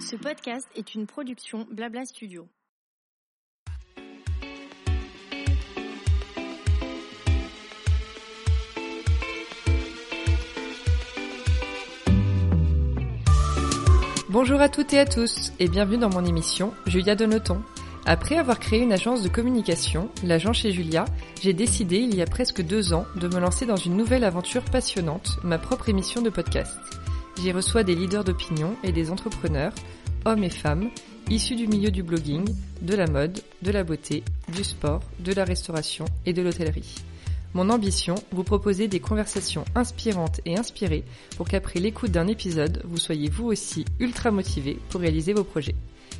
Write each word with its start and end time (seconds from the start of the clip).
Ce 0.00 0.16
podcast 0.16 0.66
est 0.74 0.94
une 0.94 1.06
production 1.06 1.66
Blabla 1.70 2.06
Studio. 2.06 2.48
Bonjour 14.30 14.60
à 14.62 14.70
toutes 14.70 14.94
et 14.94 15.00
à 15.00 15.04
tous 15.04 15.52
et 15.58 15.68
bienvenue 15.68 15.98
dans 15.98 16.08
mon 16.08 16.24
émission 16.24 16.72
Julia 16.86 17.16
Donoton. 17.16 17.62
Après 18.06 18.38
avoir 18.38 18.58
créé 18.58 18.80
une 18.80 18.92
agence 18.94 19.22
de 19.22 19.28
communication, 19.28 20.08
l'agent 20.24 20.54
chez 20.54 20.72
Julia, 20.72 21.04
j'ai 21.42 21.52
décidé 21.52 21.98
il 21.98 22.14
y 22.14 22.22
a 22.22 22.26
presque 22.26 22.62
deux 22.62 22.94
ans 22.94 23.04
de 23.16 23.28
me 23.28 23.38
lancer 23.38 23.66
dans 23.66 23.76
une 23.76 23.96
nouvelle 23.96 24.24
aventure 24.24 24.64
passionnante, 24.64 25.36
ma 25.44 25.58
propre 25.58 25.90
émission 25.90 26.22
de 26.22 26.30
podcast. 26.30 26.78
J'y 27.40 27.52
reçois 27.52 27.84
des 27.84 27.94
leaders 27.94 28.22
d'opinion 28.22 28.76
et 28.84 28.92
des 28.92 29.10
entrepreneurs, 29.10 29.72
hommes 30.26 30.44
et 30.44 30.50
femmes, 30.50 30.90
issus 31.30 31.56
du 31.56 31.66
milieu 31.66 31.90
du 31.90 32.02
blogging, 32.02 32.44
de 32.82 32.94
la 32.94 33.06
mode, 33.06 33.40
de 33.62 33.70
la 33.70 33.82
beauté, 33.82 34.22
du 34.54 34.62
sport, 34.62 35.00
de 35.20 35.32
la 35.32 35.44
restauration 35.44 36.04
et 36.26 36.34
de 36.34 36.42
l'hôtellerie. 36.42 36.96
Mon 37.54 37.70
ambition, 37.70 38.16
vous 38.30 38.44
proposer 38.44 38.88
des 38.88 39.00
conversations 39.00 39.64
inspirantes 39.74 40.42
et 40.44 40.58
inspirées 40.58 41.04
pour 41.38 41.48
qu'après 41.48 41.80
l'écoute 41.80 42.10
d'un 42.10 42.26
épisode, 42.26 42.82
vous 42.84 42.98
soyez 42.98 43.30
vous 43.30 43.46
aussi 43.46 43.86
ultra 44.00 44.30
motivé 44.30 44.78
pour 44.90 45.00
réaliser 45.00 45.32
vos 45.32 45.44
projets. 45.44 45.76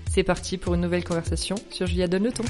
C'est 0.08 0.22
parti 0.22 0.56
pour 0.56 0.72
une 0.72 0.80
nouvelle 0.80 1.04
conversation 1.04 1.56
sur 1.68 1.86
Julia 1.86 2.08
Donne 2.08 2.24
le 2.24 2.32
ton. 2.32 2.44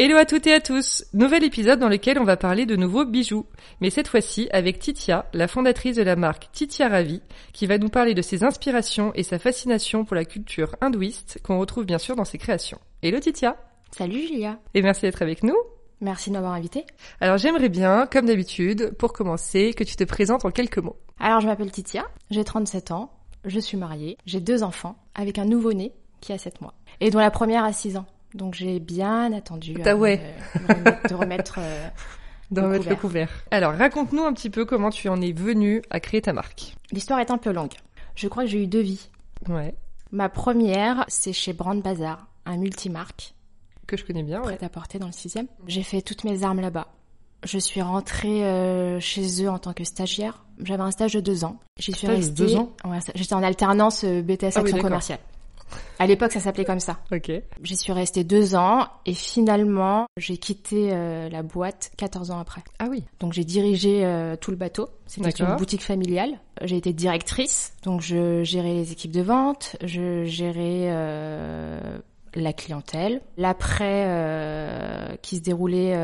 Hello 0.00 0.16
à 0.16 0.26
toutes 0.26 0.46
et 0.46 0.52
à 0.52 0.60
tous 0.60 1.04
Nouvel 1.12 1.42
épisode 1.42 1.80
dans 1.80 1.88
lequel 1.88 2.20
on 2.20 2.24
va 2.24 2.36
parler 2.36 2.66
de 2.66 2.76
nouveaux 2.76 3.04
bijoux, 3.04 3.46
mais 3.80 3.90
cette 3.90 4.06
fois-ci 4.06 4.48
avec 4.52 4.78
Titia, 4.78 5.26
la 5.32 5.48
fondatrice 5.48 5.96
de 5.96 6.04
la 6.04 6.14
marque 6.14 6.52
Titia 6.52 6.88
Ravi, 6.88 7.20
qui 7.52 7.66
va 7.66 7.78
nous 7.78 7.88
parler 7.88 8.14
de 8.14 8.22
ses 8.22 8.44
inspirations 8.44 9.10
et 9.16 9.24
sa 9.24 9.40
fascination 9.40 10.04
pour 10.04 10.14
la 10.14 10.24
culture 10.24 10.76
hindouiste 10.80 11.40
qu'on 11.42 11.58
retrouve 11.58 11.84
bien 11.84 11.98
sûr 11.98 12.14
dans 12.14 12.24
ses 12.24 12.38
créations. 12.38 12.78
Hello 13.02 13.18
Titia 13.18 13.56
Salut 13.90 14.24
Julia 14.24 14.60
Et 14.72 14.82
merci 14.82 15.02
d'être 15.02 15.20
avec 15.20 15.42
nous 15.42 15.56
Merci 16.00 16.30
de 16.30 16.34
m'avoir 16.36 16.52
invité. 16.52 16.84
Alors 17.20 17.38
j'aimerais 17.38 17.68
bien, 17.68 18.06
comme 18.06 18.26
d'habitude, 18.26 18.94
pour 19.00 19.12
commencer, 19.12 19.74
que 19.74 19.82
tu 19.82 19.96
te 19.96 20.04
présentes 20.04 20.44
en 20.44 20.52
quelques 20.52 20.78
mots. 20.78 20.96
Alors 21.18 21.40
je 21.40 21.48
m'appelle 21.48 21.72
Titia, 21.72 22.06
j'ai 22.30 22.44
37 22.44 22.92
ans, 22.92 23.10
je 23.44 23.58
suis 23.58 23.76
mariée, 23.76 24.16
j'ai 24.26 24.38
deux 24.38 24.62
enfants, 24.62 24.94
avec 25.16 25.40
un 25.40 25.44
nouveau-né 25.44 25.92
qui 26.20 26.32
a 26.32 26.38
7 26.38 26.60
mois, 26.60 26.74
et 27.00 27.10
dont 27.10 27.18
la 27.18 27.32
première 27.32 27.64
a 27.64 27.72
6 27.72 27.96
ans. 27.96 28.06
Donc 28.34 28.54
j'ai 28.54 28.78
bien 28.80 29.32
attendu 29.32 29.76
Ah 29.84 29.96
ouais. 29.96 30.20
de 30.68 30.74
remettre, 30.74 31.08
de 31.08 31.14
remettre, 31.14 31.54
euh, 31.58 31.88
De 32.50 32.60
Le 32.60 32.66
remettre 32.66 32.88
le 32.88 32.96
couvert. 32.96 33.28
couvert. 33.28 33.44
Alors 33.50 33.72
raconte-nous 33.74 34.22
un 34.22 34.32
petit 34.32 34.50
peu 34.50 34.64
comment 34.64 34.90
tu 34.90 35.08
en 35.08 35.20
es 35.20 35.32
venue 35.32 35.82
à 35.90 36.00
créer 36.00 36.20
ta 36.22 36.32
marque. 36.32 36.74
L'histoire 36.92 37.20
est 37.20 37.30
un 37.30 37.38
peu 37.38 37.52
longue. 37.52 37.72
Je 38.14 38.28
crois 38.28 38.44
que 38.44 38.50
j'ai 38.50 38.62
eu 38.62 38.66
deux 38.66 38.80
vies. 38.80 39.08
Ouais. 39.48 39.74
Ma 40.12 40.28
première, 40.28 41.04
c'est 41.08 41.32
chez 41.32 41.52
Brand 41.52 41.80
Bazar, 41.82 42.26
un 42.46 42.56
multimarque, 42.56 43.34
Que 43.86 43.96
je 43.96 44.04
connais 44.04 44.22
bien, 44.22 44.40
ouais. 44.42 44.56
prêt 44.56 44.66
à 44.66 44.68
porter 44.70 44.98
dans 44.98 45.06
le 45.06 45.12
sixième. 45.12 45.46
J'ai 45.66 45.82
fait 45.82 46.00
toutes 46.02 46.24
mes 46.24 46.42
armes 46.44 46.60
là-bas. 46.60 46.88
Je 47.44 47.58
suis 47.58 47.80
rentrée 47.82 48.44
euh, 48.44 48.98
chez 48.98 49.44
eux 49.44 49.48
en 49.50 49.58
tant 49.58 49.72
que 49.72 49.84
stagiaire. 49.84 50.44
J'avais 50.64 50.82
un 50.82 50.90
stage 50.90 51.12
de 51.12 51.20
deux 51.20 51.44
ans. 51.44 51.58
J'y 51.78 51.92
suis 51.92 52.08
de 52.08 52.12
restée. 52.12 52.32
deux 52.32 52.56
ans 52.56 52.72
Ouais, 52.84 52.98
J'étais 53.14 53.34
en 53.34 53.42
alternance 53.44 54.02
euh, 54.04 54.22
BTS 54.22 54.54
Ah 54.56 54.60
Action 54.60 54.78
commerciale. 54.78 55.20
À 55.98 56.06
l'époque, 56.06 56.32
ça 56.32 56.40
s'appelait 56.40 56.64
comme 56.64 56.80
ça. 56.80 56.98
Ok. 57.12 57.30
J'y 57.62 57.76
suis 57.76 57.92
restée 57.92 58.24
deux 58.24 58.54
ans 58.54 58.86
et 59.04 59.14
finalement, 59.14 60.06
j'ai 60.16 60.36
quitté 60.36 60.90
euh, 60.92 61.28
la 61.28 61.42
boîte 61.42 61.90
14 61.96 62.30
ans 62.30 62.38
après. 62.38 62.62
Ah 62.78 62.86
oui. 62.88 63.04
Donc 63.20 63.32
j'ai 63.32 63.44
dirigé 63.44 64.04
euh, 64.04 64.36
tout 64.36 64.50
le 64.50 64.56
bateau. 64.56 64.88
C'était 65.06 65.30
une 65.30 65.56
boutique 65.56 65.82
familiale. 65.82 66.38
J'ai 66.62 66.76
été 66.76 66.92
directrice, 66.92 67.72
donc 67.82 68.00
je 68.00 68.42
gérais 68.42 68.74
les 68.74 68.92
équipes 68.92 69.12
de 69.12 69.22
vente, 69.22 69.76
je 69.82 70.24
gérais 70.24 70.88
euh, 70.90 71.98
la 72.34 72.52
clientèle, 72.52 73.20
l'après 73.36 74.04
euh, 74.06 75.16
qui 75.22 75.36
se 75.36 75.42
déroulait 75.42 75.96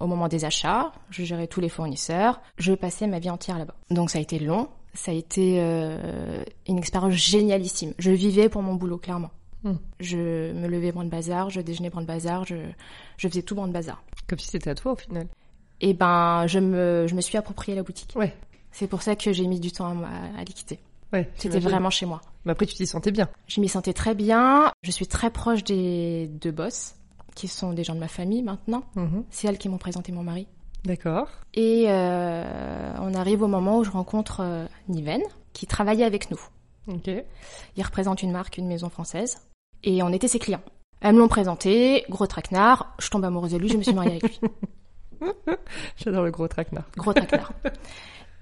au 0.00 0.06
moment 0.06 0.28
des 0.28 0.44
achats. 0.44 0.92
Je 1.10 1.24
gérais 1.24 1.46
tous 1.46 1.60
les 1.60 1.68
fournisseurs. 1.68 2.40
Je 2.58 2.72
passais 2.72 3.06
ma 3.06 3.18
vie 3.18 3.30
entière 3.30 3.58
là-bas. 3.58 3.74
Donc 3.90 4.10
ça 4.10 4.18
a 4.18 4.22
été 4.22 4.38
long. 4.38 4.68
Ça 4.94 5.10
a 5.10 5.14
été 5.14 5.56
euh, 5.58 6.42
une 6.68 6.78
expérience 6.78 7.14
génialissime. 7.14 7.94
Je 7.98 8.10
vivais 8.10 8.48
pour 8.48 8.62
mon 8.62 8.74
boulot, 8.74 8.98
clairement. 8.98 9.30
Hmm. 9.64 9.74
Je 9.98 10.52
me 10.52 10.68
levais 10.68 10.92
brand 10.92 11.08
bazar, 11.08 11.50
je 11.50 11.60
déjeunais 11.60 11.90
brand 11.90 12.06
bazar, 12.06 12.44
je, 12.44 12.56
je 13.16 13.28
faisais 13.28 13.42
tout 13.42 13.54
brand 13.54 13.72
bazar. 13.72 14.02
Comme 14.28 14.38
si 14.38 14.48
c'était 14.48 14.70
à 14.70 14.74
toi 14.74 14.92
au 14.92 14.96
final. 14.96 15.26
Et 15.80 15.94
ben, 15.94 16.46
je 16.46 16.58
me, 16.58 17.06
je 17.08 17.14
me 17.14 17.20
suis 17.20 17.36
approprié 17.38 17.74
la 17.74 17.82
boutique. 17.82 18.12
Ouais. 18.14 18.34
C'est 18.72 18.86
pour 18.86 19.02
ça 19.02 19.16
que 19.16 19.32
j'ai 19.32 19.46
mis 19.46 19.60
du 19.60 19.72
temps 19.72 19.86
à, 20.02 20.06
à, 20.06 20.40
à 20.40 20.44
les 20.44 20.52
quitter. 20.52 20.78
Ouais. 21.12 21.30
C'était 21.36 21.60
vraiment 21.60 21.90
chez 21.90 22.06
moi. 22.06 22.20
Mais 22.44 22.52
après 22.52 22.66
tu 22.66 22.74
t'y 22.74 22.86
sentais 22.86 23.10
bien. 23.10 23.28
Je 23.46 23.60
m'y 23.60 23.68
sentais 23.68 23.92
très 23.92 24.14
bien. 24.14 24.70
Je 24.82 24.90
suis 24.90 25.06
très 25.06 25.30
proche 25.30 25.64
des 25.64 26.28
deux 26.28 26.50
boss, 26.50 26.94
qui 27.34 27.48
sont 27.48 27.72
des 27.72 27.84
gens 27.84 27.94
de 27.94 28.00
ma 28.00 28.08
famille 28.08 28.42
maintenant. 28.42 28.84
Mhm. 28.96 29.24
C'est 29.30 29.48
elles 29.48 29.58
qui 29.58 29.68
m'ont 29.68 29.78
présenté 29.78 30.12
mon 30.12 30.22
mari. 30.22 30.46
D'accord. 30.84 31.28
Et 31.54 31.86
euh, 31.88 32.92
on 33.00 33.14
arrive 33.14 33.42
au 33.42 33.48
moment 33.48 33.78
où 33.78 33.84
je 33.84 33.90
rencontre 33.90 34.40
euh, 34.40 34.66
Niven, 34.88 35.22
qui 35.52 35.66
travaillait 35.66 36.04
avec 36.04 36.30
nous. 36.30 36.40
Ok. 36.88 37.10
Il 37.76 37.82
représente 37.82 38.22
une 38.22 38.32
marque, 38.32 38.58
une 38.58 38.66
maison 38.66 38.90
française. 38.90 39.38
Et 39.82 40.02
on 40.02 40.10
était 40.10 40.28
ses 40.28 40.38
clients. 40.38 40.62
Elles 41.00 41.14
me 41.14 41.20
l'ont 41.20 41.28
présenté, 41.28 42.04
gros 42.08 42.26
traquenard. 42.26 42.94
Je 42.98 43.08
tombe 43.08 43.24
amoureuse 43.24 43.52
de 43.52 43.58
lui, 43.58 43.68
je 43.68 43.76
me 43.76 43.82
suis 43.82 43.94
mariée 43.94 44.18
avec 44.22 44.40
lui. 44.40 44.50
J'adore 45.96 46.24
le 46.24 46.30
gros 46.30 46.48
traquenard. 46.48 46.84
Gros 46.96 47.12
traquenard. 47.12 47.52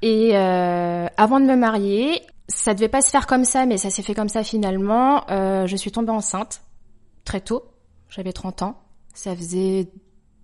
Et 0.03 0.37
euh, 0.37 1.07
avant 1.17 1.39
de 1.39 1.47
me 1.47 1.57
marier, 1.57 2.23
ça 2.49 2.75
devait 2.75 2.89
pas 2.89 3.03
se 3.03 3.11
faire 3.11 3.27
comme 3.27 3.45
ça, 3.45 3.67
mais 3.67 3.79
ça 3.79 3.91
s'est 3.91 4.03
fait 4.03 4.15
comme 4.15 4.29
ça 4.29 4.43
finalement. 4.43 5.25
Euh, 5.31 5.67
je 5.67 5.77
suis 5.77 5.93
tombée 5.93 6.11
enceinte 6.11 6.63
très 7.25 7.41
tôt. 7.41 7.65
J'avais 8.09 8.33
30 8.33 8.63
ans. 8.63 8.79
Ça 9.15 9.35
faisait 9.37 9.89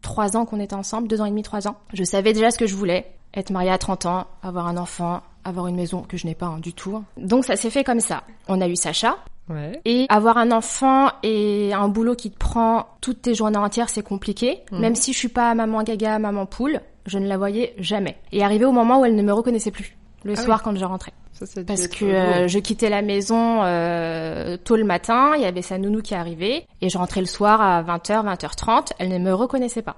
trois 0.03 0.37
ans 0.37 0.45
qu'on 0.45 0.61
était 0.61 0.75
ensemble, 0.75 1.09
deux 1.09 1.21
ans 1.21 1.25
et 1.25 1.31
demi, 1.31 1.43
trois 1.43 1.69
ans. 1.69 1.77
Je 1.93 2.05
savais 2.05 2.33
déjà 2.33 2.51
ce 2.51 2.59
que 2.59 2.67
je 2.67 2.75
voulais. 2.75 3.13
Être 3.35 3.51
mariée 3.51 3.71
à 3.71 3.79
30 3.79 4.07
ans, 4.07 4.27
avoir 4.43 4.67
un 4.67 4.77
enfant, 4.77 5.23
avoir 5.45 5.67
une 5.67 5.77
maison 5.77 6.03
que 6.03 6.17
je 6.17 6.27
n'ai 6.27 6.35
pas 6.35 6.47
hein, 6.47 6.59
du 6.59 6.73
tout. 6.73 7.03
Donc 7.17 7.45
ça 7.45 7.57
s'est 7.57 7.71
fait 7.71 7.85
comme 7.85 8.01
ça. 8.01 8.23
On 8.49 8.61
a 8.61 8.69
eu 8.69 8.77
Sacha. 8.77 9.17
Ouais. 9.51 9.81
Et 9.85 10.07
avoir 10.09 10.37
un 10.37 10.51
enfant 10.51 11.11
et 11.23 11.73
un 11.73 11.89
boulot 11.89 12.15
qui 12.15 12.31
te 12.31 12.37
prend 12.37 12.87
toutes 13.01 13.23
tes 13.23 13.35
journées 13.35 13.59
entières, 13.59 13.89
c'est 13.89 14.03
compliqué. 14.03 14.61
Mhm. 14.73 14.81
Même 14.81 14.95
si 14.95 15.13
je 15.13 15.19
suis 15.19 15.29
pas 15.29 15.55
maman 15.55 15.83
gaga, 15.83 16.19
maman 16.19 16.47
poule, 16.47 16.81
je 17.07 17.19
ne 17.19 17.27
la 17.27 17.39
voyais 17.39 17.75
jamais. 17.79 18.19
Et 18.33 18.45
arrivé 18.45 18.65
au 18.65 18.73
moment 18.73 19.01
où 19.01 19.05
elle 19.05 19.17
ne 19.17 19.23
me 19.23 19.33
reconnaissait 19.33 19.71
plus, 19.71 19.97
le 20.25 20.35
Ah 20.37 20.43
soir 20.43 20.63
quand 20.63 20.75
je 20.77 20.85
rentrais. 20.85 21.13
Ça, 21.33 21.47
ça 21.47 21.63
Parce 21.65 21.87
que 21.87 22.05
euh, 22.05 22.49
je 22.49 22.59
quittais 22.59 22.89
la 22.91 23.03
maison 23.03 23.63
euh, 23.63 24.57
tôt 24.57 24.77
le 24.77 24.85
matin, 24.85 25.33
il 25.37 25.43
y 25.43 25.45
avait 25.45 25.63
sa 25.63 25.79
nounou 25.79 26.03
qui 26.03 26.15
arrivait, 26.15 26.67
et 26.81 26.89
je 26.89 26.99
rentrais 26.99 27.21
le 27.21 27.27
soir 27.27 27.61
à 27.61 27.83
20h, 27.83 28.25
20h30, 28.27 28.93
elle 28.99 29.09
ne 29.11 29.19
me 29.19 29.33
reconnaissait 29.33 29.83
pas. 29.83 29.97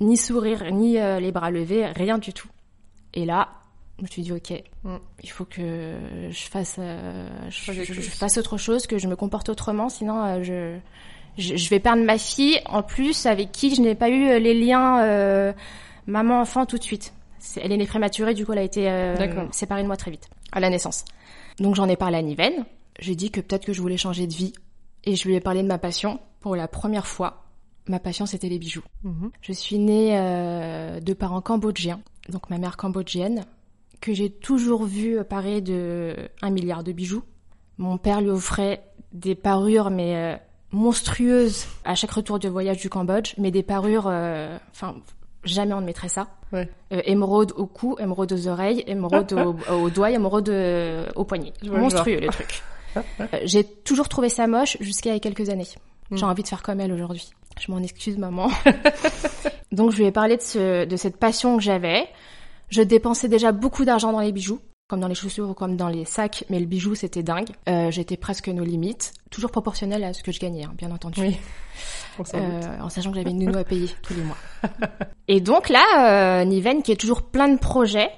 Ni 0.00 0.16
sourire, 0.16 0.64
ni 0.72 0.98
euh, 0.98 1.20
les 1.20 1.32
bras 1.32 1.50
levés, 1.50 1.86
rien 1.86 2.18
du 2.18 2.32
tout. 2.34 2.48
Et 3.14 3.24
là, 3.24 3.48
je 3.98 4.02
me 4.02 4.08
suis 4.08 4.22
dit, 4.22 4.32
ok, 4.32 4.62
Mm. 4.82 4.96
il 5.22 5.30
faut 5.30 5.44
que 5.46 5.94
je 6.30 6.42
fasse, 6.50 6.76
euh, 6.78 7.26
je, 7.48 7.60
Fasse 7.60 7.76
quelque 7.76 7.86
je- 7.86 7.92
je 7.94 8.00
chose. 8.02 8.14
fasse 8.18 8.36
autre 8.38 8.58
chose, 8.58 8.86
que 8.86 8.98
je 8.98 9.06
me 9.08 9.16
comporte 9.16 9.48
autrement, 9.48 9.88
sinon 9.88 10.42
je, 10.42 10.76
je, 11.38 11.56
je 11.56 11.70
vais 11.70 11.80
perdre 11.80 12.02
ma 12.04 12.18
fille, 12.18 12.60
en 12.66 12.82
plus 12.82 13.24
avec 13.24 13.50
qui 13.52 13.74
je 13.74 13.80
n'ai 13.80 13.94
pas 13.94 14.10
eu 14.10 14.38
les 14.40 14.52
liens 14.52 15.00
euh, 15.02 15.52
maman-enfant 16.06 16.66
tout 16.66 16.76
de 16.76 16.82
suite. 16.82 17.14
Elle 17.56 17.72
est 17.72 17.76
née 17.76 17.86
prématurée, 17.86 18.34
du 18.34 18.44
coup 18.44 18.52
elle 18.52 18.58
a 18.58 18.62
été 18.62 18.90
euh, 18.90 19.50
séparée 19.52 19.82
de 19.82 19.86
moi 19.86 19.96
très 19.96 20.10
vite, 20.10 20.28
à 20.52 20.60
la 20.60 20.70
naissance. 20.70 21.04
Donc 21.58 21.74
j'en 21.74 21.88
ai 21.88 21.96
parlé 21.96 22.16
à 22.16 22.22
Niven, 22.22 22.64
j'ai 22.98 23.14
dit 23.14 23.30
que 23.30 23.40
peut-être 23.40 23.64
que 23.64 23.72
je 23.72 23.80
voulais 23.80 23.96
changer 23.96 24.26
de 24.26 24.34
vie, 24.34 24.52
et 25.04 25.16
je 25.16 25.28
lui 25.28 25.34
ai 25.34 25.40
parlé 25.40 25.62
de 25.62 25.68
ma 25.68 25.78
passion 25.78 26.20
pour 26.40 26.56
la 26.56 26.68
première 26.68 27.06
fois. 27.06 27.44
Ma 27.86 27.98
passion 27.98 28.26
c'était 28.26 28.48
les 28.48 28.58
bijoux. 28.58 28.84
Mhm. 29.02 29.30
Je 29.40 29.52
suis 29.52 29.78
née 29.78 30.18
euh, 30.18 31.00
de 31.00 31.12
parents 31.12 31.42
cambodgiens, 31.42 32.00
donc 32.28 32.48
ma 32.50 32.58
mère 32.58 32.76
cambodgienne, 32.76 33.44
que 34.00 34.12
j'ai 34.12 34.30
toujours 34.30 34.84
vu 34.84 35.22
parer 35.24 35.60
de 35.60 36.16
un 36.42 36.50
milliard 36.50 36.84
de 36.84 36.92
bijoux. 36.92 37.22
Mon 37.78 37.98
père 37.98 38.20
lui 38.20 38.30
offrait 38.30 38.82
des 39.12 39.34
parures, 39.34 39.90
mais 39.90 40.16
euh, 40.16 40.36
monstrueuses 40.74 41.66
à 41.84 41.94
chaque 41.94 42.10
retour 42.10 42.38
de 42.38 42.48
voyage 42.48 42.78
du 42.78 42.90
Cambodge, 42.90 43.34
mais 43.38 43.50
des 43.50 43.62
parures, 43.62 44.08
euh, 44.08 44.58
enfin, 44.70 44.96
jamais 45.44 45.72
on 45.74 45.80
ne 45.80 45.86
mettrait 45.86 46.08
ça. 46.08 46.28
Ouais. 46.52 46.68
Euh, 46.92 47.00
émeraude 47.04 47.52
au 47.56 47.66
cou, 47.66 47.96
émeraude 47.98 48.32
aux 48.32 48.48
oreilles, 48.48 48.84
émeraude 48.86 49.32
au, 49.32 49.56
au 49.74 49.90
doigt, 49.90 50.10
émeraude 50.10 50.48
euh, 50.48 51.06
au 51.16 51.24
poignet. 51.24 51.52
Monstrueux 51.64 52.20
le 52.20 52.28
truc. 52.28 52.62
Euh, 52.96 53.02
J'ai 53.44 53.64
toujours 53.64 54.08
trouvé 54.08 54.28
ça 54.28 54.46
moche 54.46 54.76
jusqu'à 54.80 55.10
il 55.10 55.14
y 55.14 55.16
a 55.16 55.20
quelques 55.20 55.48
années. 55.50 55.66
J'ai 56.12 56.24
Mm. 56.26 56.28
envie 56.28 56.42
de 56.42 56.48
faire 56.48 56.62
comme 56.62 56.80
elle 56.80 56.92
aujourd'hui. 56.92 57.30
Je 57.60 57.72
m'en 57.72 57.78
excuse, 57.78 58.18
maman. 58.18 58.48
Donc 59.72 59.90
je 59.90 59.96
lui 59.98 60.04
ai 60.04 60.12
parlé 60.12 60.36
de, 60.36 60.42
ce, 60.42 60.84
de 60.84 60.96
cette 60.96 61.16
passion 61.16 61.56
que 61.56 61.62
j'avais. 61.62 62.06
Je 62.68 62.82
dépensais 62.82 63.28
déjà 63.28 63.52
beaucoup 63.52 63.84
d'argent 63.84 64.12
dans 64.12 64.20
les 64.20 64.32
bijoux, 64.32 64.60
comme 64.88 65.00
dans 65.00 65.08
les 65.08 65.14
chaussures 65.14 65.48
ou 65.50 65.54
comme 65.54 65.76
dans 65.76 65.88
les 65.88 66.04
sacs, 66.04 66.44
mais 66.50 66.60
le 66.60 66.66
bijou 66.66 66.94
c'était 66.94 67.22
dingue. 67.22 67.48
Euh, 67.68 67.90
J'étais 67.90 68.16
presque 68.16 68.48
nos 68.48 68.64
limites, 68.64 69.12
toujours 69.34 69.50
proportionnel 69.50 70.04
à 70.04 70.12
ce 70.12 70.22
que 70.22 70.32
je 70.32 70.38
gagnais, 70.38 70.64
hein, 70.64 70.72
bien 70.76 70.90
entendu. 70.90 71.20
Oui. 71.20 71.36
Euh, 72.34 72.80
en 72.80 72.88
sachant 72.88 73.10
que 73.10 73.16
j'avais 73.16 73.32
une 73.32 73.44
nounou 73.44 73.58
à 73.58 73.64
payer 73.64 73.88
tous 74.02 74.14
les 74.14 74.22
mois. 74.22 74.36
Et 75.28 75.40
donc 75.40 75.68
là, 75.68 76.40
euh, 76.40 76.44
Niven, 76.44 76.82
qui 76.82 76.92
est 76.92 76.96
toujours 76.96 77.22
plein 77.22 77.48
de 77.48 77.58
projets, 77.58 78.10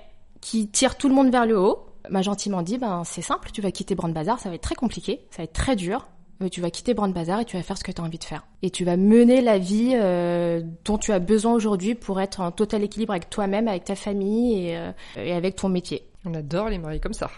qui 0.42 0.68
tire 0.68 0.96
tout 0.96 1.08
le 1.08 1.14
monde 1.14 1.30
vers 1.30 1.46
le 1.46 1.58
haut, 1.58 1.86
m'a 2.10 2.20
gentiment 2.20 2.60
dit, 2.60 2.76
ben 2.76 3.02
c'est 3.04 3.22
simple, 3.22 3.50
tu 3.50 3.62
vas 3.62 3.70
quitter 3.70 3.94
Brand 3.94 4.12
Bazar, 4.12 4.38
ça 4.38 4.50
va 4.50 4.54
être 4.54 4.62
très 4.62 4.74
compliqué, 4.74 5.22
ça 5.30 5.38
va 5.38 5.44
être 5.44 5.54
très 5.54 5.74
dur, 5.74 6.06
mais 6.40 6.50
tu 6.50 6.60
vas 6.60 6.70
quitter 6.70 6.92
Brand 6.92 7.12
Bazar 7.12 7.40
et 7.40 7.44
tu 7.46 7.56
vas 7.56 7.62
faire 7.62 7.78
ce 7.78 7.84
que 7.84 7.90
tu 7.90 8.00
as 8.00 8.04
envie 8.04 8.18
de 8.18 8.24
faire. 8.24 8.46
Et 8.62 8.68
tu 8.68 8.84
vas 8.84 8.98
mener 8.98 9.40
la 9.40 9.56
vie 9.58 9.92
euh, 9.94 10.60
dont 10.84 10.98
tu 10.98 11.12
as 11.12 11.18
besoin 11.18 11.54
aujourd'hui 11.54 11.94
pour 11.94 12.20
être 12.20 12.40
en 12.40 12.52
total 12.52 12.82
équilibre 12.84 13.12
avec 13.12 13.30
toi-même, 13.30 13.66
avec 13.66 13.84
ta 13.84 13.96
famille 13.96 14.68
et, 14.68 14.76
euh, 14.76 14.92
et 15.16 15.32
avec 15.32 15.56
ton 15.56 15.70
métier. 15.70 16.02
On 16.26 16.34
adore 16.34 16.68
les 16.68 16.78
maris 16.78 17.00
comme 17.00 17.14
ça. 17.14 17.30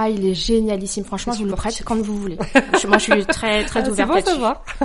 Ah, 0.00 0.08
il 0.08 0.24
est 0.24 0.34
génialissime. 0.34 1.04
Franchement, 1.04 1.32
je 1.32 1.40
vous 1.40 1.46
le 1.46 1.56
prête 1.56 1.82
quand 1.84 1.96
vous 2.00 2.16
voulez. 2.16 2.36
Moi, 2.86 2.98
je 2.98 3.12
suis 3.12 3.26
très, 3.26 3.64
très 3.64 3.82
Ah, 3.82 3.90
ouverte. 3.90 4.28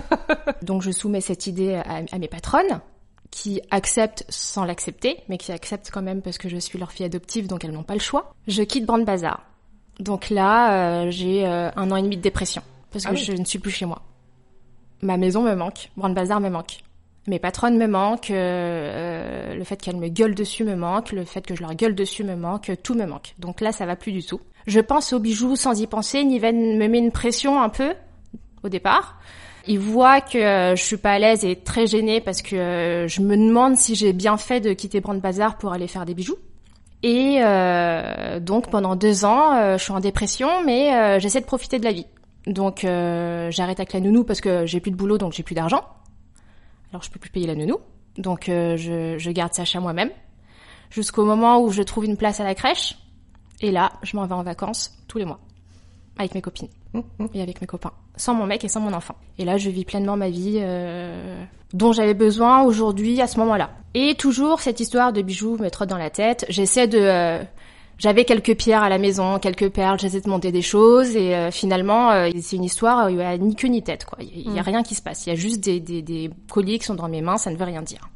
Donc, 0.64 0.82
je 0.82 0.90
soumets 0.90 1.22
cette 1.22 1.46
idée 1.46 1.76
à, 1.76 2.02
à 2.12 2.18
mes 2.18 2.28
patronnes, 2.28 2.80
qui 3.30 3.62
acceptent 3.70 4.26
sans 4.30 4.66
l'accepter, 4.66 5.18
mais 5.30 5.38
qui 5.38 5.52
acceptent 5.52 5.92
quand 5.92 6.02
même 6.02 6.24
parce 6.24 6.40
que 6.40 6.50
je 6.50 6.58
suis 6.58 6.80
leur 6.80 6.92
fille 6.92 7.06
adoptive, 7.06 7.46
donc 7.48 7.64
elles 7.64 7.72
n'ont 7.72 7.84
pas 7.84 7.94
le 7.94 8.00
choix. 8.00 8.34
Je 8.48 8.64
quitte 8.64 8.86
Brand 8.88 9.04
Bazar. 9.06 9.42
Donc 10.00 10.32
là, 10.32 11.04
euh, 11.06 11.12
j'ai 11.12 11.46
euh, 11.46 11.70
un 11.76 11.92
an 11.92 11.96
et 11.96 12.02
demi 12.02 12.18
de 12.18 12.22
dépression, 12.22 12.64
parce 12.92 13.06
que 13.06 13.10
Ah 13.12 13.14
oui. 13.14 13.24
je 13.24 13.34
ne 13.34 13.46
suis 13.46 13.60
plus 13.60 13.72
chez 13.72 13.86
moi. 13.86 14.02
Ma 15.02 15.18
maison 15.18 15.44
me 15.44 15.54
manque, 15.56 15.90
Brand 15.98 16.14
Bazar 16.14 16.40
me 16.40 16.50
manque. 16.50 16.80
Mes 17.28 17.40
patronnes 17.40 17.78
me 17.78 17.88
manquent, 17.88 18.32
euh, 18.32 18.34
euh, 18.36 19.56
le 19.56 19.64
fait 19.64 19.78
qu'elles 19.78 19.98
me 19.98 20.10
gueulent 20.10 20.36
dessus 20.36 20.66
me 20.66 20.76
manque, 20.76 21.14
le 21.14 21.24
fait 21.24 21.46
que 21.46 21.56
je 21.56 21.62
leur 21.62 21.74
gueule 21.74 21.96
dessus 21.96 22.24
me 22.24 22.36
manque, 22.36 22.72
tout 22.84 22.96
me 22.96 23.06
manque. 23.06 23.34
Donc 23.40 23.62
là, 23.62 23.72
ça 23.72 23.86
va 23.86 23.96
plus 23.96 24.12
du 24.12 24.26
tout. 24.26 24.42
Je 24.68 24.80
pense 24.80 25.14
aux 25.14 25.20
bijoux 25.20 25.56
sans 25.56 25.80
y 25.80 25.88
penser. 25.88 26.24
Niven 26.24 26.78
me 26.78 26.88
met 26.88 27.00
une 27.00 27.12
pression 27.12 27.62
un 27.62 27.70
peu 27.70 27.94
au 28.64 28.70
départ. 28.70 29.20
Il 29.66 29.80
voit 29.80 30.20
que 30.20 30.38
euh, 30.38 30.76
je 30.76 30.84
suis 30.84 30.98
pas 30.98 31.14
à 31.14 31.20
l'aise 31.20 31.46
et 31.46 31.56
très 31.56 31.88
gênée 31.88 32.20
parce 32.20 32.42
que 32.42 32.56
euh, 32.56 33.08
je 33.08 33.22
me 33.22 33.38
demande 33.38 33.78
si 33.78 33.96
j'ai 33.96 34.12
bien 34.12 34.36
fait 34.38 34.60
de 34.60 34.74
quitter 34.74 35.00
Brand 35.00 35.20
Bazar 35.20 35.58
pour 35.58 35.72
aller 35.72 35.88
faire 35.88 36.06
des 36.06 36.14
bijoux. 36.14 36.38
Et 37.02 37.38
euh, 37.42 38.40
donc 38.40 38.70
pendant 38.70 38.96
deux 38.96 39.26
ans, 39.26 39.78
je 39.78 39.84
suis 39.84 39.92
en 39.92 40.00
dépression, 40.00 40.64
mais 40.66 41.20
j'essaie 41.20 41.42
de 41.42 41.46
profiter 41.46 41.78
de 41.78 41.84
la 41.84 41.92
vie. 41.92 42.06
Donc 42.48 42.84
j'arrête 42.84 43.80
avec 43.80 43.92
la 43.92 44.00
nounou 44.00 44.24
parce 44.24 44.40
que 44.40 44.66
j'ai 44.66 44.80
plus 44.80 44.92
de 44.92 44.96
boulot, 44.96 45.18
donc 45.18 45.34
j'ai 45.34 45.44
plus 45.44 45.56
d'argent. 45.56 45.84
Alors 46.94 47.02
je 47.02 47.10
peux 47.10 47.20
plus 47.20 47.32
payer 47.32 47.48
la 47.48 47.56
nounou, 47.56 47.80
donc 48.20 48.50
euh, 48.50 48.78
je, 48.78 49.18
je 49.18 49.32
garde 49.32 49.52
Sacha 49.52 49.80
moi-même 49.80 50.12
jusqu'au 50.92 51.26
moment 51.26 51.60
où 51.60 51.72
je 51.72 51.82
trouve 51.82 52.06
une 52.06 52.18
place 52.18 52.40
à 52.40 52.44
la 52.44 52.54
crèche. 52.54 53.00
Et 53.62 53.72
là, 53.72 53.94
je 54.04 54.16
m'en 54.16 54.28
vais 54.28 54.36
en 54.36 54.44
vacances 54.44 54.96
tous 55.08 55.18
les 55.18 55.26
mois 55.26 55.40
avec 56.18 56.36
mes 56.36 56.42
copines 56.44 56.68
et 57.34 57.42
avec 57.42 57.62
mes 57.62 57.66
copains, 57.66 57.94
sans 58.16 58.36
mon 58.36 58.46
mec 58.46 58.64
et 58.64 58.68
sans 58.68 58.80
mon 58.80 58.94
enfant. 58.94 59.16
Et 59.40 59.46
là, 59.46 59.58
je 59.58 59.72
vis 59.72 59.86
pleinement 59.86 60.16
ma 60.18 60.30
vie 60.30 60.60
euh, 60.62 61.44
dont 61.74 61.94
j'avais 61.94 62.14
besoin 62.14 62.62
aujourd'hui 62.62 63.20
à 63.22 63.26
ce 63.26 63.40
moment-là. 63.40 63.72
Et 63.96 64.14
toujours 64.14 64.62
cette 64.62 64.80
histoire 64.80 65.14
de 65.14 65.24
bijoux 65.24 65.58
me 65.58 65.70
trotte 65.70 65.90
dans 65.90 65.98
la 65.98 66.12
tête. 66.12 66.46
J'essaie 66.50 66.88
de 66.88 67.00
euh, 67.00 67.44
j'avais 68.04 68.26
quelques 68.26 68.56
pierres 68.58 68.84
à 68.84 68.90
la 68.90 68.98
maison, 68.98 69.40
quelques 69.40 69.70
perles, 69.70 69.98
j'essaie 69.98 70.20
de 70.20 70.30
monter 70.30 70.52
des 70.52 70.62
choses 70.62 71.16
et 71.16 71.34
euh, 71.36 71.52
finalement 71.52 72.12
euh, 72.12 72.30
c'est 72.42 72.58
une 72.58 72.66
histoire 72.66 73.06
où 73.06 73.10
il 73.10 73.16
y 73.16 73.22
a 73.22 73.38
ni 73.38 73.56
queue 73.56 73.70
ni 73.70 73.82
tête 73.82 74.04
quoi. 74.04 74.18
Il 74.22 74.52
y, 74.54 74.58
a- 74.58 74.62
a 74.62 74.64
rien 74.64 74.84
qui 74.84 74.94
se 74.94 75.02
passe. 75.02 75.26
Il 75.26 75.30
y 75.30 75.32
a 75.32 75.36
juste 75.36 75.62
des, 75.62 75.80
des, 75.80 76.02
des 76.02 76.30
colliers 76.52 76.80
qui 76.80 76.86
sont 76.86 76.96
dans 76.96 77.08
mes 77.08 77.22
mains, 77.22 77.38
ça 77.38 77.50
ne 77.50 77.56
veut 77.56 77.64
rien 77.64 77.82
dire. 77.82 78.10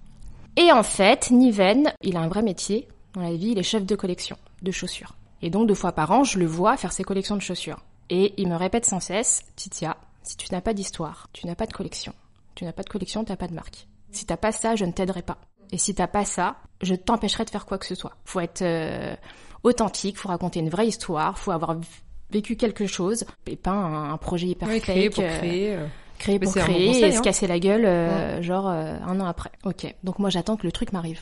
Et 0.58 0.72
en 0.74 0.84
fait, 0.84 1.32
Niven, 1.32 1.94
il 2.02 2.18
a 2.18 2.20
un 2.20 2.28
vrai 2.28 2.42
métier 2.42 2.88
dans 3.14 3.22
la 3.22 3.32
vie, 3.34 3.52
il 3.52 3.58
est 3.60 3.64
chef 3.64 3.86
de 3.86 3.96
collection 3.96 4.36
de 4.62 4.72
chaussures. 4.72 5.14
Et 5.42 5.50
donc 5.50 5.68
deux 5.68 5.76
fois 5.76 5.94
par 5.94 6.12
an, 6.12 6.24
je 6.26 6.38
le 6.38 6.46
vois 6.46 6.76
faire 6.78 6.92
ses 6.92 7.04
collections 7.04 7.36
de 7.38 7.42
chaussures. 7.42 7.80
Et 8.10 8.34
il 8.38 8.50
me 8.50 8.56
répète 8.56 8.86
sans 8.86 9.00
cesse, 9.00 9.44
Titia, 9.56 9.96
si 10.24 10.36
tu 10.36 10.48
n'as 10.52 10.62
pas 10.62 10.74
d'histoire, 10.74 11.30
tu 11.32 11.48
n'as 11.48 11.56
pas 11.56 11.66
de 11.66 11.74
collection. 11.74 12.14
Tu 12.56 12.66
n'as 12.66 12.74
pas 12.74 12.84
de 12.84 12.90
collection, 12.90 13.24
tu 13.24 13.32
n'as 13.32 13.38
pas 13.38 13.48
de 13.48 13.54
marque. 13.54 13.88
Si 14.12 14.26
t'as 14.26 14.36
pas 14.38 14.52
ça, 14.52 14.76
je 14.76 14.84
ne 14.86 14.92
t'aiderai 14.92 15.22
pas. 15.22 15.38
Et 15.72 15.78
si 15.78 15.94
t'as 15.94 16.08
pas 16.08 16.26
ça, 16.26 16.56
je 16.82 16.96
t'empêcherai 16.96 17.46
de 17.46 17.50
faire 17.52 17.66
quoi 17.66 17.78
que 17.78 17.86
ce 17.86 17.94
soit. 17.96 18.14
Faut 18.26 18.40
être 18.40 18.62
euh, 18.64 19.16
authentique, 19.68 20.18
faut 20.18 20.30
raconter 20.30 20.60
une 20.60 20.70
vraie 20.70 20.88
histoire, 20.88 21.38
faut 21.38 21.52
avoir 21.52 21.78
vécu 22.32 22.56
quelque 22.56 22.88
chose, 22.88 23.26
et 23.46 23.56
pas 23.56 23.72
un, 23.72 24.12
un 24.12 24.18
projet 24.18 24.48
hyper 24.48 24.68
Oui, 24.68 24.80
fake, 24.80 24.84
créer 24.84 25.10
pour 25.10 25.24
euh, 25.24 25.38
créer. 25.38 25.76
euh. 25.76 25.88
créer 26.18 26.40
pour 26.40 26.54
bon 26.54 26.60
créer 26.62 26.88
conseil, 26.88 27.04
et 27.04 27.12
se 27.12 27.18
hein. 27.18 27.22
casser 27.22 27.48
la 27.48 27.60
gueule, 27.60 27.86
euh, 27.86 28.42
genre 28.42 28.68
euh, 28.68 28.98
un 29.06 29.20
an 29.20 29.26
après. 29.26 29.52
Ok, 29.64 29.94
donc 30.04 30.20
moi 30.20 30.30
j'attends 30.30 30.58
que 30.58 30.66
le 30.66 30.72
truc 30.72 30.92
m'arrive. 30.94 31.22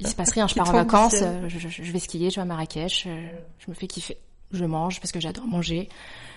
Il 0.00 0.08
se 0.08 0.14
passe 0.14 0.30
rien, 0.34 0.46
je 0.48 0.54
pars 0.54 0.68
en 0.70 0.72
vacances, 0.72 1.16
euh, 1.22 1.48
je, 1.48 1.92
vais 1.92 1.98
skier, 1.98 2.30
je 2.30 2.36
vais 2.36 2.42
à 2.42 2.44
Marrakech, 2.44 3.06
je 3.58 3.70
me 3.70 3.74
fais 3.74 3.86
kiffer. 3.86 4.16
Je 4.50 4.64
mange 4.64 4.98
parce 5.00 5.12
que 5.12 5.20
j'adore 5.20 5.46
manger, 5.46 5.88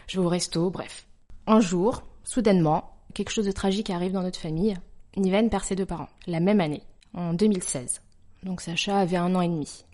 je 0.08 0.20
vais 0.20 0.26
au 0.26 0.30
resto, 0.30 0.70
bref. 0.70 1.06
Un 1.48 1.60
jour, 1.62 2.04
soudainement, 2.24 2.92
quelque 3.14 3.32
chose 3.32 3.46
de 3.46 3.52
tragique 3.52 3.90
arrive 3.90 4.12
dans 4.12 4.22
notre 4.22 4.40
famille. 4.40 4.76
Niven 5.18 5.50
perd 5.50 5.64
ses 5.64 5.76
deux 5.76 5.86
parents, 5.86 6.10
la 6.28 6.40
même 6.40 6.62
année, 6.62 6.84
en 7.14 7.34
2016. 7.34 8.02
Donc 8.44 8.62
Sacha 8.62 8.98
avait 8.98 9.18
un 9.18 9.34
an 9.36 9.42
et 9.42 9.48
demi. 9.48 9.86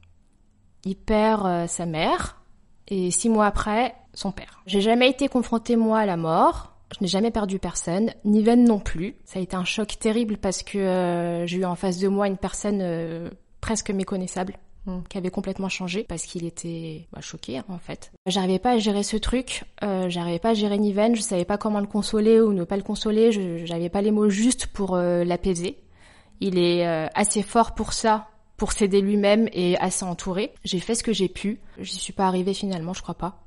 Il 0.87 0.95
perd 0.95 1.45
euh, 1.45 1.67
sa 1.67 1.85
mère 1.85 2.41
et 2.87 3.11
six 3.11 3.29
mois 3.29 3.45
après, 3.45 3.93
son 4.13 4.31
père. 4.31 4.61
J'ai 4.65 4.81
jamais 4.81 5.09
été 5.09 5.27
confrontée 5.27 5.75
moi 5.75 5.99
à 5.99 6.05
la 6.05 6.17
mort. 6.17 6.73
Je 6.97 7.03
n'ai 7.03 7.07
jamais 7.07 7.31
perdu 7.31 7.59
personne, 7.59 8.13
Niven 8.23 8.63
non 8.63 8.79
plus. 8.79 9.15
Ça 9.25 9.39
a 9.39 9.41
été 9.41 9.55
un 9.55 9.65
choc 9.65 9.99
terrible 9.99 10.37
parce 10.37 10.63
que 10.63 10.77
euh, 10.77 11.45
j'ai 11.45 11.57
eu 11.57 11.65
en 11.65 11.75
face 11.75 11.99
de 11.99 12.07
moi 12.07 12.27
une 12.27 12.37
personne 12.37 12.79
euh, 12.81 13.29
presque 13.59 13.91
méconnaissable 13.91 14.53
Mm. 14.87 15.01
qui 15.09 15.17
avait 15.17 15.29
complètement 15.29 15.67
changé 15.67 16.05
parce 16.07 16.23
qu'il 16.23 16.45
était 16.45 17.07
bah, 17.11 17.19
choqué 17.19 17.61
en 17.67 17.77
fait. 17.77 18.11
J'arrivais 18.25 18.57
pas 18.57 18.71
à 18.71 18.77
gérer 18.77 19.03
ce 19.03 19.17
truc, 19.17 19.65
euh, 19.83 20.09
j'arrivais 20.09 20.39
pas 20.39 20.49
à 20.49 20.53
gérer 20.53 20.77
Niven, 20.77 21.15
je 21.15 21.21
savais 21.21 21.43
pas 21.43 21.57
comment 21.57 21.81
le 21.81 21.87
consoler 21.87 22.39
ou 22.39 22.53
ne 22.53 22.63
pas 22.63 22.77
le 22.77 22.83
consoler, 22.83 23.33
je 23.33 23.65
j'avais 23.65 23.89
pas 23.89 24.01
les 24.01 24.11
mots 24.11 24.29
justes 24.29 24.67
pour 24.67 24.95
euh, 24.95 25.25
l'apaiser. 25.25 25.77
Il 26.39 26.57
est 26.57 26.87
euh, 26.87 27.07
assez 27.15 27.43
fort 27.43 27.75
pour 27.75 27.91
ça, 27.91 28.29
pour 28.57 28.71
s'aider 28.71 29.01
lui-même 29.01 29.47
et 29.53 29.77
assez 29.77 30.03
entouré. 30.03 30.51
J'ai 30.65 30.79
fait 30.79 30.95
ce 30.95 31.03
que 31.03 31.13
j'ai 31.13 31.29
pu. 31.29 31.59
J'y 31.79 31.95
suis 31.97 32.13
pas 32.13 32.27
arrivée 32.27 32.53
finalement, 32.53 32.93
je 32.93 33.01
crois 33.01 33.15
pas. 33.15 33.43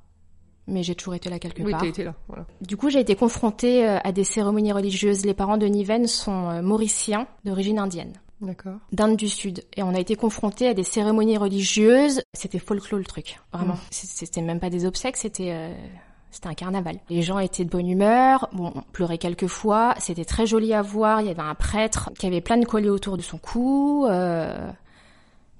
Mais 0.66 0.82
j'ai 0.84 0.94
toujours 0.94 1.14
été 1.14 1.28
là 1.28 1.38
quelque 1.40 1.62
Oui, 1.62 1.72
part. 1.72 1.80
t'as 1.80 1.88
été 1.88 2.04
là. 2.04 2.14
Voilà. 2.28 2.46
Du 2.60 2.76
coup, 2.76 2.90
j'ai 2.90 3.00
été 3.00 3.16
confrontée 3.16 3.88
euh, 3.88 3.98
à 4.04 4.12
des 4.12 4.22
cérémonies 4.24 4.72
religieuses. 4.72 5.24
Les 5.26 5.34
parents 5.34 5.56
de 5.56 5.66
Niven 5.66 6.06
sont 6.06 6.48
euh, 6.50 6.62
mauriciens 6.62 7.26
d'origine 7.44 7.80
indienne, 7.80 8.12
D'accord. 8.40 8.76
d'Inde 8.92 9.16
du 9.16 9.28
Sud. 9.28 9.64
Et 9.76 9.82
on 9.82 9.92
a 9.94 9.98
été 9.98 10.14
confrontés 10.14 10.68
à 10.68 10.74
des 10.74 10.84
cérémonies 10.84 11.38
religieuses. 11.38 12.22
C'était 12.34 12.60
folklore 12.60 12.98
le 13.00 13.04
truc, 13.04 13.40
vraiment. 13.52 13.74
Mm. 13.74 13.78
C- 13.90 14.06
C'était 14.12 14.42
même 14.42 14.60
pas 14.60 14.70
des 14.70 14.84
obsèques, 14.86 15.16
c'était... 15.16 15.50
euh, 15.50 15.74
C'était 16.30 16.46
un 16.48 16.54
carnaval. 16.54 17.00
Les 17.08 17.22
gens 17.22 17.40
étaient 17.40 17.64
de 17.64 17.70
bonne 17.70 17.88
humeur, 17.88 18.48
bon, 18.52 18.70
on 18.76 18.82
pleurait 18.92 19.18
quelques 19.18 19.48
fois, 19.48 19.94
c'était 19.98 20.24
très 20.24 20.46
joli 20.46 20.72
à 20.72 20.82
voir, 20.82 21.20
il 21.20 21.26
y 21.26 21.30
avait 21.30 21.42
un 21.42 21.56
prêtre 21.56 22.10
qui 22.16 22.26
avait 22.26 22.40
plein 22.40 22.58
de 22.58 22.64
colliers 22.66 22.90
autour 22.90 23.16
de 23.16 23.22
son 23.22 23.38
cou, 23.38 24.06
euh, 24.08 24.70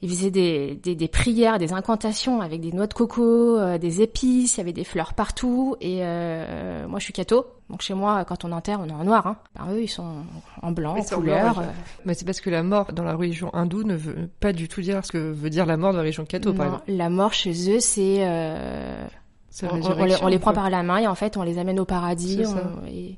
il 0.02 0.08
faisait 0.08 0.31
des, 0.31 0.76
des, 0.76 0.95
des 0.95 1.09
prières, 1.09 1.59
des 1.59 1.73
incantations 1.73 2.40
avec 2.40 2.61
des 2.61 2.73
noix 2.73 2.87
de 2.87 2.95
coco, 2.95 3.59
euh, 3.59 3.76
des 3.78 4.00
épices, 4.00 4.57
il 4.57 4.59
y 4.59 4.61
avait 4.62 4.73
des 4.73 4.85
fleurs 4.85 5.12
partout, 5.12 5.76
et 5.80 5.99
euh, 6.00 6.88
moi 6.88 6.99
je 6.99 7.04
suis 7.04 7.12
catho, 7.12 7.45
donc 7.69 7.83
chez 7.83 7.92
moi 7.95 8.25
quand 8.25 8.45
on 8.45 8.52
enterre 8.52 8.80
on 8.83 8.88
est 8.88 8.92
en 8.92 9.04
noir, 9.04 9.26
hein. 9.26 9.37
Ben, 9.54 9.73
eux 9.75 9.83
ils 9.83 9.88
sont 9.88 10.25
en 10.62 10.73
blanc, 10.73 10.97
en 10.97 11.02
couleur, 11.02 11.54
blanc, 11.54 11.62
euh, 11.64 11.66
Mais 12.07 12.14
c'est 12.14 12.25
parce 12.25 12.40
que 12.40 12.49
la 12.49 12.62
mort 12.62 12.92
dans 12.95 13.04
la 13.04 13.14
religion 13.14 13.54
hindoue 13.54 13.85
ne 13.85 13.95
veut 13.95 14.30
pas 14.40 14.52
du 14.54 14.69
tout 14.69 14.80
dire 14.80 15.04
ce 15.04 15.12
que 15.12 15.19
veut 15.19 15.50
dire 15.50 15.66
la 15.66 15.76
mort 15.76 15.90
dans 15.92 15.99
la 15.99 16.02
religion 16.04 16.25
catho, 16.25 16.52
par 16.54 16.66
non, 16.66 16.73
exemple. 16.76 16.92
la 16.92 17.11
mort 17.11 17.33
chez 17.35 17.50
eux 17.76 17.80
c'est... 17.80 18.25
euh, 18.26 19.07
C'est 19.07 19.30
on, 19.62 19.66
la 19.66 19.73
les, 19.73 19.80
résurrection, 19.88 20.26
on 20.26 20.28
les 20.28 20.38
prend 20.38 20.52
par 20.52 20.71
la 20.71 20.83
main 20.83 20.99
et 20.99 21.07
en 21.07 21.14
fait 21.14 21.37
on 21.37 21.42
les 21.42 21.59
amène 21.59 21.80
au 21.80 21.85
paradis. 21.85 22.42
Et- 22.88 23.16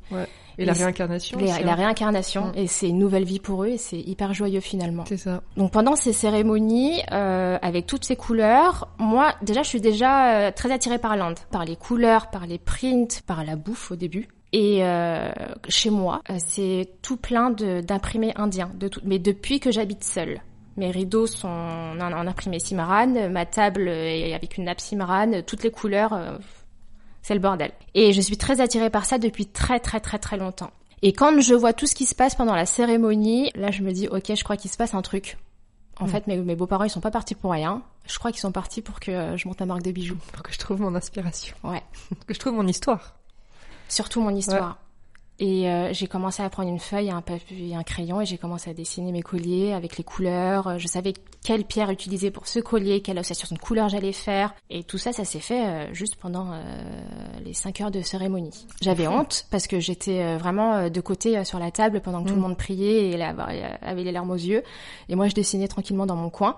Et 0.58 0.64
la 0.66 0.72
et 0.72 0.74
c'est- 0.74 0.84
réincarnation. 0.84 1.38
les- 1.38 1.46
la 1.46 1.54
hein. 1.72 1.74
réincarnation 1.74 2.52
et 2.54 2.66
c'est 2.66 2.88
une 2.88 2.98
nouvelle 2.98 3.24
vie 3.24 3.38
pour 3.40 3.64
eux 3.64 3.68
et 3.68 3.78
c'est 3.78 3.98
hyper 3.98 4.34
joyeux 4.34 4.60
finalement. 4.60 5.04
C'est 5.06 5.16
ça. 5.16 5.40
Donc 5.56 5.72
pendant 5.72 5.96
ces 5.96 6.12
cérémonies, 6.12 7.00
euh, 7.10 7.58
avec 7.62 7.86
toutes 7.86 8.04
ces 8.04 8.16
couleurs, 8.16 8.88
moi 8.98 9.32
déjà 9.42 9.62
je 9.62 9.68
suis 9.68 9.80
déjà 9.80 10.34
euh, 10.48 10.50
très 10.50 10.70
attirée 10.70 10.98
par 10.98 11.16
l'Inde, 11.16 11.38
par 11.50 11.64
les 11.64 11.76
couleurs, 11.76 12.28
par 12.30 12.46
les 12.46 12.58
prints, 12.58 13.22
par 13.26 13.44
la 13.44 13.56
bouffe 13.56 13.92
au 13.92 13.96
début. 13.96 14.28
Et 14.54 14.84
euh, 14.84 15.32
chez 15.68 15.88
moi, 15.88 16.20
euh, 16.28 16.34
c'est 16.38 16.86
tout 17.00 17.16
plein 17.16 17.50
d'imprimés 17.50 18.32
indiens, 18.36 18.70
de 18.74 18.88
tout, 18.88 19.00
mais 19.04 19.18
depuis 19.18 19.58
que 19.60 19.70
j'habite 19.70 20.04
seule. 20.04 20.42
Mes 20.76 20.90
rideaux 20.90 21.26
sont 21.26 21.48
en, 21.48 22.00
en 22.00 22.26
imprimé 22.26 22.58
Cimarran, 22.58 23.28
ma 23.30 23.44
table 23.46 23.88
est 23.88 24.32
avec 24.34 24.56
une 24.56 24.64
nappe 24.64 24.80
Cimarran, 24.80 25.42
toutes 25.46 25.62
les 25.62 25.70
couleurs, 25.70 26.12
euh, 26.14 26.36
c'est 27.22 27.34
le 27.34 27.40
bordel. 27.40 27.72
Et 27.94 28.12
je 28.12 28.20
suis 28.20 28.36
très 28.38 28.60
attirée 28.60 28.88
par 28.90 29.04
ça 29.04 29.18
depuis 29.18 29.46
très 29.46 29.80
très 29.80 30.00
très 30.00 30.18
très 30.18 30.36
longtemps. 30.36 30.70
Et 31.02 31.12
quand 31.12 31.40
je 31.40 31.54
vois 31.54 31.72
tout 31.72 31.86
ce 31.86 31.94
qui 31.94 32.06
se 32.06 32.14
passe 32.14 32.34
pendant 32.34 32.54
la 32.54 32.64
cérémonie, 32.66 33.50
là 33.54 33.70
je 33.70 33.82
me 33.82 33.92
dis 33.92 34.08
ok, 34.08 34.34
je 34.34 34.44
crois 34.44 34.56
qu'il 34.56 34.70
se 34.70 34.76
passe 34.76 34.94
un 34.94 35.02
truc. 35.02 35.36
En 36.00 36.06
Mm. 36.06 36.08
fait, 36.08 36.26
mes, 36.26 36.36
mes 36.38 36.56
beaux-parents 36.56 36.84
ils 36.84 36.90
sont 36.90 37.00
pas 37.00 37.10
partis 37.10 37.34
pour 37.34 37.50
rien. 37.52 37.82
Je 38.06 38.18
crois 38.18 38.32
qu'ils 38.32 38.40
sont 38.40 38.50
partis 38.52 38.80
pour 38.82 38.98
que 38.98 39.10
euh, 39.10 39.36
je 39.36 39.46
monte 39.46 39.60
ma 39.60 39.66
marque 39.66 39.82
de 39.82 39.92
bijoux. 39.92 40.16
Pour 40.32 40.42
que 40.42 40.52
je 40.52 40.58
trouve 40.58 40.80
mon 40.80 40.94
inspiration. 40.94 41.54
Ouais. 41.64 41.82
que 42.26 42.32
je 42.34 42.38
trouve 42.38 42.54
mon 42.54 42.66
histoire. 42.66 43.14
Surtout 43.88 44.20
mon 44.22 44.34
histoire. 44.34 44.78
Et 45.38 45.68
euh, 45.68 45.92
j'ai 45.92 46.06
commencé 46.06 46.42
à 46.42 46.48
prendre 46.50 46.68
une 46.68 46.78
feuille, 46.78 47.10
un 47.10 47.20
papier, 47.20 47.74
un 47.74 47.82
crayon 47.82 48.20
et 48.20 48.26
j'ai 48.26 48.38
commencé 48.38 48.70
à 48.70 48.74
dessiner 48.74 49.10
mes 49.10 49.22
colliers 49.22 49.72
avec 49.72 49.96
les 49.96 50.04
couleurs. 50.04 50.78
Je 50.78 50.86
savais 50.86 51.14
quelle 51.42 51.64
pierre 51.64 51.90
utiliser 51.90 52.30
pour 52.30 52.46
ce 52.46 52.60
collier, 52.60 53.00
quelle 53.00 53.18
association 53.18 53.56
de 53.56 53.60
couleurs 53.60 53.88
j'allais 53.88 54.12
faire. 54.12 54.54
Et 54.70 54.84
tout 54.84 54.98
ça, 54.98 55.12
ça 55.12 55.24
s'est 55.24 55.40
fait 55.40 55.66
euh, 55.66 55.92
juste 55.94 56.14
pendant 56.16 56.52
euh, 56.52 56.60
les 57.44 57.54
cinq 57.54 57.80
heures 57.80 57.90
de 57.90 58.02
cérémonie. 58.02 58.66
J'avais 58.82 59.08
honte 59.08 59.46
parce 59.50 59.66
que 59.66 59.80
j'étais 59.80 60.36
vraiment 60.36 60.88
de 60.88 61.00
côté 61.00 61.42
sur 61.44 61.58
la 61.58 61.70
table 61.72 62.00
pendant 62.02 62.22
que 62.22 62.28
tout 62.28 62.34
le 62.34 62.40
Mm. 62.40 62.42
monde 62.44 62.56
priait 62.58 63.10
et 63.10 63.22
avait 63.22 64.04
les 64.04 64.12
larmes 64.12 64.30
aux 64.30 64.34
yeux. 64.34 64.62
Et 65.08 65.16
moi, 65.16 65.28
je 65.28 65.34
dessinais 65.34 65.66
tranquillement 65.66 66.06
dans 66.06 66.16
mon 66.16 66.30
coin. 66.30 66.56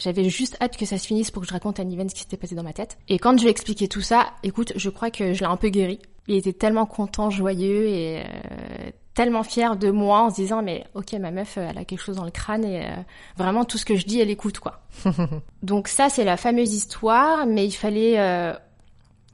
J'avais 0.00 0.28
juste 0.28 0.56
hâte 0.60 0.76
que 0.76 0.86
ça 0.86 0.98
se 0.98 1.06
finisse 1.06 1.30
pour 1.30 1.42
que 1.42 1.48
je 1.48 1.52
raconte 1.52 1.78
à 1.78 1.84
Niven 1.84 2.08
ce 2.08 2.14
qui 2.14 2.22
s'était 2.22 2.36
passé 2.36 2.54
dans 2.54 2.64
ma 2.64 2.72
tête. 2.72 2.98
Et 3.08 3.18
quand 3.18 3.36
je 3.36 3.42
lui 3.42 3.48
ai 3.48 3.50
expliqué 3.50 3.86
tout 3.86 4.00
ça, 4.00 4.32
écoute, 4.42 4.72
je 4.74 4.90
crois 4.90 5.10
que 5.10 5.32
je 5.32 5.40
l'ai 5.40 5.46
un 5.46 5.56
peu 5.56 5.68
guéri. 5.68 6.00
Il 6.26 6.36
était 6.36 6.52
tellement 6.52 6.86
content, 6.86 7.30
joyeux 7.30 7.86
et 7.88 8.20
euh, 8.20 8.90
tellement 9.14 9.42
fier 9.42 9.76
de 9.76 9.90
moi 9.90 10.22
en 10.22 10.30
se 10.30 10.36
disant 10.36 10.62
mais 10.62 10.86
ok 10.94 11.12
ma 11.14 11.30
meuf 11.30 11.58
euh, 11.58 11.66
elle 11.68 11.78
a 11.78 11.84
quelque 11.84 12.00
chose 12.00 12.16
dans 12.16 12.24
le 12.24 12.30
crâne 12.30 12.64
et 12.64 12.86
euh, 12.86 12.90
vraiment 13.36 13.64
tout 13.64 13.76
ce 13.76 13.84
que 13.84 13.96
je 13.96 14.06
dis 14.06 14.20
elle 14.20 14.30
écoute 14.30 14.58
quoi. 14.58 14.80
donc 15.62 15.88
ça 15.88 16.08
c'est 16.08 16.24
la 16.24 16.36
fameuse 16.36 16.72
histoire, 16.72 17.46
mais 17.46 17.66
il 17.66 17.72
fallait 17.72 18.18
euh, 18.18 18.54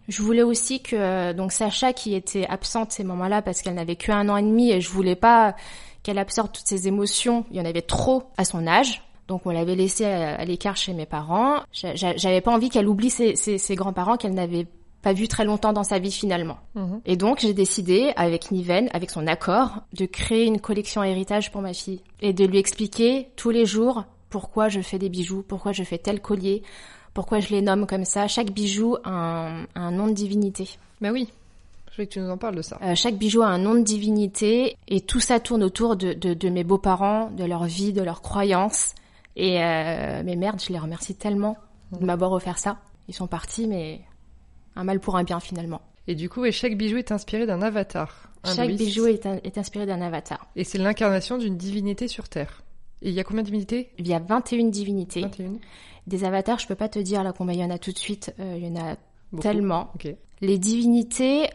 je 0.08 0.22
voulais 0.22 0.42
aussi 0.42 0.82
que 0.82 1.32
donc 1.32 1.52
Sacha 1.52 1.92
qui 1.92 2.14
était 2.14 2.46
absente 2.48 2.92
ces 2.92 3.04
moments-là 3.04 3.42
parce 3.42 3.62
qu'elle 3.62 3.74
n'avait 3.74 3.96
que 3.96 4.12
un 4.12 4.28
an 4.28 4.36
et 4.36 4.42
demi 4.42 4.70
et 4.70 4.80
je 4.80 4.88
voulais 4.88 5.16
pas 5.16 5.54
qu'elle 6.02 6.18
absorbe 6.18 6.52
toutes 6.52 6.68
ces 6.68 6.86
émotions. 6.86 7.44
Il 7.50 7.56
y 7.56 7.60
en 7.60 7.64
avait 7.64 7.82
trop 7.82 8.24
à 8.36 8.44
son 8.44 8.68
âge. 8.68 9.02
Donc 9.28 9.42
on 9.46 9.50
l'avait 9.50 9.74
laissée 9.74 10.04
à, 10.04 10.36
à 10.36 10.44
l'écart 10.44 10.76
chez 10.76 10.92
mes 10.92 11.06
parents. 11.06 11.60
J'a- 11.72 11.94
j'a- 11.94 12.16
J'avais 12.16 12.40
pas 12.40 12.52
envie 12.52 12.68
qu'elle 12.68 12.88
oublie 12.88 13.10
ses, 13.10 13.34
ses- 13.36 13.58
ses 13.58 13.74
grands-parents 13.74 14.16
qu'elle 14.16 14.34
n'avait 14.34 14.66
pas 15.02 15.12
vu 15.12 15.28
très 15.28 15.44
longtemps 15.44 15.72
dans 15.72 15.84
sa 15.84 15.98
vie 15.98 16.10
finalement. 16.12 16.58
Mhm. 16.74 17.00
Et 17.06 17.16
donc 17.16 17.38
j'ai 17.40 17.52
décidé, 17.54 18.12
avec 18.16 18.50
Niven, 18.50 18.88
avec 18.92 19.10
son 19.10 19.26
accord, 19.26 19.82
de 19.92 20.06
créer 20.06 20.44
une 20.46 20.60
collection 20.60 21.02
héritage 21.04 21.52
pour 21.52 21.62
ma 21.62 21.72
fille 21.74 22.00
et 22.22 22.32
de 22.32 22.44
lui 22.44 22.58
expliquer 22.58 23.28
tous 23.36 23.50
les 23.50 23.66
jours 23.66 24.04
pourquoi 24.30 24.68
je 24.68 24.80
fais 24.80 24.98
des 24.98 25.08
bijoux, 25.08 25.44
pourquoi 25.46 25.72
je 25.72 25.82
fais 25.84 25.98
tel 25.98 26.20
collier, 26.20 26.62
pourquoi 27.14 27.38
je 27.40 27.48
les 27.50 27.62
nomme 27.62 27.86
comme 27.86 28.04
ça. 28.04 28.26
Chaque 28.28 28.50
bijou 28.50 28.96
a 29.04 29.10
un, 29.10 29.62
a 29.74 29.80
un 29.80 29.90
nom 29.92 30.06
de 30.08 30.12
divinité. 30.12 30.68
Bah 31.00 31.10
oui, 31.12 31.28
je 31.92 32.02
veux 32.02 32.06
que 32.06 32.12
tu 32.12 32.20
nous 32.20 32.28
en 32.30 32.36
parles 32.36 32.56
de 32.56 32.62
ça. 32.62 32.78
Euh, 32.82 32.94
chaque 32.96 33.16
bijou 33.16 33.42
a 33.42 33.46
un 33.46 33.58
nom 33.58 33.74
de 33.74 33.82
divinité 33.82 34.76
et 34.88 35.00
tout 35.00 35.20
ça 35.20 35.38
tourne 35.40 35.62
autour 35.62 35.96
de, 35.96 36.12
de, 36.14 36.34
de 36.34 36.48
mes 36.48 36.64
beaux-parents, 36.64 37.30
de 37.30 37.44
leur 37.44 37.64
vie, 37.64 37.92
de 37.92 38.02
leurs 38.02 38.22
croyances. 38.22 38.94
Et 39.36 39.62
euh, 39.62 40.22
mais 40.24 40.34
merde, 40.36 40.60
je 40.66 40.72
les 40.72 40.78
remercie 40.78 41.14
tellement 41.14 41.56
de 41.92 42.04
m'avoir 42.04 42.32
offert 42.32 42.58
ça. 42.58 42.78
Ils 43.08 43.14
sont 43.14 43.26
partis, 43.26 43.66
mais 43.66 44.00
un 44.74 44.84
mal 44.84 44.98
pour 45.00 45.16
un 45.16 45.24
bien 45.24 45.40
finalement. 45.40 45.80
Et 46.08 46.14
du 46.14 46.28
coup, 46.28 46.44
et 46.44 46.52
chaque 46.52 46.76
bijou 46.76 46.96
est 46.96 47.12
inspiré 47.12 47.46
d'un 47.46 47.62
avatar. 47.62 48.30
Chaque 48.44 48.74
bijou 48.74 49.06
est, 49.06 49.26
un- 49.26 49.38
est 49.42 49.58
inspiré 49.58 49.86
d'un 49.86 50.00
avatar. 50.00 50.46
Et 50.56 50.62
c'est 50.64 50.78
l'incarnation 50.78 51.36
d'une 51.36 51.56
divinité 51.56 52.06
sur 52.08 52.28
Terre. 52.28 52.62
Et 53.02 53.08
il 53.10 53.14
y 53.14 53.20
a 53.20 53.24
combien 53.24 53.42
de 53.42 53.46
divinités? 53.46 53.90
Il 53.98 54.06
y 54.08 54.14
a 54.14 54.18
21 54.20 54.68
divinités. 54.70 55.20
21 55.22 55.52
Des 56.06 56.24
avatars, 56.24 56.58
je 56.60 56.66
peux 56.66 56.74
pas 56.76 56.88
te 56.88 56.98
dire 56.98 57.22
là 57.24 57.32
combien 57.32 57.54
il 57.54 57.60
y 57.60 57.64
en 57.64 57.70
a 57.70 57.78
tout 57.78 57.92
de 57.92 57.98
suite. 57.98 58.32
Euh, 58.40 58.54
il 58.56 58.64
y 58.66 58.70
en 58.70 58.76
a 58.76 58.96
Beaucoup. 59.32 59.42
tellement. 59.42 59.90
Ok. 59.96 60.14
Les 60.40 60.58
divinités, 60.58 61.48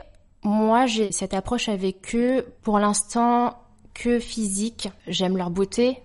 moi 0.43 0.85
j'ai 0.85 1.11
cette 1.11 1.33
approche 1.33 1.69
avec 1.69 2.13
eux 2.15 2.45
pour 2.61 2.77
l'instant 2.79 3.57
que 3.93 4.19
physique. 4.19 4.89
J'aime 5.07 5.37
leur 5.37 5.49
beauté 5.49 5.97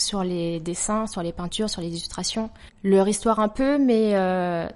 sur 0.00 0.24
les 0.24 0.60
dessins, 0.60 1.06
sur 1.06 1.22
les 1.22 1.32
peintures, 1.32 1.70
sur 1.70 1.80
les 1.80 1.88
illustrations. 1.88 2.50
Leur 2.82 3.08
histoire 3.08 3.40
un 3.40 3.48
peu, 3.48 3.78
mais 3.78 4.14
euh, 4.14 4.66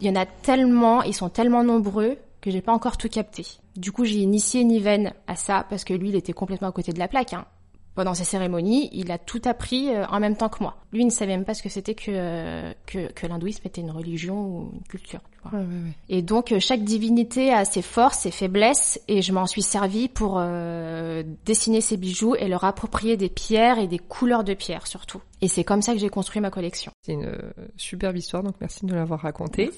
il 0.00 0.06
y 0.06 0.10
en 0.10 0.16
a 0.16 0.26
tellement, 0.26 1.02
ils 1.02 1.14
sont 1.14 1.28
tellement 1.28 1.64
nombreux 1.64 2.16
que 2.40 2.50
j'ai 2.50 2.60
pas 2.60 2.72
encore 2.72 2.98
tout 2.98 3.08
capté. 3.08 3.46
Du 3.76 3.90
coup, 3.90 4.04
j'ai 4.04 4.18
initié 4.18 4.62
Niven 4.64 5.12
à 5.26 5.34
ça 5.34 5.66
parce 5.68 5.84
que 5.84 5.94
lui, 5.94 6.10
il 6.10 6.14
était 6.14 6.34
complètement 6.34 6.68
à 6.68 6.72
côté 6.72 6.92
de 6.92 6.98
la 6.98 7.08
plaque. 7.08 7.32
hein. 7.32 7.46
Pendant 7.94 8.14
ces 8.14 8.24
cérémonies, 8.24 8.90
il 8.92 9.12
a 9.12 9.18
tout 9.18 9.42
appris 9.44 9.88
euh, 9.90 10.04
en 10.06 10.18
même 10.18 10.36
temps 10.36 10.48
que 10.48 10.62
moi. 10.62 10.76
Lui, 10.92 11.02
il 11.02 11.06
ne 11.06 11.10
savait 11.10 11.36
même 11.36 11.44
pas 11.44 11.54
ce 11.54 11.62
que 11.62 11.68
c'était 11.68 11.94
que, 11.94 12.10
euh, 12.10 12.72
que, 12.86 13.12
que 13.12 13.26
l'hindouisme 13.26 13.62
était 13.66 13.80
une 13.80 13.90
religion 13.92 14.46
ou 14.46 14.70
une 14.72 14.82
culture. 14.82 15.20
tu 15.32 15.48
vois. 15.48 15.58
Ouais, 15.60 15.64
ouais, 15.64 15.72
ouais. 15.72 15.92
Et 16.08 16.22
donc 16.22 16.50
euh, 16.50 16.58
chaque 16.58 16.82
divinité 16.82 17.52
a 17.52 17.64
ses 17.64 17.82
forces, 17.82 18.20
ses 18.20 18.32
faiblesses, 18.32 19.00
et 19.06 19.22
je 19.22 19.32
m'en 19.32 19.46
suis 19.46 19.62
servi 19.62 20.08
pour 20.08 20.36
euh, 20.38 21.22
dessiner 21.44 21.80
ces 21.80 21.96
bijoux 21.96 22.34
et 22.34 22.48
leur 22.48 22.64
approprier 22.64 23.16
des 23.16 23.28
pierres 23.28 23.78
et 23.78 23.86
des 23.86 23.98
couleurs 23.98 24.42
de 24.42 24.54
pierres 24.54 24.86
surtout. 24.86 25.20
Et 25.40 25.48
c'est 25.48 25.64
comme 25.64 25.82
ça 25.82 25.92
que 25.92 25.98
j'ai 25.98 26.08
construit 26.08 26.40
ma 26.40 26.50
collection. 26.50 26.90
C'est 27.02 27.12
une 27.12 27.38
superbe 27.76 28.16
histoire, 28.16 28.42
donc 28.42 28.54
merci 28.60 28.86
de 28.86 28.90
nous 28.90 28.96
l'avoir 28.96 29.20
racontée. 29.20 29.70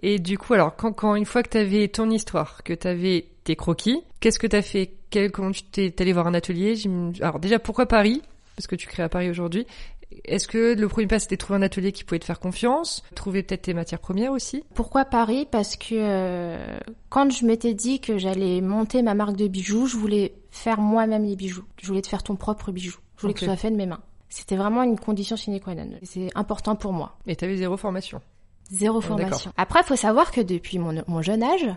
Et 0.00 0.18
du 0.18 0.38
coup, 0.38 0.54
alors, 0.54 0.76
quand, 0.76 0.92
quand 0.92 1.16
une 1.16 1.24
fois 1.24 1.42
que 1.42 1.50
tu 1.50 1.58
avais 1.58 1.88
ton 1.88 2.08
histoire, 2.08 2.62
que 2.62 2.72
tu 2.72 2.86
avais 2.86 3.26
tes 3.42 3.56
croquis, 3.56 4.04
qu'est-ce 4.20 4.38
que 4.38 4.46
tu 4.46 4.54
as 4.54 4.62
fait 4.62 4.92
Quel, 5.12 5.30
Comment 5.30 5.52
tu 5.52 5.62
t'es 5.62 5.94
allé 6.00 6.12
voir 6.12 6.26
un 6.26 6.34
atelier 6.34 6.74
Alors 7.20 7.38
déjà, 7.38 7.58
pourquoi 7.58 7.86
Paris? 7.86 8.22
Parce 8.56 8.66
que 8.66 8.74
tu 8.74 8.88
crées 8.88 9.02
à 9.02 9.08
Paris 9.08 9.30
aujourd'hui. 9.30 9.66
Est-ce 10.24 10.48
que 10.48 10.74
le 10.74 10.88
premier 10.88 11.06
pas, 11.06 11.18
c'était 11.18 11.36
trouver 11.36 11.58
un 11.58 11.62
atelier 11.62 11.92
qui 11.92 12.04
pouvait 12.04 12.18
te 12.18 12.24
faire 12.24 12.40
confiance? 12.40 13.02
Trouver 13.14 13.42
peut-être 13.42 13.62
tes 13.62 13.74
matières 13.74 14.00
premières 14.00 14.32
aussi? 14.32 14.64
Pourquoi 14.74 15.04
Paris? 15.04 15.46
Parce 15.50 15.76
que 15.76 15.94
euh, 15.94 16.78
quand 17.08 17.30
je 17.30 17.44
m'étais 17.46 17.74
dit 17.74 18.00
que 18.00 18.18
j'allais 18.18 18.60
monter 18.60 19.02
ma 19.02 19.14
marque 19.14 19.36
de 19.36 19.48
bijoux, 19.48 19.86
je 19.86 19.96
voulais 19.96 20.34
faire 20.50 20.80
moi-même 20.80 21.24
les 21.24 21.36
bijoux. 21.36 21.64
Je 21.80 21.86
voulais 21.86 22.02
te 22.02 22.08
faire 22.08 22.22
ton 22.22 22.36
propre 22.36 22.72
bijou. 22.72 22.98
Je 23.16 23.22
voulais 23.22 23.34
que 23.34 23.40
ce 23.40 23.46
soit 23.46 23.56
fait 23.56 23.70
de 23.70 23.76
mes 23.76 23.86
mains. 23.86 24.00
C'était 24.28 24.56
vraiment 24.56 24.82
une 24.82 24.98
condition 24.98 25.36
sine 25.36 25.60
qua 25.60 25.74
non. 25.74 25.90
C'est 26.02 26.30
important 26.34 26.74
pour 26.74 26.92
moi. 26.94 27.16
Et 27.26 27.36
tu 27.36 27.44
avais 27.44 27.56
zéro 27.56 27.76
formation. 27.76 28.20
Zéro 28.70 28.98
Oh, 28.98 29.00
formation. 29.02 29.52
Après, 29.58 29.80
il 29.80 29.86
faut 29.86 29.96
savoir 29.96 30.30
que 30.30 30.40
depuis 30.40 30.78
mon, 30.78 31.02
mon 31.06 31.20
jeune 31.20 31.42
âge, 31.42 31.68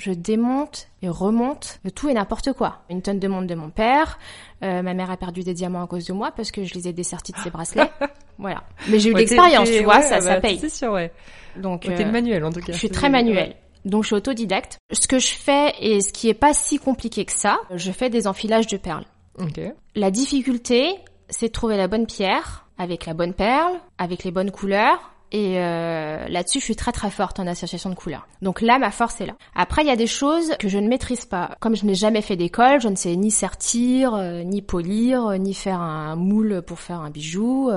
je 0.00 0.12
démonte 0.12 0.88
et 1.02 1.08
remonte 1.08 1.78
de 1.84 1.90
tout 1.90 2.08
et 2.08 2.14
n'importe 2.14 2.52
quoi. 2.54 2.78
Une 2.88 3.02
tonne 3.02 3.18
de 3.18 3.28
montre 3.28 3.46
de 3.46 3.54
mon 3.54 3.68
père. 3.70 4.18
euh, 4.62 4.80
ma 4.82 4.94
mère 4.94 5.10
a 5.10 5.16
perdu 5.16 5.42
des 5.42 5.52
diamants 5.54 5.82
à 5.82 5.86
cause 5.86 6.06
de 6.06 6.12
moi 6.14 6.32
parce 6.34 6.50
que 6.50 6.64
je 6.64 6.72
les 6.74 6.88
ai 6.88 6.92
dessertis 6.92 7.32
de 7.32 7.36
ses 7.38 7.50
bracelets. 7.50 7.90
voilà. 8.38 8.62
Mais 8.88 8.98
j'ai 8.98 9.10
eu 9.10 9.12
Ouais, 9.14 9.20
l'expérience, 9.20 9.70
tu 9.70 9.84
vois, 9.84 9.96
ouais, 9.96 10.02
ça, 10.02 10.20
ça 10.20 10.34
bah, 10.36 10.40
paye. 10.40 10.58
C'est 10.58 10.70
sûr, 10.70 10.92
ouais. 10.92 11.12
Donc, 11.56 11.84
Ouais, 11.86 11.94
T'es 11.94 12.04
euh, 12.06 12.10
manuel 12.10 12.44
en 12.44 12.50
tout 12.50 12.60
cas. 12.60 12.72
je 12.72 12.78
suis 12.78 12.88
très 12.90 13.10
manuelle. 13.10 13.56
Donc 13.84 14.02
je 14.04 14.08
suis 14.08 14.16
autodidacte. 14.16 14.78
Ce 14.92 15.06
que 15.06 15.18
je 15.18 15.32
fais 15.34 15.74
et 15.80 16.00
ce 16.00 16.12
qui 16.12 16.28
est 16.28 16.34
pas 16.34 16.54
si 16.54 16.78
compliqué 16.78 17.24
que 17.24 17.32
ça, 17.32 17.58
je 17.74 17.92
fais 17.92 18.08
des 18.10 18.26
enfilages 18.26 18.66
de 18.66 18.76
perles. 18.78 19.04
Ok. 19.38 19.60
La 19.94 20.10
difficulté, 20.10 20.96
c'est 21.28 21.48
de 21.48 21.52
trouver 21.52 21.76
la 21.76 21.88
bonne 21.88 22.06
pierre, 22.06 22.66
avec 22.78 23.06
la 23.06 23.14
bonne 23.14 23.34
perle, 23.34 23.74
avec 23.98 24.24
les 24.24 24.30
bonnes 24.30 24.50
couleurs. 24.50 25.12
Et 25.32 25.58
euh, 25.58 26.26
là-dessus, 26.28 26.58
je 26.58 26.64
suis 26.64 26.76
très 26.76 26.92
très 26.92 27.10
forte 27.10 27.38
en 27.38 27.46
association 27.46 27.88
de 27.90 27.94
couleurs. 27.94 28.26
Donc 28.42 28.60
là, 28.60 28.78
ma 28.78 28.90
force 28.90 29.20
est 29.20 29.26
là. 29.26 29.34
Après, 29.54 29.82
il 29.82 29.88
y 29.88 29.92
a 29.92 29.96
des 29.96 30.08
choses 30.08 30.56
que 30.58 30.68
je 30.68 30.78
ne 30.78 30.88
maîtrise 30.88 31.24
pas. 31.24 31.56
Comme 31.60 31.76
je 31.76 31.84
n'ai 31.84 31.94
jamais 31.94 32.22
fait 32.22 32.36
d'école, 32.36 32.80
je 32.80 32.88
ne 32.88 32.96
sais 32.96 33.14
ni 33.14 33.30
sertir, 33.30 34.14
euh, 34.14 34.42
ni 34.42 34.60
polir, 34.60 35.26
euh, 35.26 35.36
ni 35.36 35.54
faire 35.54 35.80
un 35.80 36.16
moule 36.16 36.62
pour 36.62 36.80
faire 36.80 37.00
un 37.00 37.10
bijou. 37.10 37.70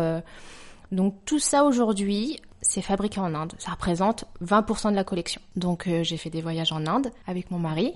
Donc 0.92 1.16
tout 1.26 1.40
ça 1.40 1.64
aujourd'hui, 1.64 2.40
c'est 2.62 2.82
fabriqué 2.82 3.20
en 3.20 3.34
Inde. 3.34 3.54
Ça 3.58 3.72
représente 3.72 4.26
20% 4.42 4.92
de 4.92 4.96
la 4.96 5.04
collection. 5.04 5.42
Donc 5.56 5.90
j'ai 6.02 6.18
fait 6.18 6.30
des 6.30 6.42
voyages 6.42 6.72
en 6.72 6.86
Inde 6.86 7.12
avec 7.28 7.50
mon 7.50 7.58
mari, 7.58 7.94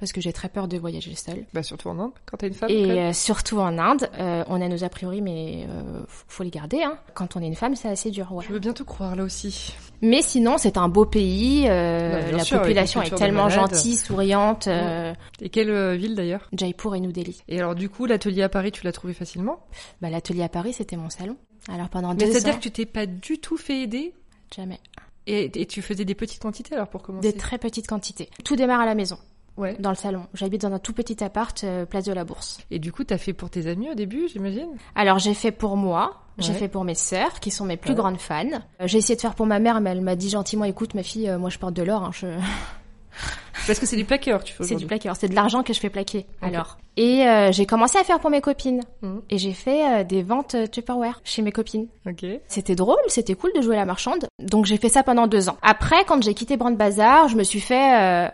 parce 0.00 0.12
que 0.12 0.20
j'ai 0.20 0.32
très 0.32 0.48
peur 0.48 0.66
de 0.66 0.76
voyager 0.78 1.14
seule. 1.14 1.44
Bah 1.52 1.62
surtout 1.62 1.88
en 1.90 1.98
Inde, 2.00 2.12
quand 2.26 2.38
t'es 2.38 2.48
une 2.48 2.54
femme. 2.54 2.70
Et 2.70 2.90
euh, 3.00 3.12
surtout 3.12 3.58
en 3.60 3.78
Inde, 3.78 4.08
euh, 4.18 4.42
on 4.48 4.60
a 4.60 4.66
nos 4.68 4.82
a 4.82 4.88
priori, 4.88 5.20
mais 5.20 5.66
euh, 5.68 6.02
faut 6.08 6.42
les 6.42 6.50
garder. 6.50 6.82
Hein. 6.82 6.98
Quand 7.14 7.36
on 7.36 7.42
est 7.42 7.46
une 7.46 7.54
femme, 7.54 7.76
c'est 7.76 7.88
assez 7.88 8.10
dur. 8.10 8.32
Ouais. 8.32 8.44
Je 8.48 8.52
veux 8.52 8.58
bien 8.58 8.72
te 8.72 8.82
croire 8.82 9.14
là 9.14 9.22
aussi. 9.22 9.74
Mais 10.02 10.22
sinon, 10.22 10.56
c'est 10.58 10.76
un 10.78 10.88
beau 10.88 11.04
pays. 11.04 11.66
euh, 11.68 12.28
bien 12.28 12.38
la 12.38 12.44
sûr, 12.44 12.58
population 12.60 13.02
est 13.02 13.14
tellement 13.14 13.48
gentille, 13.50 13.96
souriante. 13.96 14.66
euh, 14.66 15.12
Et 15.40 15.50
quelle 15.50 15.96
ville 15.96 16.14
d'ailleurs? 16.14 16.48
Jaipur 16.52 16.94
et 16.96 17.00
New 17.00 17.12
Delhi. 17.12 17.42
Et 17.48 17.58
alors 17.58 17.74
du 17.74 17.88
coup, 17.88 18.06
l'atelier 18.06 18.42
à 18.42 18.48
Paris, 18.48 18.72
tu 18.72 18.84
l'as 18.84 18.92
trouvé 18.92 19.12
facilement? 19.12 19.60
Bah, 20.00 20.08
L'atelier 20.10 20.42
à 20.42 20.48
Paris, 20.48 20.72
c'était 20.72 20.96
mon 20.96 21.10
salon. 21.10 21.36
Alors 21.70 21.90
pendant 21.90 22.14
Mais 22.14 22.24
deux 22.24 22.32
c'est-à-dire 22.32 22.54
ans, 22.54 22.56
que 22.56 22.62
tu 22.62 22.70
t'es 22.70 22.86
pas 22.86 23.04
du 23.06 23.38
tout 23.38 23.58
fait 23.58 23.82
aider? 23.82 24.14
Jamais. 24.56 24.80
et, 25.26 25.60
et 25.60 25.66
tu 25.66 25.82
faisais 25.82 26.04
des 26.06 26.14
petites 26.14 26.40
quantités 26.40 26.74
alors 26.74 26.88
pour 26.88 27.02
commencer? 27.02 27.30
Des 27.30 27.36
très 27.38 27.58
petites 27.58 27.86
quantités. 27.86 28.30
Tout 28.44 28.56
démarre 28.56 28.80
à 28.80 28.86
la 28.86 28.94
maison, 28.94 29.18
Ouais. 29.60 29.76
dans 29.78 29.90
le 29.90 29.96
salon. 29.96 30.22
J'habite 30.34 30.62
dans 30.62 30.72
un 30.72 30.78
tout 30.78 30.92
petit 30.92 31.22
appart, 31.22 31.62
euh, 31.64 31.84
place 31.86 32.04
de 32.04 32.12
la 32.12 32.24
Bourse. 32.24 32.58
Et 32.70 32.78
du 32.78 32.90
coup, 32.92 33.04
t'as 33.04 33.18
fait 33.18 33.32
pour 33.32 33.50
tes 33.50 33.66
amis 33.66 33.90
au 33.90 33.94
début, 33.94 34.26
j'imagine? 34.28 34.70
Alors 34.94 35.18
j'ai 35.18 35.34
fait 35.34 35.52
pour 35.52 35.76
moi, 35.76 36.22
j'ai 36.38 36.52
Ouais. 36.52 36.58
fait 36.58 36.68
pour 36.68 36.84
mes 36.84 36.94
sœurs, 36.94 37.38
qui 37.40 37.50
sont 37.50 37.64
mes 37.66 37.76
plus 37.76 37.90
Ouais. 37.90 37.96
grandes 37.96 38.18
fans. 38.18 38.44
Euh, 38.80 38.86
J'ai 38.86 38.98
essayé 38.98 39.16
de 39.16 39.20
faire 39.20 39.34
pour 39.34 39.46
ma 39.46 39.58
mère, 39.60 39.80
mais 39.80 39.90
elle 39.90 40.00
m'a 40.00 40.16
dit 40.16 40.30
gentiment, 40.30 40.64
écoute 40.64 40.94
ma 40.94 41.02
fille, 41.02 41.28
euh, 41.28 41.38
moi 41.38 41.50
je 41.50 41.58
porte 41.58 41.74
de 41.74 41.82
l'or, 41.82 42.02
hein, 42.04 42.10
je... 42.12 42.26
Parce 43.66 43.78
que 43.78 43.84
c'est 43.86 43.96
des 43.96 44.04
plaqueurs, 44.04 44.42
tu 44.42 44.54
fais 44.54 44.64
c'est 44.64 44.74
du 44.76 44.86
plaqueur, 44.86 45.14
c'est 45.16 45.28
de 45.28 45.34
l'argent 45.34 45.62
que 45.62 45.72
je 45.74 45.80
fais 45.80 45.90
plaquer. 45.90 46.26
Alors, 46.40 46.78
et 46.96 47.26
euh, 47.26 47.52
j'ai 47.52 47.66
commencé 47.66 47.98
à 47.98 48.04
faire 48.04 48.18
pour 48.18 48.30
mes 48.30 48.40
copines. 48.40 48.80
Mhm. 49.02 49.20
Et 49.28 49.36
j'ai 49.38 49.52
fait 49.52 50.00
euh, 50.00 50.04
des 50.04 50.22
ventes 50.22 50.54
euh, 50.54 50.66
Tupperware 50.66 51.20
chez 51.24 51.42
mes 51.42 51.52
copines. 51.52 51.86
Ok. 52.06 52.24
C'était 52.48 52.74
drôle, 52.74 52.96
c'était 53.08 53.34
cool 53.34 53.50
de 53.54 53.60
jouer 53.60 53.76
la 53.76 53.84
marchande. 53.84 54.26
Donc 54.42 54.64
j'ai 54.64 54.76
fait 54.78 54.88
ça 54.88 55.02
pendant 55.02 55.26
deux 55.26 55.48
ans. 55.50 55.58
Après, 55.62 56.04
quand 56.06 56.22
j'ai 56.22 56.32
quitté 56.34 56.56
Brand 56.56 56.74
Bazar, 56.76 57.28
je 57.28 57.36
me 57.36 57.42
suis 57.42 57.60
fait 57.60 58.00
euh, 58.00 58.28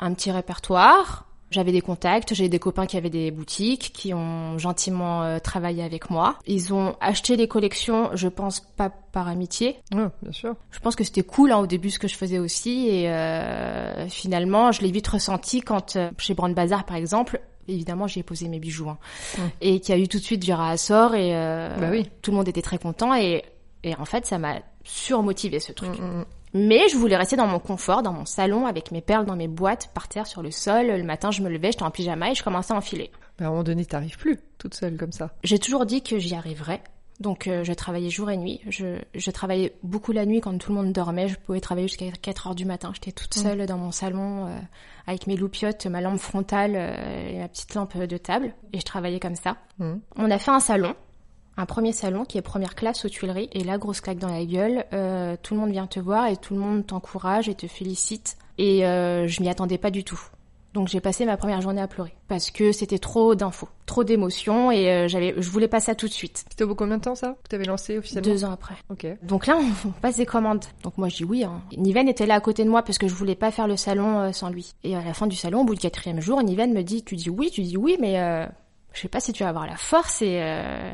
un 0.00 0.12
petit 0.14 0.30
répertoire. 0.30 1.26
J'avais 1.50 1.72
des 1.72 1.82
contacts, 1.82 2.32
j'ai 2.32 2.48
des 2.48 2.58
copains 2.58 2.86
qui 2.86 2.96
avaient 2.96 3.10
des 3.10 3.30
boutiques, 3.30 3.90
qui 3.92 4.14
ont 4.14 4.56
gentiment 4.56 5.22
euh, 5.22 5.38
travaillé 5.38 5.82
avec 5.82 6.08
moi. 6.08 6.38
Ils 6.46 6.72
ont 6.72 6.96
acheté 7.02 7.36
les 7.36 7.46
collections, 7.46 8.08
je 8.14 8.28
pense 8.28 8.60
pas 8.60 8.88
par 8.88 9.28
amitié. 9.28 9.76
Ouais, 9.94 10.06
bien 10.22 10.32
sûr. 10.32 10.54
Je 10.70 10.78
pense 10.78 10.96
que 10.96 11.04
c'était 11.04 11.22
cool 11.22 11.52
hein, 11.52 11.58
au 11.58 11.66
début 11.66 11.90
ce 11.90 11.98
que 11.98 12.08
je 12.08 12.16
faisais 12.16 12.38
aussi 12.38 12.88
et 12.88 13.10
euh, 13.10 14.08
finalement 14.08 14.72
je 14.72 14.80
l'ai 14.80 14.90
vite 14.90 15.06
ressenti 15.08 15.60
quand 15.60 15.96
euh, 15.96 16.10
chez 16.16 16.32
Brand 16.32 16.54
Bazar 16.54 16.84
par 16.84 16.96
exemple 16.96 17.38
évidemment, 17.68 18.06
j'ai 18.06 18.22
posé 18.22 18.48
mes 18.48 18.58
bijoux, 18.58 18.88
hein. 18.88 18.98
Et 19.60 19.78
qui 19.80 19.92
a 19.92 19.98
eu 19.98 20.08
tout 20.08 20.18
de 20.18 20.22
suite 20.24 20.42
du 20.42 20.52
ressort 20.52 21.14
et 21.14 21.36
euh, 21.36 21.68
Bah 21.78 21.88
oui. 21.90 22.08
tout 22.22 22.30
le 22.32 22.38
monde 22.38 22.48
était 22.48 22.60
très 22.62 22.76
content 22.78 23.14
et, 23.14 23.44
et 23.84 23.94
en 23.96 24.04
fait, 24.04 24.26
ça 24.26 24.36
m'a 24.38 24.56
surmotivé 24.84 25.60
ce 25.60 25.70
truc. 25.72 25.96
Mm, 25.98 26.02
mm, 26.20 26.24
Mais 26.54 26.88
je 26.88 26.96
voulais 26.96 27.16
rester 27.16 27.36
dans 27.36 27.46
mon 27.46 27.58
confort, 27.58 28.02
dans 28.02 28.12
mon 28.12 28.26
salon, 28.26 28.66
avec 28.66 28.92
mes 28.92 29.00
perles 29.00 29.24
dans 29.24 29.36
mes 29.36 29.48
boîtes, 29.48 29.90
par 29.94 30.08
terre 30.08 30.26
sur 30.26 30.42
le 30.42 30.50
sol. 30.50 30.86
Le 30.86 31.02
matin, 31.02 31.30
je 31.30 31.42
me 31.42 31.48
levais, 31.48 31.72
j'étais 31.72 31.84
en 31.84 31.90
pyjama 31.90 32.30
et 32.30 32.34
je 32.34 32.42
commençais 32.42 32.74
à 32.74 32.76
enfiler. 32.76 33.10
Mais 33.38 33.46
à 33.46 33.48
un 33.48 33.52
moment 33.52 33.64
donné, 33.64 33.86
t'arrives 33.86 34.18
plus 34.18 34.38
toute 34.58 34.74
seule 34.74 34.96
comme 34.96 35.12
ça. 35.12 35.30
J'ai 35.44 35.58
toujours 35.58 35.86
dit 35.86 36.02
que 36.02 36.18
j'y 36.18 36.34
arriverais. 36.34 36.82
Donc 37.20 37.46
euh, 37.46 37.62
je 37.62 37.72
travaillais 37.72 38.10
jour 38.10 38.30
et 38.30 38.36
nuit. 38.36 38.60
Je, 38.68 38.98
je 39.14 39.30
travaillais 39.30 39.74
beaucoup 39.82 40.12
la 40.12 40.26
nuit 40.26 40.40
quand 40.40 40.56
tout 40.58 40.70
le 40.72 40.82
monde 40.82 40.92
dormait. 40.92 41.28
Je 41.28 41.36
pouvais 41.38 41.60
travailler 41.60 41.88
jusqu'à 41.88 42.10
4 42.10 42.48
heures 42.48 42.54
du 42.54 42.64
matin. 42.64 42.90
J'étais 42.94 43.12
toute 43.12 43.34
seule 43.34 43.64
dans 43.66 43.78
mon 43.78 43.92
salon 43.92 44.46
euh, 44.46 44.58
avec 45.06 45.26
mes 45.26 45.36
loupiottes, 45.36 45.86
ma 45.86 46.00
lampe 46.00 46.18
frontale 46.18 46.72
euh, 46.74 47.28
et 47.30 47.38
ma 47.38 47.48
petite 47.48 47.74
lampe 47.74 47.96
de 47.96 48.16
table. 48.16 48.52
Et 48.72 48.80
je 48.80 48.84
travaillais 48.84 49.20
comme 49.20 49.36
ça. 49.36 49.56
Mm. 49.78 49.94
On 50.16 50.30
a 50.30 50.38
fait 50.38 50.50
un 50.50 50.60
salon, 50.60 50.94
un 51.56 51.66
premier 51.66 51.92
salon 51.92 52.24
qui 52.24 52.38
est 52.38 52.42
première 52.42 52.74
classe 52.74 53.04
aux 53.04 53.08
Tuileries. 53.08 53.50
Et 53.52 53.64
là, 53.64 53.78
grosse 53.78 54.00
claque 54.00 54.18
dans 54.18 54.28
la 54.28 54.44
gueule. 54.44 54.84
euh, 54.92 55.36
tout 55.42 55.54
le 55.54 55.60
monde 55.60 55.70
vient 55.70 55.86
te 55.86 56.00
voir 56.00 56.26
et 56.26 56.36
tout 56.36 56.54
le 56.54 56.60
monde 56.60 56.86
t'encourage 56.86 57.48
et 57.48 57.54
te 57.54 57.66
félicite. 57.66 58.36
Et 58.58 58.86
euh, 58.86 59.26
je 59.28 59.42
m'y 59.42 59.48
attendais 59.48 59.78
pas 59.78 59.90
du 59.90 60.04
tout. 60.04 60.20
Donc 60.72 60.88
j'ai 60.88 61.00
passé 61.00 61.26
ma 61.26 61.36
première 61.36 61.60
journée 61.60 61.82
à 61.82 61.86
pleurer 61.86 62.14
parce 62.28 62.50
que 62.50 62.72
c'était 62.72 62.98
trop 62.98 63.34
d'infos, 63.34 63.68
trop 63.84 64.04
d'émotions 64.04 64.70
et 64.70 64.90
euh, 64.90 65.06
j'avais, 65.06 65.34
je 65.36 65.50
voulais 65.50 65.68
pas 65.68 65.80
ça 65.80 65.94
tout 65.94 66.06
de 66.08 66.12
suite. 66.12 66.46
C'était 66.48 66.64
au 66.64 66.68
bout 66.68 66.72
de 66.72 66.78
combien 66.78 66.96
de 66.96 67.02
temps 67.02 67.14
ça 67.14 67.36
que 67.42 67.48
t'avais 67.50 67.64
lancé 67.66 67.98
officiellement? 67.98 68.32
Deux 68.32 68.44
ans 68.46 68.52
après. 68.52 68.74
Ok. 68.88 69.06
Donc 69.22 69.46
là, 69.46 69.58
on 69.84 69.90
passe 69.90 70.16
des 70.16 70.24
commandes. 70.24 70.64
Donc 70.82 70.96
moi, 70.96 71.10
je 71.10 71.16
dis 71.16 71.24
oui. 71.24 71.44
Hein. 71.44 71.60
Niven 71.76 72.08
était 72.08 72.24
là 72.24 72.36
à 72.36 72.40
côté 72.40 72.64
de 72.64 72.70
moi 72.70 72.82
parce 72.82 72.96
que 72.96 73.06
je 73.06 73.12
voulais 73.12 73.34
pas 73.34 73.50
faire 73.50 73.68
le 73.68 73.76
salon 73.76 74.18
euh, 74.20 74.32
sans 74.32 74.48
lui. 74.48 74.72
Et 74.82 74.96
à 74.96 75.04
la 75.04 75.12
fin 75.12 75.26
du 75.26 75.36
salon, 75.36 75.60
au 75.60 75.64
bout 75.64 75.74
du 75.74 75.80
quatrième 75.80 76.22
jour, 76.22 76.42
Niven 76.42 76.72
me 76.72 76.82
dit, 76.82 77.04
tu 77.04 77.16
dis 77.16 77.28
oui, 77.28 77.50
tu 77.50 77.60
dis 77.60 77.76
oui, 77.76 77.98
mais 78.00 78.18
euh, 78.18 78.46
je 78.94 79.00
sais 79.02 79.08
pas 79.08 79.20
si 79.20 79.34
tu 79.34 79.42
vas 79.42 79.50
avoir 79.50 79.66
la 79.66 79.76
force 79.76 80.22
et, 80.22 80.38
euh, 80.40 80.90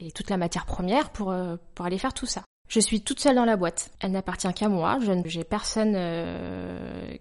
et 0.00 0.12
toute 0.12 0.30
la 0.30 0.36
matière 0.36 0.66
première 0.66 1.10
pour, 1.10 1.30
euh, 1.30 1.56
pour 1.74 1.86
aller 1.86 1.98
faire 1.98 2.14
tout 2.14 2.26
ça. 2.26 2.42
Je 2.68 2.80
suis 2.80 3.00
toute 3.00 3.20
seule 3.20 3.36
dans 3.36 3.44
la 3.44 3.56
boîte. 3.56 3.90
Elle 4.00 4.10
n'appartient 4.12 4.52
qu'à 4.54 4.68
moi. 4.68 4.98
Je 5.00 5.12
n'ai 5.12 5.44
personne 5.44 5.94
euh, 5.96 7.14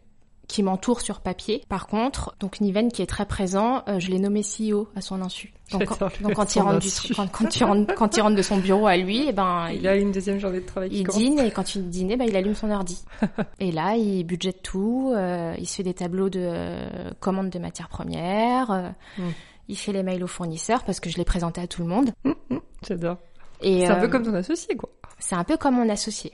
qui 0.48 0.64
m'entoure 0.64 1.02
sur 1.02 1.22
papier. 1.22 1.64
Par 1.70 1.88
contre, 1.88 2.36
donc 2.40 2.62
Niven 2.62 2.92
qui 2.92 3.02
est 3.02 3.08
très 3.08 3.26
présent, 3.26 3.84
euh, 3.88 4.00
je 4.00 4.10
l'ai 4.10 4.20
nommé 4.20 4.42
CEO 4.42 4.88
à 4.96 5.02
son 5.02 5.22
insu. 5.22 5.54
Donc, 5.72 5.86
quand, 5.86 6.00
donc 6.22 6.56
il 6.56 6.62
rentre 6.62 6.80
du, 6.80 6.90
quand, 7.16 7.28
quand 7.32 7.56
il 7.56 7.64
rentre, 7.64 7.96
quand 7.96 8.18
il 8.18 8.22
rentre 8.22 8.36
de 8.36 8.42
son 8.44 8.58
bureau 8.58 8.86
à 8.86 8.98
lui, 8.98 9.26
eh 9.28 9.32
ben 9.32 9.70
Il 9.74 9.88
a 9.88 9.96
une 9.96 10.12
deuxième 10.12 10.38
journée 10.40 10.60
de 10.62 10.66
travail 10.66 10.90
il 10.92 11.08
dîne 11.08 11.40
et 11.40 11.50
quand 11.50 11.74
il 11.74 11.90
dîne, 11.90 12.16
bah, 12.18 12.26
il 12.28 12.36
allume 12.36 12.54
son 12.54 12.70
ordi. 12.70 13.04
et 13.60 13.72
là, 13.72 13.96
il 13.96 14.24
budgète 14.26 14.62
tout. 14.62 15.12
euh, 15.16 15.56
il 15.58 15.68
se 15.68 15.78
fait 15.78 15.84
des 15.84 15.96
tableaux 15.96 16.30
de 16.30 16.40
euh, 16.42 17.10
commandes 17.20 17.50
de 17.50 17.60
matières 17.60 17.90
premières. 17.90 18.70
euh, 18.72 18.90
Mm. 19.18 19.30
Il 19.68 19.76
fait 19.78 19.92
les 19.94 20.04
mails 20.04 20.24
aux 20.24 20.28
fournisseurs 20.28 20.84
parce 20.84 21.00
que 21.00 21.10
je 21.10 21.18
l'ai 21.18 21.26
présenté 21.26 21.62
à 21.62 21.68
tout 21.68 21.82
le 21.82 21.88
monde. 21.88 22.12
J'adore. 22.88 23.18
Et 23.62 23.82
C'est 23.86 23.88
un 23.92 23.96
peu 23.96 24.06
euh, 24.06 24.10
comme 24.10 24.24
ton 24.24 24.34
associé 24.34 24.76
quoi. 24.76 24.90
c'est 25.20 25.36
un 25.36 25.44
peu 25.44 25.58
comme 25.58 25.76
mon 25.76 25.90
associé. 25.90 26.34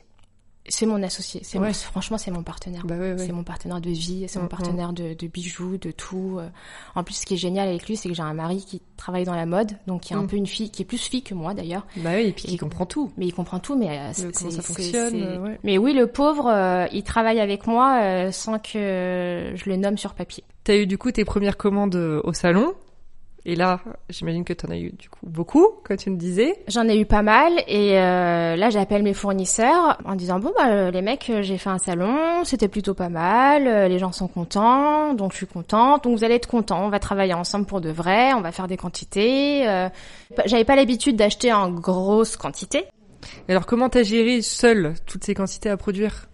C'est 0.69 0.85
mon 0.85 1.01
associé. 1.01 1.41
C'est 1.43 1.57
Ouais. 1.57 1.67
mon- 1.69 1.73
franchement, 1.73 2.19
c'est 2.19 2.29
mon 2.29 2.43
partenaire. 2.43 2.85
Bah 2.85 2.95
ouais, 2.95 3.13
ouais. 3.13 3.17
C'est 3.17 3.31
mon 3.31 3.43
partenaire 3.43 3.81
de 3.81 3.89
vie, 3.89 4.25
c'est 4.27 4.37
mon 4.37 4.45
mm. 4.45 4.49
partenaire 4.49 4.93
de, 4.93 5.15
de 5.15 5.27
bijoux, 5.27 5.77
de 5.77 5.89
tout. 5.89 6.37
euh. 6.39 6.47
En 6.93 7.03
plus, 7.03 7.15
ce 7.15 7.25
qui 7.25 7.33
est 7.33 7.37
génial 7.37 7.67
avec 7.67 7.87
lui, 7.87 7.95
c'est 7.97 8.09
que 8.09 8.13
j'ai 8.15 8.21
un 8.21 8.33
mari 8.35 8.63
qui 8.63 8.79
travaille 8.95 9.23
dans 9.23 9.33
la 9.35 9.47
mode, 9.47 9.71
donc 9.87 10.01
qui 10.01 10.13
est 10.13 10.15
un 10.15 10.25
peu 10.27 10.35
une 10.35 10.45
fille, 10.45 10.69
qui 10.69 10.83
est 10.83 10.85
plus 10.85 10.99
fille 10.99 11.23
que 11.23 11.33
moi 11.33 11.55
d'ailleurs. 11.55 11.87
Bah 11.97 12.11
oui, 12.13 12.27
et 12.27 12.31
puis 12.31 12.43
Et- 12.45 12.47
qui 12.49 12.57
comprend 12.57 12.85
tout. 12.85 13.11
Mais 13.17 13.25
il 13.25 13.33
comprend 13.33 13.57
tout, 13.59 13.75
mais 13.75 13.89
euh, 13.97 14.09
c'est- 14.13 14.31
comment 14.37 14.51
ça 14.51 14.61
fonctionne. 14.61 15.57
Mais 15.63 15.79
oui, 15.79 15.93
le 15.93 16.05
pauvre, 16.05 16.47
euh, 16.47 16.85
il 16.91 17.01
travaille 17.03 17.39
avec 17.39 17.65
moi 17.65 17.99
euh, 18.03 18.31
sans 18.31 18.59
que 18.59 19.53
je 19.55 19.67
le 19.69 19.75
nomme 19.77 19.97
sur 19.97 20.13
papier. 20.13 20.43
T'as 20.63 20.75
eu 20.75 20.85
du 20.85 20.99
coup 20.99 21.11
tes 21.11 21.25
premières 21.25 21.57
commandes 21.57 21.95
au 21.95 22.33
salon. 22.33 22.75
Et 23.43 23.55
là, 23.55 23.79
j'imagine 24.09 24.43
que 24.43 24.53
t'en 24.53 24.69
as 24.69 24.77
eu 24.77 24.91
du 24.91 25.09
coup 25.09 25.19
beaucoup, 25.23 25.67
comme 25.83 25.97
tu 25.97 26.11
me 26.11 26.15
disais. 26.15 26.59
J'en 26.67 26.87
ai 26.87 26.99
eu 26.99 27.05
pas 27.07 27.23
mal 27.23 27.51
et 27.67 27.97
euh, 27.97 28.55
là 28.55 28.69
j'appelle 28.69 29.01
mes 29.01 29.15
fournisseurs 29.15 29.97
en 30.05 30.13
disant 30.13 30.37
bon 30.39 30.51
bah 30.55 30.69
euh, 30.69 30.91
les 30.91 31.01
mecs 31.01 31.27
euh, 31.31 31.41
j'ai 31.41 31.57
fait 31.57 31.71
un 31.71 31.79
salon, 31.79 32.43
c'était 32.43 32.67
plutôt 32.67 32.93
pas 32.93 33.09
mal, 33.09 33.65
euh, 33.65 33.87
les 33.87 33.97
gens 33.97 34.11
sont 34.11 34.27
contents, 34.27 35.15
donc 35.15 35.31
je 35.31 35.37
suis 35.37 35.47
contente, 35.47 36.03
donc 36.03 36.15
vous 36.15 36.23
allez 36.23 36.35
être 36.35 36.47
contents, 36.47 36.85
on 36.85 36.89
va 36.89 36.99
travailler 36.99 37.33
ensemble 37.33 37.65
pour 37.65 37.81
de 37.81 37.89
vrai, 37.89 38.33
on 38.33 38.41
va 38.41 38.51
faire 38.51 38.67
des 38.67 38.77
quantités. 38.77 39.67
euh. 39.67 39.89
J'avais 40.45 40.65
pas 40.65 40.75
l'habitude 40.75 41.15
d'acheter 41.15 41.51
en 41.51 41.71
grosse 41.71 42.37
quantité. 42.37 42.85
Alors 43.49 43.65
comment 43.65 43.89
t'as 43.89 44.03
géré 44.03 44.43
seule 44.43 44.93
toutes 45.07 45.23
ces 45.23 45.33
quantités 45.33 45.69
à 45.69 45.77
produire? 45.77 46.27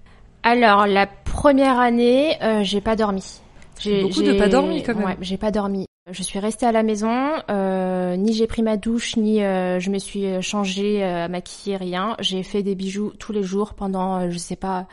Alors 0.43 0.87
la 0.87 1.07
première 1.07 1.79
année 1.79 2.35
euh, 2.43 2.63
j'ai 2.63 2.81
pas 2.81 2.97
dormi. 2.97 3.39
J'ai 3.79 4.01
Beaucoup 4.01 4.23
de 4.23 4.33
pas 4.33 4.49
dormi, 4.49 4.83
quand 4.83 4.95
même. 4.95 5.05
Ouais, 5.05 5.17
j'ai 5.21 5.37
pas 5.37 5.51
dormi. 5.51 5.85
Je 6.09 6.23
suis 6.23 6.39
restée 6.39 6.65
à 6.65 6.71
la 6.71 6.83
maison, 6.83 7.33
euh, 7.49 8.15
ni 8.15 8.33
j'ai 8.33 8.47
pris 8.47 8.61
ma 8.63 8.77
douche, 8.77 9.17
ni 9.17 9.43
euh, 9.43 9.79
je 9.81 9.89
me 9.89 9.97
suis 9.99 10.25
euh, 10.25 10.41
changée, 10.41 11.03
euh, 11.03 11.27
maquillée, 11.27 11.75
rien. 11.75 12.15
J'ai 12.19 12.43
fait 12.43 12.63
des 12.63 12.75
bijoux 12.75 13.11
tous 13.19 13.33
les 13.33 13.43
jours 13.43 13.73
pendant, 13.73 14.21
euh, 14.21 14.29
je 14.29 14.37
sais 14.37 14.55
pas, 14.55 14.87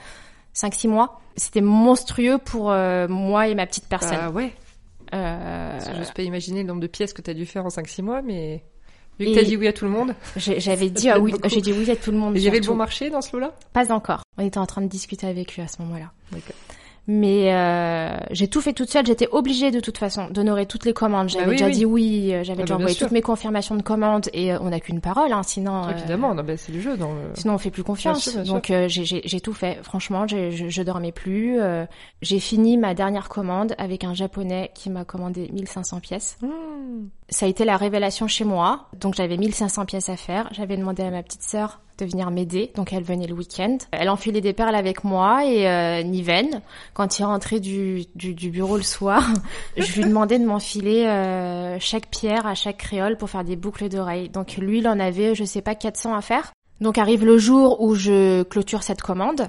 5-6 0.57 0.89
mois. 0.89 1.21
C'était 1.37 1.61
monstrueux 1.61 2.39
pour 2.39 2.73
euh, 2.73 3.07
moi 3.07 3.47
et 3.47 3.55
ma 3.55 3.65
petite 3.67 3.87
personne. 3.89 4.19
Bah 4.19 4.31
ouais. 4.31 4.53
Euh, 5.15 5.79
J'ose 5.97 6.11
pas 6.11 6.23
imaginer 6.23 6.63
le 6.63 6.69
nombre 6.69 6.81
de 6.81 6.89
pièces 6.89 7.13
que 7.13 7.23
t'as 7.23 7.35
dû 7.35 7.47
faire 7.47 7.65
en 7.65 7.69
5-6 7.69 8.03
mois, 8.03 8.21
mais 8.21 8.65
vu 9.21 9.27
que 9.27 9.31
Et- 9.31 9.35
t'as 9.37 9.43
dit 9.45 9.57
oui 9.57 9.69
à 9.69 9.73
tout 9.73 9.85
le 9.85 9.93
monde. 9.93 10.17
J'avais 10.37 10.91
dit 10.91 11.11
ah 11.11 11.21
oui, 11.21 11.33
j'ai 11.45 11.61
dit 11.61 11.73
oui 11.73 11.89
à 11.93 11.97
tout 11.97 12.11
le 12.11 12.19
monde. 12.19 12.35
Et 12.37 12.41
il 12.41 12.43
y 12.45 12.49
avait 12.49 12.57
le 12.57 12.65
surtout. 12.65 12.75
bon 12.75 12.79
marché 12.79 13.11
dans 13.11 13.21
ce 13.21 13.37
lot-là? 13.37 13.53
Pas 13.73 13.93
encore. 13.93 14.23
On 14.37 14.45
était 14.45 14.59
en 14.59 14.67
train 14.67 14.83
de 14.83 14.89
discuter 14.89 15.29
avec 15.29 15.55
lui 15.55 15.63
à 15.63 15.69
ce 15.69 15.81
moment-là. 15.83 16.11
D'accord. 16.33 16.57
Mais 17.07 17.53
euh, 17.55 18.17
j'ai 18.31 18.49
tout 18.49 18.63
fait 18.63 18.73
toute 18.73 18.89
seule. 18.91 19.05
J'étais 19.05 19.29
obligée 19.31 19.71
de 19.71 19.81
toute 19.81 19.99
façon 19.99 20.29
d'honorer 20.31 20.65
toutes 20.65 20.87
les 20.87 20.95
commandes. 20.95 21.29
J'avais 21.29 21.45
Bah 21.45 21.51
oui, 21.51 21.57
déjà 21.57 21.67
oui. 21.67 21.73
dit 21.73 21.85
oui. 21.85 22.31
euh, 22.35 22.45
J'avais 22.45 22.63
Ah 22.63 22.65
déjà 22.65 22.75
bah, 22.75 22.79
envoyé 22.81 22.95
sûr. 22.97 23.07
toutes 23.07 23.13
mes 23.13 23.21
confirmations 23.21 23.75
de 23.77 23.83
commandes 23.83 24.31
et 24.33 24.55
euh, 24.55 24.59
on 24.63 24.71
n'a 24.71 24.81
qu'une 24.81 25.03
parole, 25.03 25.31
hein, 25.33 25.43
sinon. 25.43 25.85
euh, 25.87 25.91
Évidemment, 25.91 26.35
non, 26.35 26.43
bah, 26.43 26.57
c'est 26.57 26.73
le 26.73 26.81
jeu 26.81 26.97
dans 26.97 27.13
le... 27.13 27.21
Sinon, 27.35 27.55
on 27.55 27.59
fait 27.59 27.71
plus 27.71 27.83
confiance. 27.85 28.23
sûr, 28.23 28.33
bien 28.33 28.45
sûr. 28.45 28.55
Donc, 28.55 28.71
euh, 28.71 28.87
j'ai- 28.89 29.41
tout 29.41 29.53
fait. 29.53 29.79
Franchement, 29.83 30.27
je, 30.27 30.51
je 30.51 30.83
dormais 30.83 31.13
plus. 31.13 31.61
euh, 31.61 31.85
j'ai 32.23 32.41
fini 32.41 32.79
ma 32.79 32.95
dernière 32.95 33.29
commande 33.29 33.75
avec 33.77 34.05
un 34.05 34.15
japonais 34.15 34.71
qui 34.75 34.89
m'a 34.89 35.05
commandé 35.05 35.51
1500 35.53 36.01
pièces. 36.01 36.39
Mmh. 36.41 36.49
Ça 37.35 37.47
a 37.47 37.49
été 37.49 37.65
la 37.65 37.77
révélation 37.77 38.29
chez 38.29 38.45
moi. 38.45 38.87
Donc, 39.01 39.15
j'avais 39.17 39.37
1500 39.37 39.87
pièces 39.87 40.09
à 40.09 40.17
faire. 40.17 40.49
J'avais 40.53 40.77
demandé 40.77 41.03
à 41.03 41.11
ma 41.11 41.21
petite 41.25 41.43
sœur 41.43 41.81
de 41.99 42.05
venir 42.05 42.31
m'aider. 42.31 42.71
Donc, 42.77 42.93
elle 42.93 43.03
venait 43.03 43.27
le 43.27 43.35
week-end. 43.35 43.77
Elle 43.91 44.09
enfilait 44.09 44.41
des 44.41 44.53
perles 44.53 44.77
avec 44.77 45.03
moi 45.03 45.45
et 45.45 45.69
euh, 45.69 46.05
Niven, 46.05 46.61
quand 46.93 47.19
il 47.19 47.25
rentrait 47.25 47.59
du, 47.59 48.05
du, 48.15 48.35
du 48.35 48.51
bureau 48.51 48.77
le 48.77 48.85
soir, 48.85 49.27
je 49.77 49.97
lui 49.97 50.05
demandais 50.05 50.39
de 50.39 50.45
m'enfiler 50.45 51.07
euh, 51.07 51.77
chaque 51.81 52.07
pierre 52.07 52.47
à 52.47 52.55
chaque 52.55 52.77
créole 52.77 53.17
pour 53.17 53.29
faire 53.31 53.43
des 53.43 53.57
boucles 53.57 53.89
d'oreilles. 53.89 54.29
Donc, 54.29 54.57
lui, 54.57 54.79
il 54.79 54.87
en 54.87 55.01
avait, 55.01 55.35
je 55.35 55.43
sais 55.43 55.61
pas, 55.61 55.75
400 55.75 56.15
à 56.15 56.21
faire. 56.21 56.53
Donc, 56.81 56.99
arrive 56.99 57.25
le 57.25 57.37
jour 57.37 57.81
où 57.81 57.97
je 57.97 58.45
clôture 58.45 58.85
cette 58.85 59.03
commande. 59.03 59.49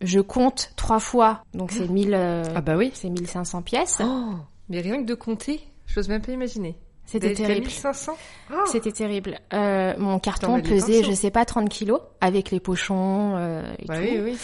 Je 0.00 0.20
compte 0.20 0.72
trois 0.76 1.00
fois. 1.00 1.42
Donc, 1.52 1.70
c'est 1.70 1.86
1000, 1.86 2.14
euh, 2.14 2.44
Ah 2.56 2.62
bah 2.62 2.76
oui. 2.78 2.92
c'est 2.94 3.10
1500 3.10 3.60
pièces. 3.60 4.00
Oh, 4.02 4.36
mais 4.70 4.80
rien 4.80 5.02
que 5.02 5.06
de 5.06 5.14
compter, 5.14 5.60
j'ose 5.86 6.08
même 6.08 6.22
pas 6.22 6.32
imaginer. 6.32 6.78
C'était 7.06 7.34
terrible. 7.34 7.66
1500 7.66 8.12
Oh. 8.50 8.54
C'était 8.66 8.92
terrible. 8.92 9.38
Euh, 9.52 9.94
mon 9.98 10.18
carton 10.18 10.60
pesait, 10.60 11.02
je 11.04 11.12
sais 11.12 11.30
pas, 11.30 11.44
30 11.44 11.68
kilos, 11.68 12.00
avec 12.20 12.50
les 12.50 12.60
pochons 12.60 13.34
euh, 13.36 13.62
et 13.78 13.86
Bah 13.86 13.96
tout. 13.98 14.02
oui, 14.02 14.18
oui. 14.22 14.38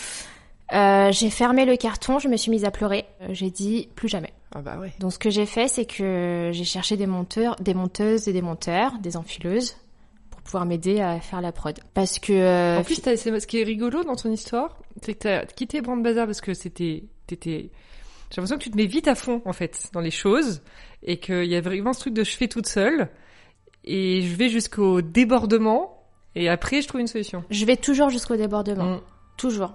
Euh, 0.72 1.10
j'ai 1.10 1.30
fermé 1.30 1.64
le 1.64 1.76
carton, 1.76 2.18
je 2.20 2.28
me 2.28 2.36
suis 2.36 2.50
mise 2.50 2.64
à 2.64 2.70
pleurer. 2.70 3.04
Euh, 3.22 3.28
J'ai 3.30 3.50
dit 3.50 3.88
plus 3.96 4.08
jamais. 4.08 4.32
Ah 4.54 4.60
bah 4.60 4.78
ouais. 4.78 4.92
Donc 5.00 5.12
ce 5.12 5.18
que 5.18 5.28
j'ai 5.30 5.46
fait, 5.46 5.66
c'est 5.68 5.84
que 5.84 6.50
j'ai 6.52 6.64
cherché 6.64 6.96
des 6.96 7.06
monteurs, 7.06 7.56
des 7.56 7.74
monteuses 7.74 8.28
et 8.28 8.32
des 8.32 8.42
monteurs, 8.42 8.92
des 9.00 9.16
enfileuses, 9.16 9.76
pour 10.30 10.40
pouvoir 10.42 10.66
m'aider 10.66 11.00
à 11.00 11.18
faire 11.20 11.40
la 11.40 11.50
prod. 11.50 11.76
Parce 11.92 12.20
que 12.20 12.32
euh, 12.32 12.78
En 12.78 12.84
plus, 12.84 13.02
ce 13.02 13.46
qui 13.46 13.60
est 13.60 13.64
rigolo 13.64 14.04
dans 14.04 14.14
ton 14.16 14.30
histoire, 14.30 14.78
c'est 15.02 15.14
que 15.14 15.18
t'as 15.18 15.44
quitté 15.44 15.80
Brand 15.80 16.00
Bazar 16.02 16.26
parce 16.26 16.40
que 16.40 16.54
c'était, 16.54 17.02
t'étais, 17.26 17.70
j'ai 18.30 18.36
l'impression 18.36 18.58
que 18.58 18.62
tu 18.62 18.70
te 18.70 18.76
mets 18.76 18.86
vite 18.86 19.08
à 19.08 19.14
fond, 19.14 19.42
en 19.44 19.52
fait, 19.52 19.88
dans 19.92 20.00
les 20.00 20.10
choses, 20.10 20.62
et 21.02 21.18
qu'il 21.18 21.44
y 21.46 21.56
a 21.56 21.60
vraiment 21.60 21.92
ce 21.92 22.00
truc 22.00 22.14
de 22.14 22.24
je 22.24 22.36
fais 22.36 22.48
toute 22.48 22.66
seule, 22.66 23.08
et 23.84 24.22
je 24.22 24.34
vais 24.36 24.48
jusqu'au 24.48 25.00
débordement, 25.02 26.04
et 26.34 26.48
après, 26.48 26.80
je 26.82 26.88
trouve 26.88 27.00
une 27.00 27.06
solution. 27.06 27.44
je 27.50 27.64
vais 27.64 27.76
toujours 27.76 28.08
jusqu'au 28.10 28.36
débordement, 28.36 28.96
Mm. 28.96 29.00
toujours. 29.36 29.74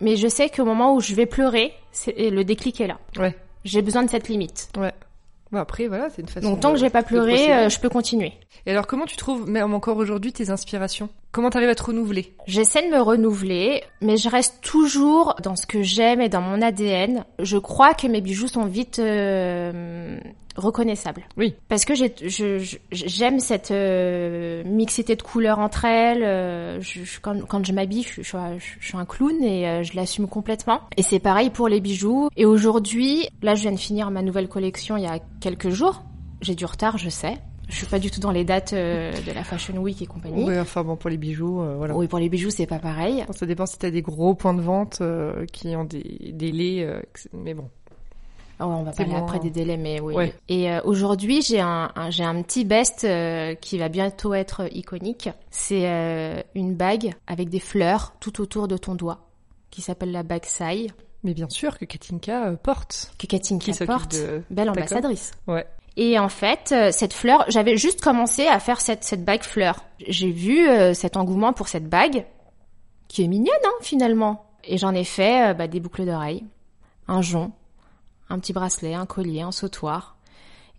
Mais 0.00 0.16
je 0.16 0.28
sais 0.28 0.48
qu'au 0.48 0.64
moment 0.64 0.94
où 0.94 1.00
je 1.00 1.14
vais 1.14 1.26
pleurer, 1.26 1.74
c'est 1.92 2.30
le 2.30 2.42
déclic 2.44 2.80
est 2.80 2.86
là. 2.86 2.98
Ouais. 3.18 3.36
J'ai 3.64 3.82
besoin 3.82 4.02
de 4.02 4.10
cette 4.10 4.28
limite. 4.28 4.70
Ouais. 4.78 4.92
Bon, 5.52 5.58
après, 5.58 5.88
voilà, 5.88 6.08
c'est 6.10 6.22
une 6.22 6.28
façon 6.28 6.48
Donc 6.50 6.60
tant 6.60 6.68
de- 6.70 6.74
que 6.74 6.80
j'ai 6.80 6.90
pas 6.90 7.02
pleuré, 7.02 7.52
euh, 7.52 7.68
je 7.68 7.78
peux 7.80 7.88
continuer. 7.90 8.32
Et 8.66 8.70
alors, 8.70 8.86
comment 8.86 9.04
tu 9.04 9.16
trouves, 9.16 9.48
même 9.50 9.74
encore 9.74 9.96
aujourd'hui, 9.98 10.32
tes 10.32 10.48
inspirations? 10.50 11.08
Comment 11.32 11.50
t'arrives 11.50 11.68
à 11.68 11.74
te 11.76 11.84
renouveler? 11.84 12.34
J'essaie 12.46 12.82
de 12.88 12.92
me 12.92 13.00
renouveler, 13.00 13.84
mais 14.00 14.16
je 14.16 14.28
reste 14.28 14.60
toujours 14.62 15.36
dans 15.44 15.54
ce 15.54 15.64
que 15.64 15.80
j'aime 15.82 16.20
et 16.20 16.28
dans 16.28 16.40
mon 16.40 16.60
ADN. 16.60 17.24
Je 17.38 17.56
crois 17.56 17.94
que 17.94 18.08
mes 18.08 18.20
bijoux 18.20 18.48
sont 18.48 18.64
vite 18.64 18.98
euh, 18.98 20.18
reconnaissables. 20.56 21.22
Oui. 21.36 21.54
Parce 21.68 21.84
que 21.84 21.94
j'aime 22.90 23.38
cette 23.38 23.70
euh, 23.70 24.64
mixité 24.64 25.14
de 25.14 25.22
couleurs 25.22 25.60
entre 25.60 25.84
elles. 25.84 26.24
euh, 26.24 26.80
je- 26.80 27.04
je- 27.04 27.20
quand, 27.20 27.40
quand 27.46 27.64
je 27.64 27.72
m'habille, 27.72 28.02
je, 28.02 28.22
je 28.22 28.28
suis 28.28 28.36
un- 28.36 28.58
je 28.58 28.84
suis 28.84 28.96
un 28.96 29.04
clown 29.04 29.40
et 29.44 29.68
euh, 29.68 29.82
je 29.84 29.94
l'assume 29.94 30.26
complètement. 30.26 30.80
Et 30.96 31.02
c'est 31.04 31.20
pareil 31.20 31.50
pour 31.50 31.68
les 31.68 31.80
bijoux. 31.80 32.28
Et 32.36 32.44
aujourd'hui, 32.44 33.28
là, 33.42 33.54
je 33.54 33.62
viens 33.62 33.72
de 33.72 33.76
finir 33.78 34.10
ma 34.10 34.22
nouvelle 34.22 34.48
collection 34.48 34.96
il 34.96 35.04
y 35.04 35.06
a 35.06 35.20
quelques 35.40 35.70
jours. 35.70 36.02
J'ai 36.40 36.54
du 36.56 36.64
retard, 36.64 36.98
je 36.98 37.08
sais. 37.10 37.38
Je 37.70 37.76
suis 37.76 37.86
pas 37.86 37.98
du 37.98 38.10
tout 38.10 38.20
dans 38.20 38.30
les 38.32 38.44
dates 38.44 38.72
euh, 38.72 39.12
de 39.26 39.32
la 39.32 39.44
Fashion 39.44 39.76
Week 39.78 40.02
et 40.02 40.06
compagnie. 40.06 40.44
Ouais, 40.44 40.58
enfin 40.60 40.82
bon, 40.84 40.96
pour 40.96 41.08
les 41.08 41.16
bijoux, 41.16 41.60
euh, 41.62 41.76
voilà. 41.76 41.96
Oui, 41.96 42.06
pour 42.08 42.18
les 42.18 42.28
bijoux, 42.28 42.50
c'est 42.50 42.66
pas 42.66 42.78
pareil. 42.78 43.24
Ça 43.30 43.46
dépend 43.46 43.64
si 43.66 43.78
t'as 43.78 43.90
des 43.90 44.02
gros 44.02 44.34
points 44.34 44.54
de 44.54 44.60
vente 44.60 44.98
euh, 45.00 45.46
qui 45.46 45.74
ont 45.76 45.84
des 45.84 46.32
délais, 46.34 46.86
mais 47.32 47.54
bon. 47.54 47.68
Oh, 48.62 48.64
on 48.64 48.82
va 48.82 48.92
parler 48.92 49.14
après 49.14 49.38
des 49.38 49.48
délais, 49.48 49.78
mais 49.78 50.00
oui. 50.00 50.14
Ouais. 50.14 50.34
Et 50.50 50.70
euh, 50.70 50.80
aujourd'hui, 50.84 51.40
j'ai 51.40 51.60
un, 51.60 51.90
un- 51.96 52.10
j'ai 52.10 52.24
un 52.24 52.42
petit 52.42 52.66
best 52.66 53.04
euh, 53.04 53.54
qui 53.54 53.78
va 53.78 53.88
bientôt 53.88 54.34
être 54.34 54.68
iconique. 54.76 55.30
C'est 55.50 55.88
euh, 55.88 56.42
une 56.54 56.74
bague 56.74 57.14
avec 57.26 57.48
des 57.48 57.58
fleurs 57.60 58.12
tout 58.20 58.42
autour 58.42 58.68
de 58.68 58.76
ton 58.76 58.94
doigt, 58.94 59.30
qui 59.70 59.80
s'appelle 59.80 60.12
la 60.12 60.22
bague 60.22 60.44
Sai, 60.44 60.88
Mais 61.24 61.32
bien 61.32 61.48
sûr 61.48 61.78
que 61.78 61.86
Katinka 61.86 62.52
porte. 62.62 63.12
que 63.18 63.26
Katinka 63.26 63.72
Qui 63.72 63.84
porte. 63.86 64.12
de... 64.12 64.42
Belle 64.50 64.68
ambassadrice. 64.68 65.30
Ouais. 65.46 65.64
Et 65.96 66.18
en 66.18 66.28
fait, 66.28 66.70
euh, 66.72 66.90
cette 66.92 67.12
fleur, 67.12 67.44
j'avais 67.48 67.76
juste 67.76 68.00
commencé 68.00 68.46
à 68.46 68.58
faire 68.60 68.80
cette, 68.80 69.04
cette 69.04 69.24
bague 69.24 69.42
fleur. 69.42 69.84
J'ai 70.06 70.30
vu 70.30 70.68
euh, 70.68 70.94
cet 70.94 71.16
engouement 71.16 71.52
pour 71.52 71.68
cette 71.68 71.88
bague, 71.88 72.24
qui 73.08 73.24
est 73.24 73.28
mignonne 73.28 73.54
hein, 73.64 73.72
finalement. 73.82 74.46
Et 74.64 74.78
j'en 74.78 74.94
ai 74.94 75.04
fait 75.04 75.50
euh, 75.50 75.54
bah, 75.54 75.66
des 75.66 75.80
boucles 75.80 76.06
d'oreilles, 76.06 76.44
un 77.08 77.22
jonc, 77.22 77.52
un 78.28 78.38
petit 78.38 78.52
bracelet, 78.52 78.94
un 78.94 79.06
collier, 79.06 79.40
un 79.42 79.52
sautoir. 79.52 80.16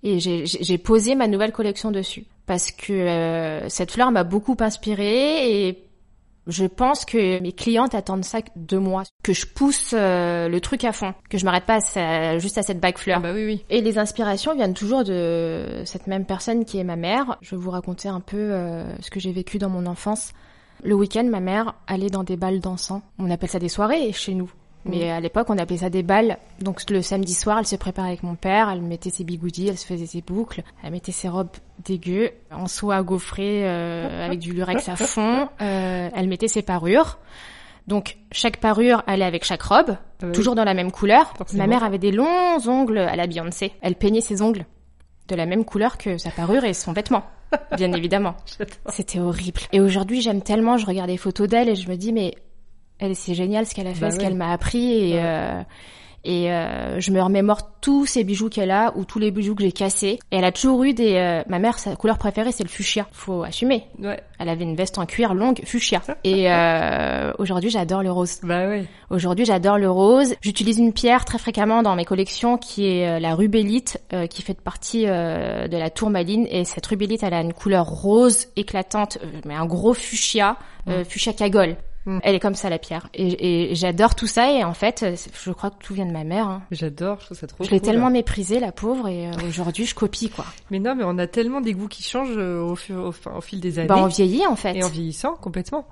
Et 0.03 0.19
j'ai- 0.19 0.77
posé 0.79 1.13
ma 1.13 1.27
nouvelle 1.27 1.51
collection 1.51 1.91
dessus. 1.91 2.25
Parce 2.47 2.71
que 2.71 2.91
euh, 2.91 3.69
cette 3.69 3.91
fleur 3.91 4.11
m'a 4.11 4.23
beaucoup 4.23 4.57
inspirée 4.59 5.67
et 5.67 5.83
je 6.47 6.65
pense 6.65 7.05
que 7.05 7.39
mes 7.39 7.51
clientes 7.51 7.93
attendent 7.95 8.25
ça 8.25 8.39
de 8.55 8.77
moi. 8.77 9.03
Que 9.23 9.33
je 9.33 9.45
pousse 9.45 9.93
euh, 9.93 10.47
le 10.49 10.59
truc 10.59 10.83
à 10.83 10.91
fond. 10.91 11.13
Que 11.29 11.37
je 11.37 11.45
m'arrête 11.45 11.65
pas 11.65 11.75
à 11.75 11.79
ça- 11.81 12.37
juste 12.39 12.57
à 12.57 12.63
cette 12.63 12.79
bague 12.79 12.97
fleur. 12.97 13.17
Ah 13.19 13.21
bah 13.21 13.31
oui, 13.33 13.45
oui. 13.45 13.65
Et 13.69 13.81
les 13.81 13.97
inspirations 13.97 14.55
viennent 14.55 14.73
toujours 14.73 15.03
de 15.03 15.83
cette 15.85 16.07
même 16.07 16.25
personne 16.25 16.65
qui 16.65 16.79
est 16.79 16.83
ma 16.83 16.95
mère. 16.95 17.37
Je 17.41 17.55
vais 17.55 17.61
vous 17.61 17.71
raconter 17.71 18.09
un 18.09 18.19
peu 18.21 18.37
euh, 18.37 18.83
ce 19.01 19.09
que 19.11 19.19
j'ai 19.19 19.31
vécu 19.31 19.57
dans 19.59 19.69
mon 19.69 19.85
enfance. 19.85 20.31
Le 20.83 20.95
week-end, 20.95 21.23
ma 21.25 21.39
mère 21.41 21.75
allait 21.85 22.09
dans 22.09 22.23
des 22.23 22.37
balles 22.37 22.59
dansants. 22.59 23.03
On 23.19 23.29
appelle 23.29 23.49
ça 23.49 23.59
des 23.59 23.69
soirées 23.69 24.11
chez 24.13 24.33
nous. 24.33 24.51
Mais 24.85 25.11
à 25.11 25.19
l'époque, 25.19 25.49
on 25.49 25.57
appelait 25.57 25.77
ça 25.77 25.89
des 25.89 26.03
balles. 26.03 26.37
Donc 26.59 26.89
le 26.89 27.01
samedi 27.01 27.33
soir, 27.33 27.59
elle 27.59 27.67
se 27.67 27.75
préparait 27.75 28.09
avec 28.09 28.23
mon 28.23 28.35
père, 28.35 28.69
elle 28.69 28.81
mettait 28.81 29.09
ses 29.09 29.23
bigoudis, 29.23 29.67
elle 29.67 29.77
se 29.77 29.85
faisait 29.85 30.05
ses 30.05 30.21
boucles, 30.21 30.63
elle 30.83 30.91
mettait 30.91 31.11
ses 31.11 31.29
robes 31.29 31.49
dégueu, 31.83 32.31
en 32.51 32.67
soie 32.67 33.01
gaufrée 33.03 33.61
euh, 33.63 34.25
avec 34.25 34.39
du 34.39 34.53
lurex 34.53 34.87
à 34.89 34.95
fond, 34.95 35.49
euh, 35.61 36.09
elle 36.13 36.27
mettait 36.27 36.47
ses 36.47 36.61
parures. 36.61 37.17
Donc 37.87 38.17
chaque 38.31 38.57
parure 38.57 39.03
allait 39.07 39.25
avec 39.25 39.43
chaque 39.43 39.63
robe, 39.63 39.97
toujours 40.33 40.55
dans 40.55 40.63
la 40.63 40.73
même 40.73 40.91
couleur. 40.91 41.33
Forcément. 41.37 41.63
Ma 41.63 41.67
mère 41.67 41.83
avait 41.83 41.97
des 41.97 42.11
longs 42.11 42.57
ongles 42.67 42.99
à 42.99 43.15
la 43.15 43.27
Beyoncé. 43.27 43.73
Elle 43.81 43.95
peignait 43.95 44.21
ses 44.21 44.41
ongles 44.41 44.65
de 45.27 45.35
la 45.35 45.45
même 45.45 45.65
couleur 45.65 45.97
que 45.97 46.17
sa 46.17 46.29
parure 46.29 46.63
et 46.63 46.73
son 46.73 46.93
vêtement, 46.93 47.23
bien 47.77 47.91
évidemment. 47.93 48.35
C'était 48.89 49.19
horrible. 49.19 49.61
Et 49.71 49.79
aujourd'hui, 49.79 50.21
j'aime 50.21 50.41
tellement, 50.41 50.77
je 50.77 50.85
regarde 50.85 51.09
des 51.09 51.17
photos 51.17 51.47
d'elle 51.47 51.69
et 51.69 51.75
je 51.75 51.89
me 51.89 51.95
dis, 51.95 52.13
mais 52.13 52.35
elle, 53.01 53.15
c'est 53.15 53.33
génial 53.33 53.65
ce 53.65 53.75
qu'elle 53.75 53.87
a 53.87 53.93
fait, 53.93 53.99
Bah 53.99 54.11
ce 54.11 54.17
qu'elle 54.19 54.35
m'a 54.35 54.51
appris 54.53 54.93
et, 55.09 55.13
Ouais. 55.15 55.21
euh, 55.21 55.61
et 56.23 56.51
euh, 56.51 56.99
je 56.99 57.09
me 57.09 57.19
remémore 57.19 57.79
tous 57.81 58.05
ces 58.05 58.23
bijoux 58.23 58.47
qu'elle 58.47 58.69
a 58.69 58.93
ou 58.95 59.05
tous 59.05 59.17
les 59.17 59.31
bijoux 59.31 59.55
que 59.55 59.63
j'ai 59.63 59.71
cassés. 59.71 60.19
Et 60.31 60.37
elle 60.37 60.43
a 60.43 60.51
toujours 60.51 60.83
eu 60.83 60.93
des. 60.93 61.15
euh, 61.15 61.41
ma 61.49 61.57
mère, 61.57 61.79
sa 61.79 61.95
couleur 61.95 62.19
préférée, 62.19 62.51
c'est 62.51 62.61
le 62.61 62.69
fuchsia. 62.69 63.07
Faut 63.11 63.41
assumer. 63.41 63.85
Ouais. 63.97 64.19
Elle 64.37 64.49
avait 64.49 64.63
une 64.63 64.75
veste 64.75 64.99
en 64.99 65.07
cuir 65.07 65.33
longue 65.33 65.61
fuchsia. 65.65 65.99
Et 66.23 66.51
euh, 66.51 67.31
aujourd'hui, 67.39 67.71
j'adore 67.71 68.03
le 68.03 68.11
rose. 68.11 68.39
Bah 68.43 68.67
ouais. 68.67 68.85
Aujourd'hui, 69.09 69.45
j'adore 69.45 69.79
le 69.79 69.89
rose. 69.89 70.35
J'utilise 70.41 70.77
une 70.77 70.93
pierre 70.93 71.25
très 71.25 71.39
fréquemment 71.39 71.81
dans 71.81 71.95
mes 71.95 72.05
collections 72.05 72.59
qui 72.59 72.85
est 72.85 73.07
euh, 73.07 73.19
la 73.19 73.33
rubellite, 73.33 73.99
euh, 74.13 74.27
qui 74.27 74.43
fait 74.43 74.53
partie 74.61 75.05
euh, 75.07 75.67
de 75.67 75.75
la 75.77 75.89
tourmaline. 75.89 76.45
Et 76.51 76.65
cette 76.65 76.85
rubellite, 76.85 77.23
elle 77.23 77.33
a 77.33 77.41
une 77.41 77.53
couleur 77.53 77.87
rose 77.87 78.45
éclatante, 78.57 79.17
mais 79.43 79.55
un 79.55 79.65
gros 79.65 79.95
fuchsia, 79.95 80.57
euh, 80.87 81.03
fuchsia 81.03 81.33
cagole. 81.33 81.77
Mm. 82.05 82.19
Elle 82.23 82.35
est 82.35 82.39
comme 82.39 82.55
ça, 82.55 82.69
la 82.69 82.79
pierre. 82.79 83.07
Et, 83.13 83.71
et 83.71 83.75
j'adore 83.75 84.15
tout 84.15 84.27
ça. 84.27 84.51
Et 84.51 84.63
en 84.63 84.73
fait, 84.73 85.05
je 85.33 85.51
crois 85.51 85.69
que 85.69 85.77
tout 85.83 85.93
vient 85.93 86.05
de 86.05 86.11
ma 86.11 86.23
mère. 86.23 86.47
hein. 86.47 86.63
J'adore, 86.71 87.19
je 87.19 87.25
trouve 87.25 87.37
ça 87.37 87.47
trop 87.47 87.63
Je 87.63 87.69
l'ai 87.69 87.79
cool. 87.79 87.89
tellement 87.89 88.09
méprisée, 88.09 88.59
la 88.59 88.71
pauvre. 88.71 89.07
Et 89.07 89.27
euh, 89.27 89.31
aujourd'hui, 89.47 89.85
je 89.85 89.93
copie, 89.93 90.29
quoi. 90.29 90.45
Mais 90.71 90.79
non, 90.79 90.95
mais 90.95 91.03
on 91.05 91.17
a 91.17 91.27
tellement 91.27 91.61
des 91.61 91.73
goûts 91.73 91.87
qui 91.87 92.01
changent 92.03 92.35
euh, 92.37 92.61
au, 92.61 92.75
fur- 92.75 93.13
au, 93.35 93.41
fil 93.41 93.59
des 93.59 93.77
années. 93.79 93.87
Bah, 93.87 93.97
on 93.99 94.07
vieillit, 94.07 94.45
en 94.47 94.55
fait. 94.55 94.75
Et 94.75 94.83
en 94.83 94.89
vieillissant, 94.89 95.35
complètement. 95.35 95.87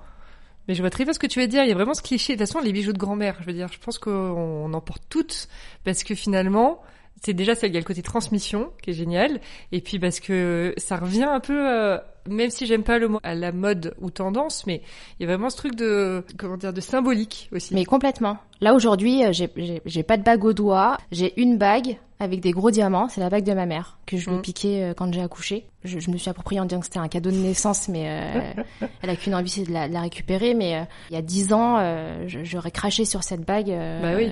Mais 0.68 0.74
je 0.74 0.82
vois 0.82 0.90
très 0.90 1.04
bien 1.04 1.12
ce 1.12 1.18
que 1.18 1.26
tu 1.26 1.40
veux 1.40 1.46
dire. 1.48 1.62
Il 1.64 1.68
y 1.68 1.72
a 1.72 1.74
vraiment 1.74 1.94
ce 1.94 2.02
cliché. 2.02 2.34
De 2.34 2.38
toute 2.42 2.48
façon, 2.52 2.64
les 2.64 2.72
bijoux 2.72 2.92
de 2.92 2.98
grand-mère, 2.98 3.36
je 3.40 3.46
veux 3.46 3.52
dire, 3.52 3.68
je 3.72 3.78
pense 3.78 3.98
qu'on 3.98 4.10
on 4.10 4.72
en 4.74 4.80
porte 4.80 5.02
toutes. 5.08 5.48
Parce 5.84 6.02
que 6.04 6.14
finalement, 6.14 6.80
c'est 7.22 7.34
déjà 7.34 7.54
ça, 7.54 7.66
il 7.66 7.72
y 7.72 7.76
a 7.76 7.80
le 7.80 7.84
côté 7.86 8.02
transmission, 8.02 8.70
qui 8.82 8.90
est 8.90 8.94
génial. 8.94 9.40
Et 9.72 9.80
puis 9.80 9.98
parce 9.98 10.20
que 10.20 10.74
ça 10.76 10.96
revient 10.96 11.24
un 11.24 11.40
peu, 11.40 11.68
euh, 11.68 11.98
même 12.28 12.50
si 12.50 12.66
j'aime 12.66 12.82
pas 12.82 12.98
le 12.98 13.08
mot 13.08 13.20
à 13.22 13.34
la 13.34 13.52
mode 13.52 13.94
ou 14.00 14.10
tendance, 14.10 14.66
mais 14.66 14.82
il 15.18 15.22
y 15.22 15.24
a 15.24 15.28
vraiment 15.34 15.50
ce 15.50 15.56
truc 15.56 15.74
de, 15.74 16.24
comment 16.38 16.56
dire, 16.56 16.72
de 16.72 16.80
symbolique 16.80 17.48
aussi. 17.52 17.74
Mais 17.74 17.84
complètement. 17.84 18.38
Là 18.60 18.74
aujourd'hui, 18.74 19.24
euh, 19.24 19.32
j'ai- 19.32 20.02
pas 20.02 20.16
de 20.16 20.22
bague 20.22 20.44
au 20.44 20.52
doigt. 20.52 20.98
J'ai 21.12 21.38
une 21.40 21.56
bague 21.56 21.96
avec 22.18 22.40
des 22.40 22.50
gros 22.50 22.70
diamants. 22.70 23.08
C'est 23.08 23.20
la 23.20 23.30
bague 23.30 23.44
de 23.44 23.54
ma 23.54 23.64
mère 23.64 23.98
que 24.06 24.16
je 24.18 24.28
lui 24.28 24.36
ai 24.36 24.38
Mm. 24.38 24.42
piquée 24.42 24.84
euh, 24.84 24.94
quand 24.94 25.10
j'ai 25.12 25.22
accouché. 25.22 25.64
Je, 25.84 25.98
je 25.98 26.10
me 26.10 26.18
suis 26.18 26.28
appropriée 26.28 26.60
en 26.60 26.66
disant 26.66 26.80
que 26.80 26.86
c'était 26.86 26.98
un 26.98 27.08
cadeau 27.08 27.30
de 27.30 27.36
naissance, 27.36 27.88
mais 27.88 28.04
euh, 28.08 28.62
elle 29.02 29.10
a 29.10 29.16
qu'une 29.16 29.34
envie, 29.34 29.48
c'est 29.48 29.62
de 29.64 29.72
la, 29.72 29.88
de 29.88 29.94
la 29.94 30.02
récupérer. 30.02 30.52
Mais 30.54 30.76
euh, 30.76 30.82
il 31.10 31.14
y 31.14 31.16
a 31.16 31.22
dix 31.22 31.52
ans, 31.54 31.76
euh, 31.78 32.24
j'aurais 32.26 32.70
craché 32.70 33.06
sur 33.06 33.22
cette 33.22 33.46
bague. 33.46 33.68
Bah 33.68 34.12
oui. 34.16 34.30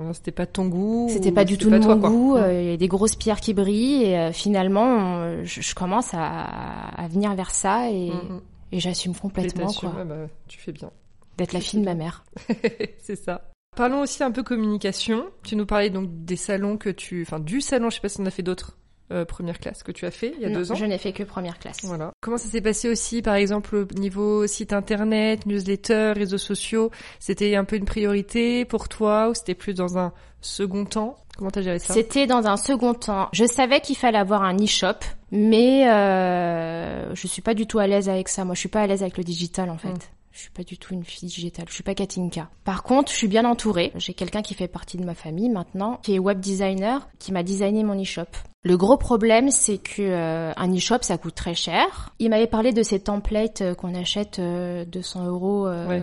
Euh, 0.00 0.12
C'était 0.12 0.32
pas 0.32 0.46
ton 0.46 0.66
goût. 0.66 1.08
C'était 1.10 1.32
pas 1.32 1.44
du 1.44 1.56
tout 1.58 1.68
toi, 1.70 1.78
mon 1.78 2.08
goût. 2.08 2.36
Euh, 2.36 2.62
Il 2.62 2.70
y 2.70 2.72
a 2.72 2.76
des 2.76 2.88
grosses 2.88 3.16
pierres 3.16 3.40
qui 3.40 3.54
brillent 3.54 4.04
et 4.04 4.18
euh, 4.18 4.32
finalement, 4.32 5.42
je, 5.44 5.60
je 5.60 5.74
commence 5.74 6.14
à, 6.14 6.44
à 6.44 7.08
venir 7.08 7.34
vers 7.34 7.50
ça 7.50 7.90
et, 7.90 8.10
Mm, 8.10 8.34
mm. 8.34 8.40
et 8.72 8.80
j'assume 8.80 9.14
complètement 9.14 9.72
quoi, 9.72 10.04
bah, 10.04 10.16
tu 10.48 10.58
fais 10.58 10.72
bien. 10.72 10.90
d'être 11.38 11.52
la 11.52 11.60
fille 11.60 11.80
de 11.80 11.84
ma 11.84 11.94
mère. 11.94 12.24
c'est 12.98 13.16
ça. 13.16 13.50
Parlons 13.76 14.00
aussi 14.02 14.22
un 14.22 14.30
peu 14.30 14.42
communication. 14.42 15.24
Tu 15.42 15.56
nous 15.56 15.66
parlais 15.66 15.90
donc 15.90 16.08
des 16.24 16.36
salons 16.36 16.76
que 16.76 16.90
tu, 16.90 17.22
enfin 17.22 17.40
du 17.40 17.60
salon, 17.60 17.90
je 17.90 17.96
sais 17.96 18.00
pas 18.00 18.08
si 18.08 18.20
on 18.20 18.26
a 18.26 18.30
fait 18.30 18.42
d'autres 18.44 18.78
euh, 19.12 19.24
première 19.24 19.58
classe 19.58 19.82
que 19.82 19.92
tu 19.92 20.06
as 20.06 20.10
fait 20.10 20.32
il 20.36 20.42
y 20.42 20.46
a 20.46 20.48
Non, 20.48 20.60
deux 20.60 20.72
ans. 20.72 20.74
Je 20.74 20.84
n'ai 20.86 20.98
fait 20.98 21.12
que 21.12 21.22
première 21.22 21.58
classe. 21.58 21.78
Voilà. 21.82 22.12
Comment 22.20 22.38
ça 22.38 22.48
s'est 22.48 22.62
passé 22.62 22.88
aussi, 22.88 23.20
par 23.20 23.34
exemple, 23.34 23.76
au 23.76 23.84
niveau 23.98 24.46
site 24.46 24.72
internet, 24.72 25.44
newsletter, 25.46 26.12
réseaux 26.16 26.38
sociaux? 26.38 26.90
C'était 27.20 27.54
un 27.54 27.64
peu 27.64 27.76
une 27.76 27.84
priorité 27.84 28.64
pour 28.64 28.88
toi 28.88 29.28
ou 29.28 29.34
c'était 29.34 29.54
plus 29.54 29.74
dans 29.74 29.98
un 29.98 30.12
second 30.40 30.84
temps? 30.84 31.16
Comment 31.36 31.50
t'as 31.50 31.62
géré 31.62 31.78
ça? 31.78 31.92
C'était 31.92 32.26
dans 32.26 32.46
un 32.46 32.56
second 32.56 32.94
temps. 32.94 33.28
Je 33.32 33.44
savais 33.44 33.80
qu'il 33.80 33.96
fallait 33.96 34.18
avoir 34.18 34.42
un 34.42 34.56
e-shop, 34.56 34.98
mais 35.32 35.88
euh, 35.90 37.14
je 37.14 37.26
suis 37.26 37.42
pas 37.42 37.54
du 37.54 37.66
tout 37.66 37.78
à 37.78 37.86
l'aise 37.86 38.08
avec 38.08 38.28
ça. 38.28 38.44
Moi, 38.44 38.54
je 38.54 38.60
suis 38.60 38.68
pas 38.68 38.82
à 38.82 38.86
l'aise 38.86 39.02
avec 39.02 39.18
le 39.18 39.24
digital 39.24 39.68
en 39.68 39.78
fait. 39.78 39.88
Mm. 39.88 39.98
Je 40.34 40.40
suis 40.40 40.50
pas 40.50 40.64
du 40.64 40.76
tout 40.78 40.92
une 40.94 41.04
fille 41.04 41.28
digitale. 41.28 41.66
Je 41.68 41.74
suis 41.74 41.84
pas 41.84 41.94
Katinka. 41.94 42.48
Par 42.64 42.82
contre, 42.82 43.12
je 43.12 43.16
suis 43.16 43.28
bien 43.28 43.44
entourée. 43.44 43.92
J'ai 43.94 44.14
quelqu'un 44.14 44.42
qui 44.42 44.54
fait 44.54 44.66
partie 44.66 44.96
de 44.96 45.04
ma 45.04 45.14
famille 45.14 45.48
maintenant, 45.48 46.00
qui 46.02 46.12
est 46.12 46.18
web 46.18 46.40
designer, 46.40 47.08
qui 47.20 47.30
m'a 47.30 47.44
designé 47.44 47.84
mon 47.84 47.94
e-shop. 48.02 48.24
Le 48.64 48.76
gros 48.76 48.96
problème, 48.96 49.52
c'est 49.52 49.78
que 49.78 50.02
euh, 50.02 50.52
un 50.56 50.74
e-shop, 50.74 50.98
ça 51.02 51.18
coûte 51.18 51.36
très 51.36 51.54
cher. 51.54 52.10
Il 52.18 52.30
m'avait 52.30 52.48
parlé 52.48 52.72
de 52.72 52.82
ces 52.82 52.98
templates 52.98 53.60
euh, 53.60 53.74
qu'on 53.76 53.94
achète 53.94 54.40
euh, 54.40 54.84
200 54.86 55.26
euros. 55.26 55.68
euh, 55.68 55.86
Ouais. 55.86 56.02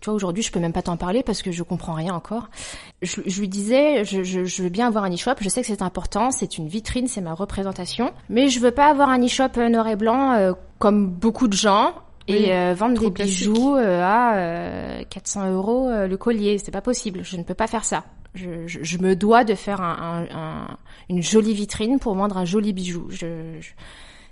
Tu 0.00 0.06
vois, 0.06 0.14
aujourd'hui, 0.14 0.42
je 0.44 0.52
peux 0.52 0.60
même 0.60 0.72
pas 0.72 0.82
t'en 0.82 0.96
parler 0.96 1.22
parce 1.24 1.42
que 1.42 1.50
je 1.50 1.62
comprends 1.64 1.94
rien 1.94 2.14
encore. 2.14 2.50
Je, 3.02 3.20
je 3.26 3.40
lui 3.40 3.48
disais, 3.48 4.04
je, 4.04 4.22
je, 4.22 4.44
je 4.44 4.62
veux 4.62 4.68
bien 4.68 4.86
avoir 4.86 5.02
un 5.04 5.12
e-shop. 5.12 5.32
Je 5.40 5.48
sais 5.48 5.60
que 5.60 5.66
c'est 5.66 5.82
important, 5.82 6.30
c'est 6.30 6.56
une 6.58 6.68
vitrine, 6.68 7.08
c'est 7.08 7.20
ma 7.20 7.34
représentation, 7.34 8.12
mais 8.28 8.48
je 8.48 8.60
veux 8.60 8.72
pas 8.72 8.86
avoir 8.90 9.08
un 9.08 9.24
e-shop 9.24 9.58
euh, 9.58 9.68
noir 9.68 9.88
et 9.88 9.96
blanc 9.96 10.32
euh, 10.34 10.52
comme 10.78 11.08
beaucoup 11.08 11.48
de 11.48 11.54
gens. 11.56 11.94
Oui, 12.28 12.34
et 12.36 12.52
euh, 12.54 12.74
vendre 12.74 13.00
des 13.00 13.12
classique. 13.12 13.48
bijoux 13.48 13.76
euh, 13.76 14.02
à 14.02 14.36
euh, 14.36 15.02
400 15.10 15.50
euros 15.52 15.88
euh, 15.88 16.06
le 16.06 16.16
collier, 16.16 16.58
c'est 16.58 16.70
pas 16.70 16.80
possible. 16.80 17.20
Je 17.24 17.36
ne 17.36 17.42
peux 17.42 17.54
pas 17.54 17.66
faire 17.66 17.84
ça. 17.84 18.04
Je, 18.34 18.66
je, 18.66 18.78
je 18.82 18.98
me 18.98 19.14
dois 19.16 19.44
de 19.44 19.54
faire 19.54 19.80
un, 19.80 20.26
un- 20.30 20.36
un- 20.36 20.76
une 21.10 21.22
jolie 21.22 21.52
vitrine 21.54 21.98
pour 21.98 22.14
vendre 22.14 22.38
un 22.38 22.44
joli 22.44 22.72
bijou. 22.72 23.06
Je, 23.10 23.58
je- 23.60 23.72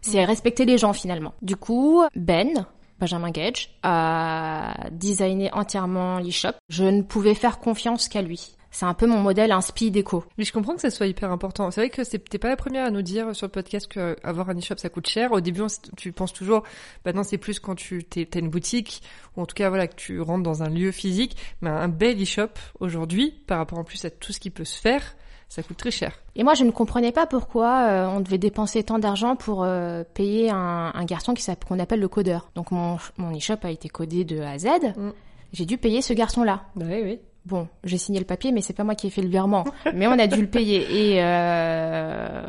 c'est 0.03 0.25
respecter 0.25 0.65
les 0.65 0.79
gens 0.79 0.93
finalement. 0.95 1.35
Du 1.43 1.57
coup, 1.57 2.03
Ben, 2.17 2.67
Benjamin 2.99 3.31
Gage, 3.31 3.71
a 3.83 4.75
designé 4.93 5.51
entièrement 5.53 6.19
l'e-shop. 6.19 6.53
Je 6.69 6.85
ne 6.85 7.03
pouvais 7.03 7.35
faire 7.35 7.59
confiance 7.59 8.09
qu'à 8.09 8.23
lui. 8.23 8.55
C'est 8.71 8.87
un 8.87 8.95
peu 8.95 9.07
mon 9.07 9.19
modèle 9.19 9.53
inspi 9.53 9.91
déco. 9.91 10.25
Mais 10.39 10.45
je 10.45 10.53
comprends 10.53 10.75
que 10.75 10.81
ça 10.81 10.91
soit 10.91 11.07
hyper 11.07 11.31
important. 11.33 11.71
C'est 11.71 11.81
vrai 11.81 11.91
que 11.91 12.03
t'es 12.03 12.39
pas 12.39 12.49
la 12.49 12.57
première 12.57 12.85
à 12.87 12.91
nous 12.91 13.03
dire 13.03 13.35
sur 13.35 13.47
le 13.47 13.51
podcast 13.51 13.89
que 13.89 14.17
avoir 14.23 14.49
un 14.51 14.57
e-shop 14.57 14.77
ça 14.79 14.89
coûte 14.89 15.09
cher. 15.09 15.33
Au 15.33 15.41
début, 15.41 15.63
tu 15.97 16.13
penses 16.13 16.33
toujours, 16.33 16.63
bah 17.05 17.13
non, 17.13 17.23
c'est 17.23 17.39
plus 17.39 17.59
quand 17.59 17.75
tu 17.75 18.05
t'as 18.05 18.39
une 18.39 18.49
boutique 18.49 19.03
ou 19.37 19.43
en 19.43 19.47
tout 19.47 19.55
cas 19.55 19.69
voilà 19.69 19.89
que 19.89 19.97
tu 19.97 20.21
rentres 20.21 20.45
dans 20.45 20.63
un 20.63 20.69
lieu 20.69 20.93
physique. 20.93 21.37
Mais 21.61 21.71
un 21.71 21.89
bel 21.89 22.21
e-shop 22.23 22.51
aujourd'hui, 22.79 23.43
par 23.47 23.59
rapport 23.59 23.79
en 23.79 23.85
plus 23.85 24.05
à 24.05 24.11
tout 24.11 24.33
ce 24.33 24.39
qui 24.41 24.51
peut 24.51 24.65
se 24.65 24.81
faire, 24.81 25.17
ça 25.49 25.65
coûte 25.65 25.77
très 25.77 25.91
cher. 25.91 26.17
Et 26.37 26.45
moi, 26.45 26.55
je 26.55 26.63
ne 26.63 26.71
comprenais 26.71 27.11
pas 27.11 27.27
pourquoi 27.27 27.89
euh, 27.89 28.07
on 28.07 28.21
devait 28.21 28.39
dépenser 28.39 28.85
tant 28.85 29.01
d'argent 29.01 29.35
pour 29.35 29.65
euh, 29.65 30.05
payer 30.15 30.51
un, 30.51 30.93
un 30.95 31.05
garçon 31.05 31.35
qui 31.35 31.45
qu'on 31.69 31.79
appelle 31.81 32.01
le 32.01 32.09
codeur. 32.09 32.51
Donc 32.55 32.71
mon 32.71 32.99
mon 33.19 33.37
e-shop 33.37 33.59
a 33.65 33.71
été 33.71 33.89
codé 33.89 34.25
de 34.25 34.41
A 34.41 34.53
à 34.53 34.59
Z. 34.59 34.67
Mm. 34.97 35.11
J'ai 35.53 35.67
dû 35.67 35.77
payer 35.77 36.01
ce 36.03 36.13
garçon-là. 36.13 36.63
Bah 36.77 36.87
oui, 36.89 37.01
oui. 37.03 37.21
Bon, 37.47 37.69
j'ai 37.85 37.99
signé 37.99 38.19
le 38.19 38.27
papier, 38.27 38.53
mais 38.53 38.61
c'est 38.61 38.73
pas 38.73 38.85
moi 38.85 38.95
qui 38.95 39.07
ai 39.07 39.11
fait 39.11 39.23
le 39.23 39.29
virement. 39.29 39.65
mais 39.95 40.07
on 40.07 40.19
a 40.19 40.27
dû 40.27 40.41
le 40.41 40.49
payer. 40.49 41.13
Et 41.15 41.23
euh... 41.23 42.43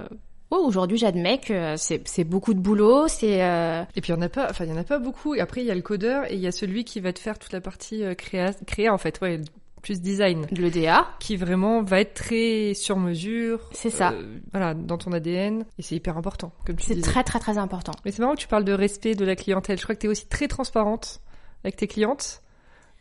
oh, 0.49 0.63
aujourd'hui, 0.65 0.97
j'admets 0.97 1.39
que 1.39 1.75
c'est 1.77 2.23
beaucoup 2.23 2.53
de 2.53 2.59
boulot. 2.59 3.07
C'est 3.07 3.43
euh... 3.43 3.83
et 3.95 4.01
puis 4.01 4.11
il 4.11 4.15
y 4.15 4.17
en 4.17 4.21
a 4.21 4.29
pas. 4.29 4.47
Enfin, 4.49 4.65
il 4.65 4.69
y 4.69 4.73
en 4.73 4.77
a 4.77 4.83
pas 4.83 4.99
beaucoup. 4.99 5.35
Et 5.35 5.39
après, 5.39 5.61
il 5.61 5.67
y 5.67 5.71
a 5.71 5.75
le 5.75 5.81
codeur 5.81 6.29
et 6.29 6.35
il 6.35 6.39
y 6.39 6.47
a 6.47 6.51
celui 6.51 6.83
qui 6.83 6.99
va 6.99 7.13
te 7.13 7.19
faire 7.19 7.39
toute 7.39 7.53
la 7.53 7.61
partie 7.61 8.03
euh, 8.03 8.13
créa, 8.13 8.53
créa 8.65 8.93
en 8.93 8.97
fait. 8.97 9.19
Ouais, 9.21 9.39
plus 9.81 10.01
design. 10.01 10.45
Le 10.51 10.69
DA. 10.69 11.07
Qui 11.19 11.35
vraiment 11.35 11.83
va 11.83 12.01
être 12.01 12.13
très 12.13 12.73
sur 12.73 12.97
mesure. 12.97 13.69
C'est 13.71 13.89
ça. 13.89 14.11
Euh, 14.11 14.39
voilà, 14.51 14.73
dans 14.73 14.97
ton 14.97 15.11
ADN. 15.11 15.65
Et 15.77 15.81
c'est 15.81 15.95
hyper 15.95 16.17
important, 16.17 16.53
comme 16.65 16.75
tu 16.75 16.93
C'est 16.93 17.01
très, 17.01 17.23
très, 17.23 17.39
très 17.39 17.57
important. 17.57 17.93
Mais 18.05 18.11
c'est 18.11 18.19
marrant 18.19 18.35
que 18.35 18.39
tu 18.39 18.47
parles 18.47 18.65
de 18.65 18.73
respect 18.73 19.15
de 19.15 19.25
la 19.25 19.35
clientèle. 19.35 19.77
Je 19.77 19.83
crois 19.83 19.95
que 19.95 20.01
tu 20.01 20.07
es 20.07 20.09
aussi 20.09 20.27
très 20.27 20.47
transparente 20.47 21.21
avec 21.63 21.75
tes 21.75 21.87
clientes 21.87 22.41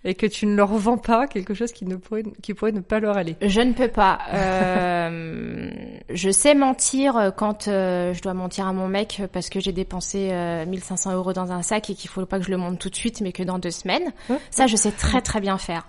et 0.04 0.14
que 0.14 0.26
tu 0.26 0.46
ne 0.46 0.54
leur 0.54 0.68
vends 0.68 0.96
pas 0.96 1.26
quelque 1.26 1.52
chose 1.54 1.72
qui 1.72 1.84
ne 1.84 1.96
pourrait 1.96 2.22
qui 2.42 2.54
pourrait 2.54 2.72
ne 2.72 2.80
pas 2.80 3.00
leur 3.00 3.16
aller. 3.16 3.36
Je 3.42 3.60
ne 3.60 3.72
peux 3.72 3.88
pas. 3.88 4.18
Euh, 4.32 5.70
je 6.10 6.30
sais 6.30 6.54
mentir 6.54 7.32
quand 7.36 7.68
euh, 7.68 8.14
je 8.14 8.22
dois 8.22 8.34
mentir 8.34 8.66
à 8.66 8.72
mon 8.72 8.88
mec 8.88 9.22
parce 9.32 9.50
que 9.50 9.60
j'ai 9.60 9.72
dépensé 9.72 10.30
euh, 10.32 10.64
1500 10.66 11.14
euros 11.14 11.32
dans 11.32 11.52
un 11.52 11.62
sac 11.62 11.90
et 11.90 11.94
qu'il 11.94 12.08
faut 12.08 12.24
pas 12.24 12.38
que 12.38 12.44
je 12.44 12.50
le 12.50 12.56
monte 12.56 12.78
tout 12.78 12.90
de 12.90 12.96
suite 12.96 13.20
mais 13.20 13.32
que 13.32 13.42
dans 13.42 13.58
deux 13.58 13.70
semaines. 13.70 14.12
Ça, 14.50 14.66
je 14.66 14.76
sais 14.76 14.92
très 14.92 15.20
très 15.20 15.40
bien 15.40 15.58
faire. 15.58 15.86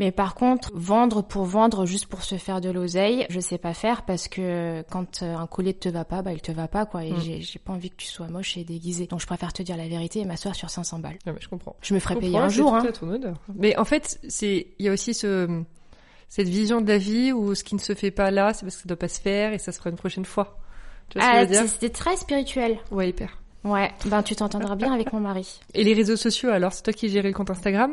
Mais 0.00 0.12
par 0.12 0.34
contre, 0.34 0.70
vendre 0.72 1.20
pour 1.20 1.44
vendre 1.44 1.84
juste 1.84 2.06
pour 2.06 2.22
se 2.22 2.36
faire 2.36 2.62
de 2.62 2.70
l'oseille, 2.70 3.26
je 3.28 3.38
sais 3.38 3.58
pas 3.58 3.74
faire 3.74 4.06
parce 4.06 4.28
que 4.28 4.82
quand 4.90 5.22
euh, 5.22 5.36
un 5.36 5.46
collier 5.46 5.74
te 5.74 5.90
va 5.90 6.06
pas, 6.06 6.22
bah 6.22 6.32
il 6.32 6.40
te 6.40 6.50
va 6.52 6.68
pas 6.68 6.86
quoi. 6.86 7.04
Et 7.04 7.12
mm. 7.12 7.40
j'ai 7.40 7.58
pas 7.58 7.74
envie 7.74 7.90
que 7.90 7.96
tu 7.96 8.06
sois 8.06 8.26
moche 8.28 8.56
et 8.56 8.64
déguisé. 8.64 9.06
Donc 9.06 9.20
je 9.20 9.26
préfère 9.26 9.52
te 9.52 9.62
dire 9.62 9.76
la 9.76 9.86
vérité 9.86 10.20
et 10.20 10.24
m'asseoir 10.24 10.54
sur 10.54 10.70
500 10.70 11.00
balles. 11.00 11.18
Ah, 11.26 11.32
mais 11.32 11.40
je 11.40 11.50
comprends. 11.50 11.76
Je 11.82 11.92
me 11.92 12.00
ferai 12.00 12.16
payer 12.16 12.38
un 12.38 12.48
jour. 12.48 12.74
Hein. 12.74 12.82
Mais 13.54 13.76
en 13.76 13.84
fait, 13.84 14.18
c'est 14.26 14.68
il 14.78 14.86
y 14.86 14.88
a 14.88 14.92
aussi 14.92 15.12
ce 15.12 15.62
cette 16.30 16.48
vision 16.48 16.80
de 16.80 16.88
la 16.88 16.96
vie 16.96 17.32
où 17.32 17.54
ce 17.54 17.62
qui 17.62 17.74
ne 17.74 17.80
se 17.80 17.94
fait 17.94 18.10
pas 18.10 18.30
là, 18.30 18.54
c'est 18.54 18.64
parce 18.64 18.76
que 18.76 18.82
ça 18.82 18.88
doit 18.88 18.96
pas 18.96 19.08
se 19.08 19.20
faire 19.20 19.52
et 19.52 19.58
ça 19.58 19.70
se 19.70 19.78
fera 19.78 19.90
une 19.90 19.96
prochaine 19.96 20.24
fois. 20.24 20.58
Tu 21.10 21.18
vois 21.18 21.28
ah, 21.28 21.66
C'était 21.66 21.90
très 21.90 22.16
spirituel. 22.16 22.78
Ouais, 22.90 23.10
hyper. 23.10 23.36
Ouais, 23.64 23.90
ben 24.06 24.22
tu 24.22 24.34
t'entendras 24.34 24.74
bien 24.74 24.92
avec 24.92 25.12
mon 25.12 25.20
mari. 25.20 25.60
Et 25.74 25.84
les 25.84 25.92
réseaux 25.94 26.16
sociaux, 26.16 26.50
alors 26.50 26.72
c'est 26.72 26.82
toi 26.82 26.92
qui 26.92 27.08
gères 27.10 27.22
le 27.24 27.32
compte 27.32 27.50
Instagram? 27.50 27.92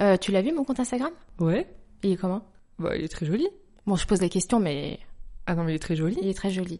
Euh, 0.00 0.16
Tu 0.18 0.32
l'as 0.32 0.42
vu 0.42 0.52
mon 0.52 0.64
compte 0.64 0.80
Instagram? 0.80 1.10
Ouais. 1.38 1.66
Il 2.02 2.12
est 2.12 2.16
comment? 2.16 2.42
Bah 2.78 2.96
il 2.96 3.04
est 3.04 3.08
très 3.08 3.26
joli. 3.26 3.48
Bon, 3.86 3.96
je 3.96 4.06
pose 4.06 4.20
la 4.20 4.28
question, 4.28 4.60
mais 4.60 4.98
ah 5.50 5.56
non, 5.56 5.64
mais 5.64 5.72
il 5.72 5.76
est 5.76 5.80
très 5.80 5.96
joli. 5.96 6.16
Il 6.22 6.28
est 6.28 6.34
très 6.34 6.50
joli. 6.50 6.78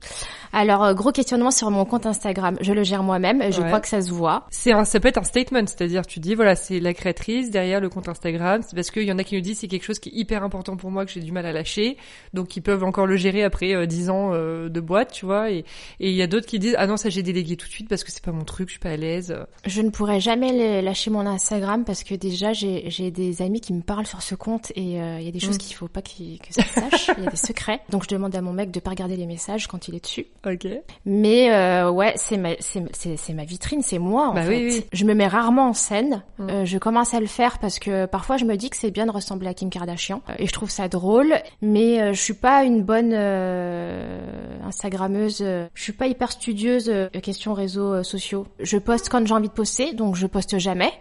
Alors, 0.52 0.84
euh, 0.84 0.94
gros 0.94 1.10
questionnement 1.10 1.50
sur 1.50 1.70
mon 1.72 1.84
compte 1.84 2.06
Instagram. 2.06 2.56
Je 2.60 2.72
le 2.72 2.84
gère 2.84 3.02
moi-même. 3.02 3.42
Je 3.50 3.60
crois 3.62 3.80
que 3.80 3.88
ça 3.88 4.00
se 4.00 4.12
voit. 4.12 4.46
C'est 4.50 4.70
un, 4.72 4.84
ça 4.84 5.00
peut 5.00 5.08
être 5.08 5.18
un 5.18 5.24
statement, 5.24 5.66
c'est-à-dire 5.66 6.06
tu 6.06 6.20
dis 6.20 6.36
voilà, 6.36 6.54
c'est 6.54 6.78
la 6.78 6.94
créatrice 6.94 7.50
derrière 7.50 7.80
le 7.80 7.88
compte 7.88 8.08
Instagram. 8.08 8.62
C'est 8.62 8.76
parce 8.76 8.92
qu'il 8.92 9.02
y 9.02 9.12
en 9.12 9.18
a 9.18 9.24
qui 9.24 9.34
nous 9.34 9.40
disent 9.40 9.58
c'est 9.58 9.66
quelque 9.66 9.82
chose 9.82 9.98
qui 9.98 10.10
est 10.10 10.12
hyper 10.14 10.44
important 10.44 10.76
pour 10.76 10.92
moi 10.92 11.04
que 11.04 11.10
j'ai 11.10 11.20
du 11.20 11.32
mal 11.32 11.46
à 11.46 11.52
lâcher, 11.52 11.96
donc 12.32 12.56
ils 12.56 12.60
peuvent 12.60 12.84
encore 12.84 13.06
le 13.06 13.16
gérer 13.16 13.42
après 13.42 13.74
euh, 13.74 13.86
10 13.86 14.10
ans 14.10 14.30
euh, 14.32 14.68
de 14.68 14.80
boîte, 14.80 15.10
tu 15.12 15.26
vois. 15.26 15.50
Et 15.50 15.64
il 15.98 16.12
y 16.12 16.22
a 16.22 16.28
d'autres 16.28 16.46
qui 16.46 16.60
disent 16.60 16.76
ah 16.78 16.86
non 16.86 16.96
ça 16.96 17.08
j'ai 17.08 17.24
délégué 17.24 17.56
tout 17.56 17.66
de 17.66 17.72
suite 17.72 17.88
parce 17.88 18.04
que 18.04 18.12
c'est 18.12 18.24
pas 18.24 18.30
mon 18.32 18.44
truc, 18.44 18.68
je 18.68 18.74
suis 18.74 18.80
pas 18.80 18.90
à 18.90 18.96
l'aise. 18.96 19.36
Je 19.66 19.82
ne 19.82 19.90
pourrais 19.90 20.20
jamais 20.20 20.80
lâcher 20.80 21.10
mon 21.10 21.26
Instagram 21.26 21.84
parce 21.84 22.04
que 22.04 22.14
déjà 22.14 22.52
j'ai 22.52 23.10
des 23.10 23.42
amis 23.42 23.60
qui 23.60 23.72
me 23.72 23.82
parlent 23.82 24.06
sur 24.06 24.22
ce 24.22 24.36
compte 24.36 24.70
et 24.76 25.00
euh, 25.00 25.18
il 25.18 25.24
y 25.24 25.28
a 25.28 25.32
des 25.32 25.40
choses 25.40 25.56
mm. 25.56 25.58
qu'il 25.58 25.74
faut 25.74 25.88
pas 25.88 26.02
que 26.02 26.12
ça 26.50 26.62
sache. 26.62 27.10
Il 27.18 27.24
y 27.24 27.26
a 27.26 27.30
des 27.30 27.36
secrets. 27.36 27.80
Donc 27.90 28.04
je 28.04 28.08
demande 28.08 28.34
à 28.34 28.40
mon 28.40 28.52
mec 28.60 28.70
de 28.70 28.80
pas 28.80 28.90
regarder 28.90 29.16
les 29.16 29.26
messages 29.26 29.66
quand 29.66 29.88
il 29.88 29.94
est 29.94 30.00
dessus. 30.00 30.26
Ok. 30.46 30.66
Mais 31.04 31.52
euh, 31.52 31.90
ouais, 31.90 32.12
c'est 32.16 32.36
ma, 32.36 32.50
c'est, 32.60 33.32
ma 33.34 33.44
vitrine, 33.44 33.82
c'est 33.82 33.98
moi 33.98 34.28
en 34.28 34.34
bah 34.34 34.42
fait. 34.42 34.56
Oui, 34.56 34.84
Je 34.92 35.04
me 35.04 35.14
mets 35.14 35.26
rarement 35.26 35.68
en 35.68 35.72
scène. 35.72 36.22
Mm. 36.38 36.50
Euh, 36.50 36.64
je 36.64 36.78
commence 36.78 37.14
à 37.14 37.20
le 37.20 37.26
faire 37.26 37.58
parce 37.58 37.78
que 37.78 38.06
parfois 38.06 38.36
je 38.36 38.44
me 38.44 38.56
dis 38.56 38.70
que 38.70 38.76
c'est 38.76 38.90
bien 38.90 39.06
de 39.06 39.10
ressembler 39.10 39.48
à 39.48 39.54
Kim 39.54 39.70
Kardashian 39.70 40.22
et 40.38 40.46
je 40.46 40.52
trouve 40.52 40.70
ça 40.70 40.88
drôle. 40.88 41.34
Mais 41.62 42.00
euh, 42.00 42.12
je 42.12 42.20
suis 42.20 42.34
pas 42.34 42.64
une 42.64 42.82
bonne 42.82 43.14
Instagrammeuse. 44.64 45.38
Je 45.74 45.82
suis 45.82 45.92
pas 45.92 46.06
hyper 46.06 46.32
studieuse 46.32 46.86
de 46.86 47.20
questions 47.20 47.54
réseaux 47.54 48.02
sociaux. 48.02 48.46
Je 48.60 48.78
poste 48.78 49.08
quand 49.08 49.26
j'ai 49.26 49.34
envie 49.34 49.48
de 49.48 49.54
poster, 49.54 49.92
donc 49.94 50.16
je 50.16 50.26
poste 50.26 50.58
jamais 50.58 50.92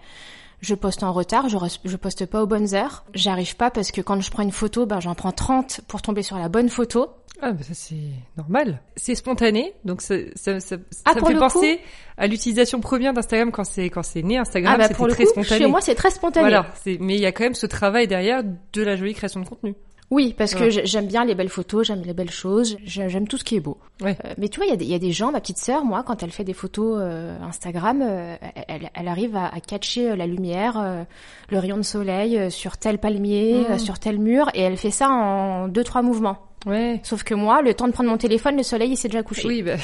je 0.62 0.76
poste 0.76 1.04
en 1.04 1.13
retard, 1.13 1.50
je, 1.50 1.58
je 1.86 1.95
poste 1.95 2.26
pas 2.26 2.43
aux 2.43 2.48
bonnes 2.48 2.74
heures. 2.74 3.06
J'arrive 3.13 3.56
pas 3.56 3.72
parce 3.72 3.91
que 3.91 4.02
quand 4.02 4.19
je 4.22 4.30
prends 4.30 4.43
une 4.43 4.52
photo, 4.52 4.86
ben 4.86 5.00
j'en 5.00 5.15
prends 5.15 5.32
30 5.32 5.82
pour 5.88 6.02
tomber 6.02 6.24
sur 6.24 6.38
la 6.38 6.50
bonne 6.50 6.69
photo. 6.69 7.10
Ah, 7.41 7.54
bah 7.54 7.63
ça 7.63 7.74
c'est 7.74 7.95
normal. 8.38 8.82
C'est 8.98 9.15
spontané, 9.15 9.74
donc 9.86 10.02
ça, 10.02 10.15
ça, 10.36 10.60
ça, 10.60 10.76
ah, 11.06 11.13
ça 11.13 11.22
me 11.22 11.26
fait 11.26 11.36
penser 11.36 11.80
à 12.17 12.28
l'utilisation 12.28 12.82
première 12.82 13.13
d'Instagram 13.13 13.52
quand 13.52 13.63
c'est 13.63 13.89
quand 13.89 14.04
c'est 14.04 14.24
né 14.24 14.38
Instagram, 14.38 14.74
ah 14.76 14.78
bah 14.78 14.88
c'était 14.89 15.08
très 15.08 15.26
spontané. 15.26 15.63
Chez 15.63 15.67
moi, 15.67 15.80
c'est 15.80 15.95
très 15.95 16.12
spontané. 16.12 16.50
Voilà, 16.50 16.74
mais 17.00 17.15
il 17.15 17.22
y 17.22 17.26
a 17.26 17.32
quand 17.32 17.43
même 17.43 17.56
ce 17.56 17.65
travail 17.65 18.08
derrière 18.08 18.43
de 18.43 18.82
la 18.82 18.98
jolie 18.98 19.13
création 19.13 19.39
de 19.39 19.48
contenu. 19.48 19.76
Oui, 20.12 20.34
parce 20.38 20.56
que 20.56 20.69
j'aime 20.69 21.08
bien 21.08 21.24
les 21.24 21.36
belles 21.36 21.50
photos, 21.50 21.86
j'aime 21.88 22.02
les 22.04 22.13
belles 22.13 22.32
choses, 22.32 22.78
j'aime 22.84 23.28
tout 23.28 23.38
ce 23.38 23.43
qui 23.43 23.56
est 23.56 23.60
beau. 23.60 23.78
Ouais. 24.02 24.17
Euh, 24.26 24.34
mais 24.38 24.50
tu 24.50 24.60
vois, 24.60 24.67
il 24.67 24.82
y, 24.82 24.86
y, 24.86 24.95
a 24.95 25.00
des 25.00 25.12
gens, 25.12 25.32
ma 25.32 25.39
petite 25.39 25.60
sœur, 25.60 25.86
moi, 25.86 26.04
quand 26.04 26.24
elle 26.24 26.32
fait 26.32 26.43
des 26.43 26.54
photos 26.54 26.98
euh, 27.00 27.38
Instagram, 27.43 28.02
euh, 28.02 28.36
elle, 28.67 28.89
elle, 28.93 29.08
arrive 29.08 29.36
à, 29.36 29.48
à 29.48 29.60
catcher 29.60 30.15
la 30.15 30.26
lumière, 30.26 31.06
le 31.50 31.60
rayon 31.60 31.78
de 31.78 31.84
soleil 31.84 32.52
sur 32.52 32.78
tel 32.78 32.98
palmier, 32.98 33.65
mmh. 33.69 33.80
sur 33.80 34.00
tel 34.00 34.19
mur, 34.19 34.50
et 34.54 34.62
elle 34.62 34.78
fait 34.78 34.91
ça 34.91 35.10
en 35.10 35.67
deux 35.67 35.84
trois 35.84 36.02
mouvements. 36.02 36.38
Ouais. 36.65 37.00
Sauf 37.04 37.24
que 37.24 37.36
moi, 37.36 37.62
le 37.62 37.74
temps 37.74 37.88
de 37.88 37.93
prendre 37.93 38.10
mon 38.10 38.17
téléphone, 38.17 38.58
le 38.58 38.63
soleil, 38.63 38.91
il 38.91 38.98
s'est 38.98 39.10
déjà 39.10 39.24
couché. 39.24 39.48
Oui, 39.48 39.62
bah... 39.62 39.76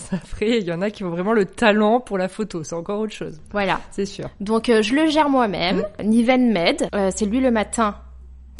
Après, 0.12 0.58
il 0.58 0.64
y 0.64 0.72
en 0.72 0.80
a 0.80 0.90
qui 0.90 1.04
ont 1.04 1.10
vraiment 1.10 1.32
le 1.32 1.44
talent 1.44 2.00
pour 2.00 2.18
la 2.18 2.28
photo, 2.28 2.62
c'est 2.62 2.74
encore 2.74 3.00
autre 3.00 3.12
chose. 3.12 3.40
Voilà. 3.52 3.80
C'est 3.90 4.06
sûr. 4.06 4.28
Donc, 4.40 4.68
euh, 4.68 4.82
je 4.82 4.94
le 4.94 5.06
gère 5.06 5.28
moi-même. 5.28 5.84
Mmh. 5.98 6.02
Niven 6.04 6.52
Med, 6.52 6.88
euh, 6.94 7.10
c'est 7.14 7.26
lui 7.26 7.40
le 7.40 7.50
matin 7.50 7.96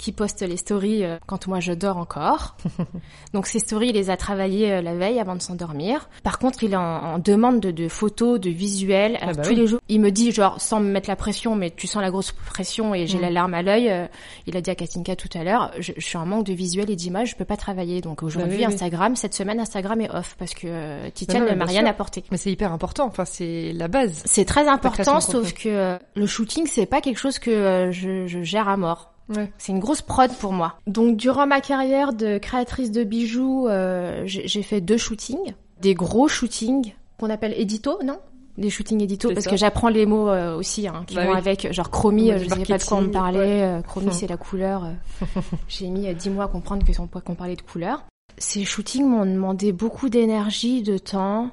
qui 0.01 0.13
poste 0.13 0.41
les 0.41 0.57
stories 0.57 1.05
euh, 1.05 1.19
quand 1.27 1.47
moi 1.47 1.61
je 1.61 1.73
dors 1.73 1.99
encore. 1.99 2.57
Donc 3.35 3.47
ces 3.47 3.59
stories, 3.59 3.89
il 3.89 3.95
les 3.95 4.09
a 4.09 4.17
travaillées 4.17 4.73
euh, 4.73 4.83
la 4.83 4.95
veille 4.95 5.21
avant 5.21 5.37
de 5.37 5.43
s'endormir. 5.43 6.09
Par 6.23 6.39
contre, 6.39 6.65
il 6.65 6.73
est 6.73 6.77
en, 6.77 7.19
demande 7.19 7.61
de, 7.61 7.89
photos, 7.89 8.41
de 8.41 8.49
visuels 8.49 9.19
ah 9.21 9.33
bah 9.35 9.43
tous 9.43 9.55
les 9.55 9.67
jours. 9.67 9.81
Il 9.89 10.01
me 10.01 10.11
dit 10.11 10.33
genre 10.33 10.61
sans 10.61 10.81
me 10.81 10.91
mettre 10.91 11.09
la 11.09 11.17
pression, 11.17 11.55
mais 11.55 11.71
tu 11.71 11.87
sens 11.87 12.01
la 12.01 12.11
grosse 12.11 12.33
pression 12.33 12.95
et 12.95 13.07
j'ai 13.07 13.19
mm. 13.19 13.23
la 13.23 13.31
larme 13.31 13.55
à 13.55 13.63
l'œil. 13.63 13.91
Euh, 13.91 14.07
il 14.47 14.57
a 14.57 14.63
dit 14.63 14.71
à 14.71 14.75
Katinka 14.75 15.17
tout 15.17 15.29
à 15.35 15.45
l'heure, 15.45 15.71
je, 15.79 15.93
suis 15.99 16.17
en 16.17 16.25
manque 16.25 16.47
de 16.47 16.55
visuels 16.55 16.91
et 16.91 16.97
d'images, 16.97 17.31
je 17.31 17.37
peux 17.37 17.45
pas 17.45 17.59
travailler. 17.59 18.01
Donc 18.01 18.23
aujourd'hui, 18.23 18.63
bah 18.63 18.69
Instagram, 18.69 19.17
cette 19.17 19.35
semaine, 19.35 19.61
Instagram 19.61 20.01
est 20.01 20.11
off 20.11 20.35
parce 20.39 20.55
que 20.55 21.09
Titiane 21.11 21.45
ne 21.45 21.55
m'a 21.55 21.67
rien 21.67 21.85
apporté. 21.85 22.25
Mais 22.31 22.39
c'est 22.39 22.51
hyper 22.51 22.73
important. 22.73 23.05
Enfin, 23.07 23.27
c'est 23.27 23.73
la 23.75 23.89
base. 23.89 24.23
C'est 24.25 24.47
très 24.47 24.67
important, 24.67 25.21
sauf 25.21 25.53
que 25.53 25.99
le 26.15 26.27
shooting, 26.27 26.67
c'est 26.67 26.87
pas 26.87 27.03
quelque 27.03 27.19
chose 27.19 27.39
que 27.39 27.91
je, 27.93 28.27
je 28.27 28.43
gère 28.43 28.69
à 28.69 28.79
mort. 28.79 29.10
C'est 29.59 29.73
une 29.73 29.79
grosse 29.79 30.03
prod 30.03 30.31
pour 30.39 30.53
moi. 30.53 30.79
Donc 30.87 31.17
durant 31.17 31.47
ma 31.47 31.61
carrière 31.61 32.13
de 32.13 32.39
créatrice 32.39 32.91
de 32.91 33.05
bijoux, 33.05 33.69
euh, 33.69 34.23
j'ai 34.25 34.63
fait 34.63 34.81
deux 34.81 34.97
shootings, 34.97 35.55
des 35.81 35.95
gros 35.95 36.29
shootings 36.29 36.95
qu'on 37.19 37.31
appelle 37.31 37.55
édito, 37.57 37.99
non? 38.05 38.19
Des 38.59 38.69
shootings 38.69 39.01
édito 39.01 39.33
parce 39.33 39.47
que 39.47 39.57
j'apprends 39.57 39.89
les 39.89 40.05
mots 40.07 40.29
euh, 40.29 40.57
aussi 40.57 40.87
hein, 40.87 41.05
qui 41.07 41.15
bah 41.15 41.25
vont 41.25 41.33
avec. 41.33 41.73
Genre 41.73 41.91
chromie 41.91 42.33
je 42.33 42.49
sais 42.49 42.65
pas 42.65 42.79
de 42.79 42.85
quoi 42.85 42.99
on 42.99 43.03
me 43.03 43.11
parlait 43.11 43.63
euh, 43.63 43.81
chromie 43.81 44.13
c'est 44.13 44.27
la 44.27 44.37
couleur 44.37 44.89
j'ai 45.69 45.89
mis 45.89 46.13
dix 46.15 46.31
mois 46.31 46.45
à 46.45 46.49
comprendre 46.49 46.85
que 46.85 47.21
qu'on 47.21 47.35
parlait 47.35 47.57
de 47.57 47.63
couleur. 47.63 48.05
Ces 48.39 48.65
shootings 48.65 49.05
m'ont 49.05 49.27
demandé 49.27 49.73
beaucoup 49.73 50.09
d'énergie 50.09 50.83
de 50.83 50.99
temps 50.99 51.51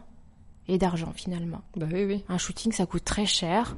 et 0.67 0.77
d'argent 0.77 1.11
finalement. 1.15 1.61
Bah 1.75 1.85
oui 1.91 2.03
oui. 2.05 2.23
Un 2.29 2.37
shooting 2.37 2.71
ça 2.71 2.85
coûte 2.85 3.05
très 3.05 3.25
cher 3.25 3.75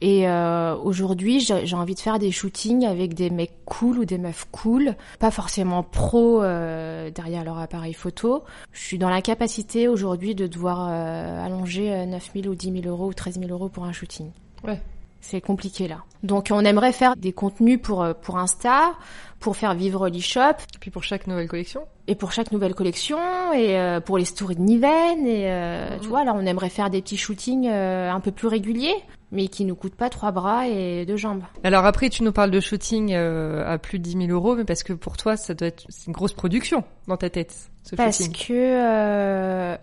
et 0.00 0.28
euh, 0.28 0.76
aujourd'hui, 0.76 1.40
j'ai 1.40 1.76
envie 1.76 1.94
de 1.94 2.00
faire 2.00 2.18
des 2.18 2.30
shootings 2.30 2.84
avec 2.84 3.14
des 3.14 3.30
mecs 3.30 3.64
cool 3.64 3.98
ou 4.00 4.04
des 4.04 4.18
meufs 4.18 4.46
cool, 4.52 4.94
pas 5.18 5.30
forcément 5.30 5.82
pro 5.82 6.42
euh, 6.42 7.10
derrière 7.10 7.44
leur 7.44 7.58
appareil 7.58 7.94
photo. 7.94 8.44
Je 8.72 8.80
suis 8.80 8.98
dans 8.98 9.08
l'incapacité 9.08 9.88
aujourd'hui 9.88 10.34
de 10.34 10.46
devoir 10.46 10.88
euh, 10.90 11.44
allonger 11.44 12.04
9 12.06 12.30
000 12.34 12.46
ou 12.48 12.54
10 12.54 12.82
000 12.82 12.86
euros 12.86 13.06
ou 13.06 13.14
13 13.14 13.38
000 13.38 13.50
euros 13.50 13.70
pour 13.70 13.84
un 13.84 13.92
shooting. 13.92 14.30
Ouais. 14.64 14.80
C'est 15.26 15.40
compliqué 15.40 15.88
là. 15.88 16.04
Donc 16.22 16.48
on 16.52 16.64
aimerait 16.64 16.92
faire 16.92 17.16
des 17.16 17.32
contenus 17.32 17.80
pour 17.82 18.02
euh, 18.04 18.12
pour 18.14 18.38
Insta, 18.38 18.92
pour 19.40 19.56
faire 19.56 19.74
vivre 19.74 20.08
l'e-shop. 20.08 20.56
Et 20.74 20.78
puis 20.78 20.92
pour 20.92 21.02
chaque 21.02 21.26
nouvelle 21.26 21.48
collection. 21.48 21.82
Et 22.06 22.14
pour 22.14 22.30
chaque 22.30 22.52
nouvelle 22.52 22.74
collection 22.74 23.18
et 23.52 23.76
euh, 23.76 23.98
pour 23.98 24.18
les 24.18 24.24
stories 24.24 24.54
de 24.54 24.60
Niven 24.60 25.26
et 25.26 25.50
euh, 25.50 25.98
tu 26.00 26.06
vois 26.06 26.22
là 26.22 26.32
on 26.32 26.46
aimerait 26.46 26.68
faire 26.68 26.90
des 26.90 27.02
petits 27.02 27.16
shootings 27.16 27.66
un 27.66 28.20
peu 28.20 28.30
plus 28.30 28.46
réguliers. 28.46 28.94
Mais 29.36 29.48
qui 29.48 29.64
nous 29.66 29.76
coûte 29.76 29.94
pas 29.94 30.08
trois 30.08 30.32
bras 30.32 30.66
et 30.66 31.04
deux 31.06 31.16
jambes. 31.18 31.42
Alors 31.62 31.84
après, 31.84 32.08
tu 32.08 32.22
nous 32.22 32.32
parles 32.32 32.50
de 32.50 32.58
shooting 32.58 33.12
euh, 33.12 33.62
à 33.70 33.76
plus 33.78 33.98
de 33.98 34.04
10 34.04 34.26
000 34.26 34.30
euros, 34.30 34.56
mais 34.56 34.64
parce 34.64 34.82
que 34.82 34.94
pour 34.94 35.16
toi, 35.18 35.36
ça 35.36 35.52
doit 35.54 35.68
être 35.68 35.84
une 36.06 36.12
grosse 36.14 36.32
production 36.32 36.82
dans 37.06 37.18
ta 37.18 37.28
tête, 37.30 37.54
ce 37.84 37.94
Parce 37.94 38.16
shooting. 38.24 38.32
que 38.48 38.52
euh, 38.54 39.76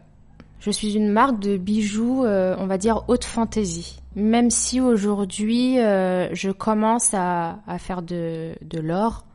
je 0.59 0.71
suis 0.71 0.95
une 0.95 1.09
marque 1.09 1.39
de 1.39 1.55
bijoux, 1.57 2.25
euh, 2.25 2.55
on 2.57 2.65
va 2.65 2.77
dire 2.79 3.03
haute 3.07 3.25
fantaisie. 3.25 3.99
Même 4.15 4.49
si 4.49 4.81
aujourd'hui 4.81 5.79
euh, 5.79 6.33
je 6.33 6.49
commence 6.51 7.13
à, 7.13 7.59
à 7.67 7.77
faire 7.77 8.01
de, 8.01 8.53
de 8.61 8.79
l'or, 8.79 9.25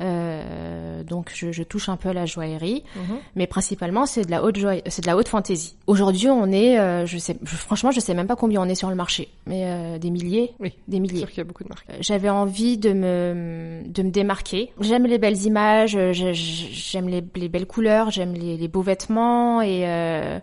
euh, 0.00 1.02
donc 1.04 1.30
je, 1.34 1.52
je 1.52 1.62
touche 1.62 1.88
un 1.88 1.96
peu 1.96 2.08
à 2.10 2.12
la 2.12 2.26
joaillerie, 2.26 2.82
Mhm. 2.96 3.16
mais 3.36 3.46
principalement 3.46 4.06
c'est 4.06 4.24
de 4.24 4.30
la 4.30 4.42
haute 4.44 4.56
joie, 4.56 4.74
c'est 4.86 5.02
de 5.02 5.06
la 5.06 5.16
haute 5.16 5.28
fantaisie. 5.28 5.76
Aujourd'hui 5.86 6.28
on 6.28 6.46
est, 6.52 6.78
euh, 6.78 7.06
je 7.06 7.18
sais, 7.18 7.36
je- 7.42 7.56
franchement 7.56 7.90
je 7.90 8.00
sais 8.00 8.14
même 8.14 8.26
pas 8.26 8.36
combien 8.36 8.60
on 8.62 8.68
est 8.68 8.74
sur 8.74 8.90
le 8.90 8.94
marché, 8.96 9.28
mais 9.46 9.62
euh, 9.64 9.98
des 9.98 10.10
milliers, 10.10 10.52
Oui, 10.60 10.72
des 10.88 11.00
milliers. 11.00 11.18
sûr 11.20 11.28
qu'il 11.28 11.38
y 11.38 11.40
a 11.40 11.44
beaucoup 11.44 11.64
de 11.64 11.68
marques. 11.68 11.86
Euh, 11.90 11.96
J'avais 12.00 12.28
envie 12.30 12.78
de 12.78 12.92
me 12.92 13.82
de 13.86 14.02
me 14.02 14.10
démarquer. 14.10 14.72
J'aime 14.80 15.06
les 15.06 15.18
belles 15.18 15.42
images, 15.44 15.96
euh, 15.96 16.12
j'aime 16.12 17.08
les, 17.08 17.22
les 17.36 17.48
belles 17.48 17.66
couleurs, 17.66 18.10
j'aime 18.10 18.34
les, 18.34 18.56
les 18.56 18.68
beaux 18.68 18.82
vêtements 18.82 19.60
et 19.62 19.82
euh, 19.86 20.38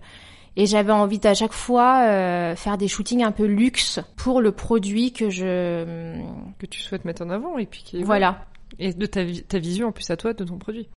et 0.58 0.66
j'avais 0.68 0.94
envie 0.94 1.20
d'à 1.20 1.34
chaque 1.34 1.52
fois 1.52 2.04
euh, 2.08 2.56
faire 2.56 2.78
des 2.78 2.88
shootings 2.88 3.24
un 3.24 3.32
peu 3.32 3.44
luxe 3.46 4.00
pour 4.16 4.40
le 4.42 4.52
produit 4.54 5.12
que 5.12 5.30
je 5.30 6.16
Que 6.60 6.66
tu 6.66 6.80
souhaites 6.82 7.04
mettre 7.06 7.24
en 7.24 7.30
avant 7.30 7.58
et 7.58 7.66
puis 7.66 7.84
qui 7.84 8.02
voilà. 8.04 8.46
Et 8.80 8.94
de 8.94 9.06
ta, 9.06 9.22
ta 9.48 9.60
vision 9.60 9.88
en 9.88 9.92
plus 9.92 10.10
à 10.12 10.18
toi 10.18 10.34
de 10.34 10.44
ton 10.44 10.58
produit. 10.58 10.90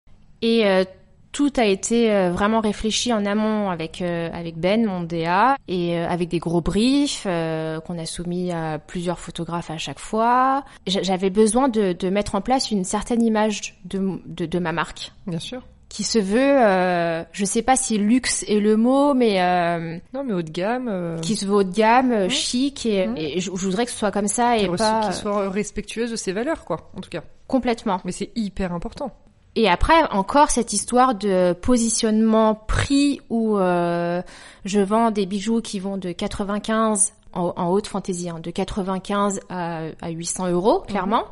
Et 0.42 0.66
euh, 0.66 0.84
tout 1.32 1.52
a 1.56 1.64
été 1.66 2.10
euh, 2.10 2.30
vraiment 2.30 2.60
réfléchi 2.60 3.12
en 3.12 3.26
amont 3.26 3.70
avec 3.70 4.00
euh, 4.02 4.30
avec 4.32 4.56
Ben, 4.56 4.84
mon 4.86 5.02
DA, 5.02 5.56
et 5.68 5.98
euh, 5.98 6.08
avec 6.08 6.28
des 6.28 6.38
gros 6.38 6.60
briefs 6.60 7.24
qu'on 7.24 7.98
a 7.98 8.06
soumis 8.06 8.50
à 8.52 8.78
plusieurs 8.78 9.18
photographes 9.18 9.70
à 9.70 9.78
chaque 9.78 9.98
fois. 9.98 10.64
J'a- 10.86 11.02
J'avais 11.02 11.30
besoin 11.30 11.68
de, 11.68 11.92
de 11.92 12.08
mettre 12.10 12.34
en 12.34 12.40
place 12.40 12.70
une 12.70 12.84
certaine 12.84 13.22
image 13.22 13.78
de, 13.84 14.20
de, 14.26 14.46
de 14.46 14.58
ma 14.58 14.72
marque 14.72 15.12
Bien 15.26 15.38
sûr. 15.38 15.62
qui 15.90 16.02
se 16.02 16.18
veut, 16.18 16.38
euh, 16.66 17.22
je 17.32 17.44
sais 17.44 17.62
pas 17.62 17.76
si 17.76 17.98
luxe 17.98 18.44
est 18.48 18.60
le 18.60 18.76
mot, 18.76 19.12
mais 19.12 19.42
euh, 19.42 19.98
Non, 20.14 20.24
mais 20.24 20.32
haut 20.32 20.42
de 20.42 20.50
gamme. 20.50 20.88
Euh, 20.88 21.18
qui 21.18 21.36
se 21.36 21.44
veut 21.46 21.54
haut 21.54 21.62
de 21.64 21.74
gamme, 21.74 22.24
Mmh. 22.26 22.30
chic, 22.30 22.86
et, 22.86 23.06
Mmh. 23.06 23.16
et 23.18 23.40
je, 23.40 23.50
je 23.50 23.64
voudrais 23.66 23.84
que 23.84 23.90
ce 23.90 23.98
soit 23.98 24.10
comme 24.12 24.28
ça 24.28 24.56
et 24.56 24.66
pas 24.68 25.08
qui 25.10 25.16
soit 25.16 25.50
respectueuse 25.50 26.10
de 26.10 26.16
ses 26.16 26.32
valeurs, 26.32 26.64
quoi. 26.64 26.90
En 26.96 27.00
tout 27.00 27.10
cas. 27.10 27.22
Complètement. 27.48 28.00
Mais 28.04 28.12
c'est 28.12 28.30
hyper 28.36 28.72
important. 28.72 29.10
Et 29.56 29.68
après, 29.68 30.08
encore 30.12 30.50
cette 30.50 30.72
histoire 30.72 31.16
de 31.16 31.52
positionnement 31.52 32.54
prix 32.54 33.20
où 33.28 33.58
euh, 33.58 34.22
je 34.64 34.78
vends 34.78 35.10
des 35.10 35.26
bijoux 35.26 35.60
qui 35.60 35.80
vont 35.80 35.96
de 35.96 36.12
95 36.12 37.12
en, 37.32 37.52
en 37.56 37.68
haute 37.70 37.88
fantaisie, 37.88 38.30
hein, 38.30 38.38
de 38.40 38.52
95 38.52 39.40
à, 39.48 39.86
à 40.00 40.10
800 40.10 40.50
euros, 40.50 40.84
clairement. 40.86 41.24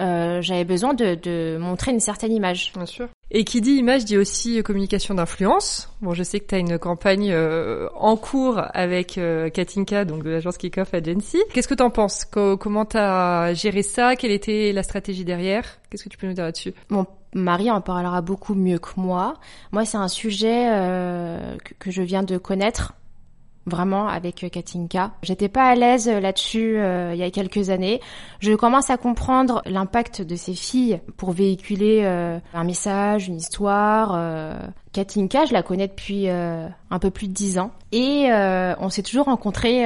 Euh, 0.00 0.42
J'avais 0.42 0.64
besoin 0.64 0.94
de, 0.94 1.14
de 1.14 1.56
montrer 1.58 1.92
une 1.92 2.00
certaine 2.00 2.32
image. 2.32 2.72
Bien 2.74 2.86
sûr. 2.86 3.08
Et 3.30 3.44
qui 3.44 3.60
dit 3.60 3.72
image 3.72 4.04
dit 4.04 4.16
aussi 4.18 4.58
euh, 4.58 4.62
communication 4.62 5.14
d'influence. 5.14 5.88
Bon, 6.02 6.14
je 6.14 6.22
sais 6.22 6.40
que 6.40 6.46
tu 6.46 6.54
as 6.54 6.58
une 6.58 6.78
campagne 6.78 7.30
euh, 7.32 7.88
en 7.94 8.16
cours 8.16 8.60
avec 8.74 9.18
euh, 9.18 9.48
Katinka, 9.50 10.04
donc 10.04 10.22
de 10.24 10.30
l'agence 10.30 10.58
Kickoff 10.58 10.92
Agency. 10.94 11.38
Qu'est-ce 11.52 11.68
que 11.68 11.74
t'en 11.74 11.90
penses? 11.90 12.24
Co- 12.24 12.56
Comment 12.56 12.84
t'as 12.84 13.54
géré 13.54 13.82
ça? 13.82 14.16
Quelle 14.16 14.32
était 14.32 14.72
la 14.72 14.82
stratégie 14.82 15.24
derrière? 15.24 15.64
Qu'est-ce 15.90 16.04
que 16.04 16.08
tu 16.08 16.18
peux 16.18 16.26
nous 16.26 16.34
dire 16.34 16.44
là-dessus? 16.44 16.74
Mon 16.90 17.06
mari 17.32 17.70
en 17.70 17.80
parlera 17.80 18.20
beaucoup 18.20 18.54
mieux 18.54 18.78
que 18.78 18.90
moi. 18.96 19.34
Moi, 19.72 19.84
c'est 19.84 19.96
un 19.96 20.08
sujet 20.08 20.68
euh, 20.70 21.56
que, 21.64 21.74
que 21.78 21.90
je 21.90 22.02
viens 22.02 22.22
de 22.22 22.36
connaître 22.38 22.92
vraiment 23.66 24.08
avec 24.08 24.44
euh, 24.44 24.48
Katinka. 24.48 25.12
J'étais 25.22 25.48
pas 25.48 25.64
à 25.64 25.74
l'aise 25.74 26.08
euh, 26.08 26.20
là-dessus 26.20 26.78
euh, 26.78 27.12
il 27.14 27.18
y 27.18 27.22
a 27.22 27.30
quelques 27.30 27.70
années. 27.70 28.00
Je 28.40 28.52
commence 28.52 28.90
à 28.90 28.96
comprendre 28.96 29.62
l'impact 29.66 30.22
de 30.22 30.36
ces 30.36 30.54
filles 30.54 31.00
pour 31.16 31.32
véhiculer 31.32 32.02
euh, 32.04 32.38
un 32.52 32.64
message, 32.64 33.28
une 33.28 33.36
histoire. 33.36 34.12
euh. 34.14 34.58
Katinka, 34.92 35.44
je 35.46 35.52
la 35.52 35.62
connais 35.62 35.88
depuis 35.88 36.28
euh, 36.28 36.68
un 36.90 36.98
peu 37.00 37.10
plus 37.10 37.26
de 37.26 37.32
dix 37.32 37.58
ans 37.58 37.72
et 37.90 38.28
on 38.78 38.88
s'est 38.90 39.02
toujours 39.02 39.26
rencontrés 39.26 39.84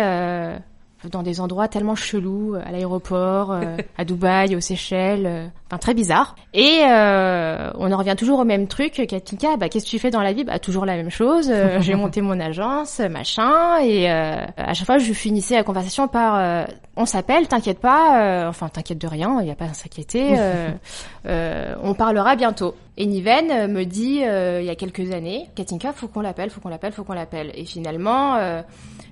dans 1.11 1.22
des 1.22 1.40
endroits 1.40 1.68
tellement 1.68 1.94
chelous, 1.94 2.56
à 2.64 2.72
l'aéroport, 2.72 3.52
euh, 3.52 3.76
à 3.98 4.04
Dubaï, 4.04 4.56
aux 4.56 4.61
Seychelles, 4.61 5.26
euh, 5.26 5.46
enfin 5.68 5.78
très 5.78 5.94
bizarre. 5.94 6.34
Et 6.54 6.80
euh, 6.88 7.70
on 7.76 7.92
en 7.92 7.96
revient 7.96 8.16
toujours 8.16 8.40
au 8.40 8.44
même 8.44 8.66
truc. 8.66 8.92
Katinka, 9.08 9.56
bah 9.56 9.68
qu'est-ce 9.68 9.84
que 9.84 9.90
tu 9.90 9.98
fais 9.98 10.11
dans 10.11 10.22
la 10.22 10.32
vie? 10.32 10.44
Bah 10.44 10.58
toujours 10.58 10.84
la 10.87 10.96
même 10.96 11.11
chose. 11.11 11.48
Euh, 11.50 11.78
J'ai 11.80 11.94
monté 11.94 12.20
mon 12.20 12.40
agence, 12.40 12.98
machin. 12.98 13.78
Et 13.82 14.11
euh, 14.11 14.44
à 14.56 14.74
chaque 14.74 14.87
fois, 14.87 14.98
je 14.98 15.12
finissais 15.12 15.54
la 15.54 15.62
conversation 15.62 16.08
par 16.08 16.37
euh, 16.37 16.64
on 16.96 17.06
s'appelle, 17.06 17.46
t'inquiète 17.46 17.78
pas. 17.78 18.20
euh, 18.22 18.48
enfin, 18.48 18.68
t'inquiète 18.68 18.98
de 18.98 19.06
rien, 19.06 19.37
il 19.40 19.44
n'y 19.44 19.52
a 19.52 19.54
pas 19.54 19.66
à 19.66 19.74
s'inquiéter. 19.74 20.34
euh, 20.37 20.70
euh, 21.26 21.74
on 21.82 21.94
parlera 21.94 22.34
bientôt. 22.34 22.74
Et 22.96 23.06
Niven 23.06 23.50
euh, 23.52 23.68
me 23.68 23.84
dit 23.84 24.24
euh, 24.24 24.61
il 24.61 24.66
y 24.66 24.70
a 24.70 24.74
quelques 24.74 25.12
années, 25.12 25.48
Katinka, 25.54 25.92
faut 25.92 26.08
qu'on 26.08 26.20
l'appelle, 26.22 26.50
faut 26.50 26.61
qu'on 26.61 26.68
l'appelle, 26.68 26.92
faut 26.92 27.04
qu'on 27.04 27.12
l'appelle. 27.12 27.52
Et 27.54 27.64
finalement, 27.64 28.34
euh, 28.34 28.62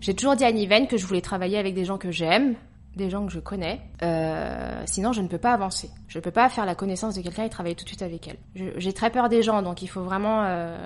j'ai 0.01 0.15
toujours 0.15 0.37
dit 0.37 0.45
à 0.45 0.53
Niven 0.53 0.87
que 0.87 0.97
je 0.97 1.07
voulais 1.07 1.21
travailler 1.21 1.59
avec 1.59 1.75
des 1.75 1.85
gens 1.85 1.99
que 1.99 2.11
j'aime, 2.11 2.55
des 2.97 3.11
gens 3.11 3.27
que 3.27 3.33
je 3.33 3.41
connais. 3.41 3.81
Euh, 4.03 4.83
sinon, 4.87 5.13
je 5.13 5.21
ne 5.21 5.29
peux 5.29 5.39
pas 5.39 5.53
avancer. 5.53 5.91
Je 6.09 6.19
ne 6.19 6.23
peux 6.23 6.31
pas 6.31 6.49
faire 6.49 6.65
la 6.67 6.75
connaissance 6.75 7.15
de 7.15 7.21
quelqu'un 7.23 7.45
et 7.45 7.51
travailler 7.51 7.75
tout 7.75 7.85
de 7.85 7.89
suite 7.89 8.03
avec 8.03 8.29
elle. 8.29 8.39
J'ai 8.79 8.93
très 8.93 9.11
peur 9.11 9.29
des 9.29 9.43
gens, 9.43 9.61
donc 9.63 9.83
il 9.83 9.87
faut 9.89 10.03
vraiment 10.03 10.43
euh, 10.45 10.79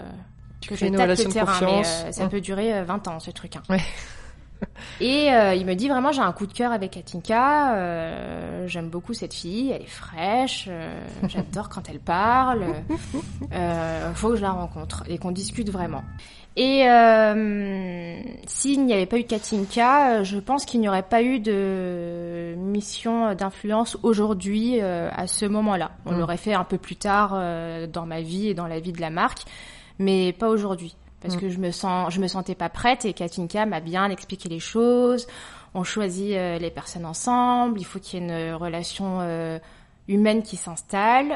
que 0.67 0.75
je 0.75 0.87
une 0.87 0.93
tâte 0.93 1.03
relation 1.03 1.29
le 1.29 1.35
terrain. 1.35 1.47
confiance. 1.53 2.01
Mais 2.05 2.09
euh, 2.09 2.13
ça 2.13 2.25
Mmh. 2.27 2.29
peut 2.31 2.41
durer 2.41 2.75
euh, 2.75 2.85
20 2.85 3.09
ans, 3.09 3.21
ce 3.21 3.31
truc. 3.31 3.57
hein. 3.57 3.63
Ouais. 3.71 3.81
Et 5.01 5.33
euh, 5.33 5.55
il 5.55 5.65
me 5.65 5.73
dit 5.75 5.89
vraiment 5.89 6.13
j'ai 6.13 6.21
un 6.21 6.33
coup 6.33 6.47
de 6.47 6.53
cœur 6.53 6.71
avec 6.71 6.91
Katinka, 6.91 7.77
euh, 7.77 8.67
j'aime 8.69 8.91
beaucoup 8.91 9.15
cette 9.15 9.33
fille, 9.33 9.71
elle 9.71 9.81
est 9.81 9.87
fraîche, 9.87 10.67
euh, 10.69 11.01
j'adore 11.29 11.71
quand 11.71 11.89
elle 11.89 11.99
parle, 11.99 12.65
euh, 13.53 14.13
faut 14.15 14.29
que 14.31 14.37
je 14.37 14.43
la 14.43 14.51
rencontre 14.51 15.03
et 15.09 15.17
qu'on 15.17 15.31
discute 15.31 15.71
vraiment. 15.71 16.03
Et 16.57 16.83
euh, 16.89 18.21
s'il 18.47 18.85
n'y 18.85 18.93
avait 18.93 19.07
pas 19.07 19.19
eu 19.19 19.25
Katinka, 19.25 20.11
euh, 20.21 20.25
je 20.25 20.37
pense 20.39 20.65
qu'il 20.65 20.81
n'y 20.81 20.89
aurait 20.89 21.05
pas 21.05 21.23
eu 21.23 21.39
de 21.39 22.55
mission 22.59 23.35
d'influence 23.35 23.97
aujourd'hui 24.03 24.81
euh, 24.81 25.09
à 25.15 25.27
ce 25.29 25.47
moment-là. 25.47 25.93
On 26.07 26.13
Mm. 26.13 26.19
l'aurait 26.19 26.37
fait 26.37 26.53
un 26.55 26.65
peu 26.65 26.77
plus 26.77 26.97
tard 26.97 27.33
euh, 27.35 27.87
dans 27.87 28.05
ma 28.05 28.21
vie 28.21 28.49
et 28.49 28.55
dans 28.55 28.67
la 28.67 28.81
vie 28.81 28.93
de 28.93 29.01
la 29.01 29.11
marque, 29.11 29.43
mais 29.99 30.33
pas 30.33 30.49
aujourd'hui 30.49 30.97
parce 31.23 31.37
Mm. 31.37 31.41
que 31.41 31.49
je 31.51 31.59
me 31.59 31.71
sens, 31.71 32.13
je 32.13 32.21
me 32.21 32.27
sentais 32.27 32.55
pas 32.57 32.69
prête 32.69 33.05
et 33.05 33.13
Katinka 33.13 33.65
m'a 33.67 33.81
bien 33.81 34.11
expliqué 34.11 34.49
les 34.49 34.59
choses. 34.61 35.27
On 35.75 35.85
choisit 35.85 36.31
les 36.33 36.71
personnes 36.75 37.07
ensemble. 37.07 37.79
Il 37.79 37.85
faut 37.85 38.01
qu'il 38.01 38.19
y 38.21 38.23
ait 38.23 38.27
une 38.49 38.55
relation 38.55 39.21
humaine 40.09 40.43
qui 40.43 40.57
s'installe. 40.57 41.29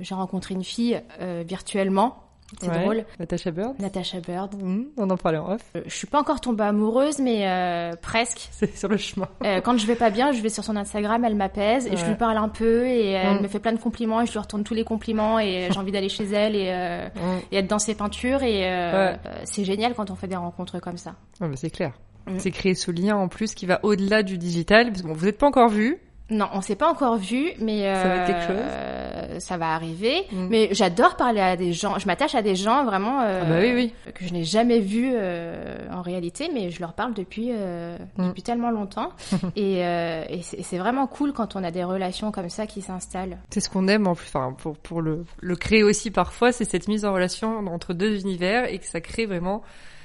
J'ai 0.00 0.14
rencontré 0.16 0.54
une 0.54 0.64
fille 0.64 1.00
virtuellement. 1.46 2.25
C'est 2.60 2.68
Ouais. 2.70 2.80
drôle. 2.80 3.04
Natasha 3.18 3.50
Bird. 3.50 3.74
Natasha 3.80 4.20
Bird. 4.20 4.54
Mmh, 4.62 4.84
on 4.96 5.10
en 5.10 5.16
parlait 5.16 5.38
en 5.38 5.52
off. 5.54 5.62
Euh, 5.76 5.82
Je 5.86 5.94
suis 5.94 6.06
pas 6.06 6.20
encore 6.20 6.40
tombée 6.40 6.62
amoureuse, 6.64 7.18
mais 7.18 7.46
euh, 7.48 7.92
presque. 8.00 8.48
C'est 8.52 8.76
sur 8.76 8.88
le 8.88 8.96
chemin. 8.96 9.28
Euh, 9.44 9.60
quand 9.60 9.76
je 9.76 9.86
vais 9.86 9.96
pas 9.96 10.10
bien, 10.10 10.30
je 10.32 10.40
vais 10.40 10.48
sur 10.48 10.62
son 10.62 10.76
Instagram, 10.76 11.24
elle 11.24 11.34
m'apaise 11.34 11.86
et 11.86 11.96
je 11.96 12.04
lui 12.06 12.14
parle 12.14 12.36
un 12.36 12.48
peu 12.48 12.86
et 12.86 13.10
elle 13.10 13.38
Mm. 13.38 13.42
me 13.42 13.48
fait 13.48 13.58
plein 13.58 13.72
de 13.72 13.80
compliments 13.80 14.20
et 14.20 14.26
je 14.26 14.32
lui 14.32 14.38
retourne 14.38 14.62
tous 14.64 14.74
les 14.74 14.84
compliments 14.84 15.38
et 15.40 15.68
j'ai 15.70 15.78
envie 15.78 15.92
d'aller 15.92 16.08
chez 16.08 16.24
elle 16.24 16.54
et, 16.54 16.68
euh, 16.70 17.06
Mmh. 17.08 17.38
et 17.52 17.56
être 17.58 17.66
dans 17.66 17.78
ses 17.80 17.94
peintures 17.94 18.42
et 18.42 18.64
euh, 18.64 19.10
Ouais. 19.12 19.18
euh, 19.26 19.32
c'est 19.44 19.64
génial 19.64 19.94
quand 19.94 20.10
on 20.10 20.14
fait 20.14 20.28
des 20.28 20.36
rencontres 20.36 20.78
comme 20.80 20.98
ça. 20.98 21.14
Ah, 21.40 21.46
c'est 21.56 21.70
clair. 21.70 21.92
Mm. 22.28 22.38
C'est 22.38 22.50
créer 22.50 22.74
ce 22.74 22.90
lien 22.90 23.16
en 23.16 23.28
plus 23.28 23.54
qui 23.54 23.66
va 23.66 23.80
au-delà 23.84 24.22
du 24.22 24.38
digital. 24.38 24.88
Parce 24.88 25.02
que 25.02 25.06
bon, 25.06 25.14
vous 25.14 25.26
n'êtes 25.26 25.38
pas 25.38 25.46
encore 25.46 25.68
vus. 25.68 25.98
Non, 26.28 26.48
on 26.54 26.60
s'est 26.60 26.74
pas 26.74 26.90
encore 26.90 27.16
vu, 27.18 27.52
mais 27.60 27.82
Ça 27.82 28.08
va 28.08 28.14
être 28.16 28.26
quelque 28.26 28.46
chose? 28.48 28.56
euh, 28.66 29.38
ça 29.38 29.56
va 29.56 29.74
arriver. 29.74 30.24
Mm. 30.32 30.46
Mais 30.50 30.68
j'adore 30.72 31.14
parler 31.16 31.40
à 31.40 31.56
des 31.56 31.72
gens. 31.72 31.98
Je 32.00 32.06
m'attache 32.06 32.34
à 32.34 32.42
des 32.42 32.56
gens 32.56 32.84
vraiment 32.84 33.20
euh, 33.20 33.42
Ah 33.42 33.48
bah 33.48 33.56
oui, 33.60 33.72
oui. 33.74 33.92
que 34.12 34.24
je 34.24 34.32
n'ai 34.32 34.42
jamais 34.42 34.80
vus 34.80 35.12
euh, 35.14 35.76
en 35.92 36.02
réalité, 36.02 36.50
mais 36.52 36.70
je 36.72 36.80
leur 36.80 36.94
parle 36.94 37.14
depuis 37.14 37.50
euh, 37.52 37.96
Mm. 38.18 38.28
depuis 38.28 38.42
tellement 38.42 38.70
longtemps. 38.70 39.10
et 39.56 39.84
euh, 39.86 40.24
et 40.28 40.42
c'est 40.42 40.62
c'est 40.62 40.78
vraiment 40.78 41.06
cool 41.06 41.32
quand 41.32 41.54
on 41.54 41.62
a 41.62 41.70
des 41.70 41.84
relations 41.84 42.32
comme 42.32 42.48
ça 42.50 42.66
qui 42.66 42.82
s'installent. 42.82 43.38
C'est 43.50 43.60
ce 43.60 43.70
qu'on 43.70 43.86
aime 43.86 44.06
en 44.08 44.14
plus, 44.16 44.26
enfin, 44.26 44.52
pour, 44.58 44.76
pour 44.78 45.02
le, 45.02 45.24
le 45.40 45.54
créer 45.56 45.84
aussi 45.84 46.10
parfois, 46.10 46.50
c'est 46.50 46.64
cette 46.64 46.88
mise 46.88 47.04
en 47.04 47.12
relation 47.12 47.58
entre 47.68 47.94
deux 47.94 48.20
univers 48.20 48.64
et 48.72 48.78
que 48.78 48.86
ça 48.86 49.00
crée 49.00 49.26
vraiment 49.26 49.62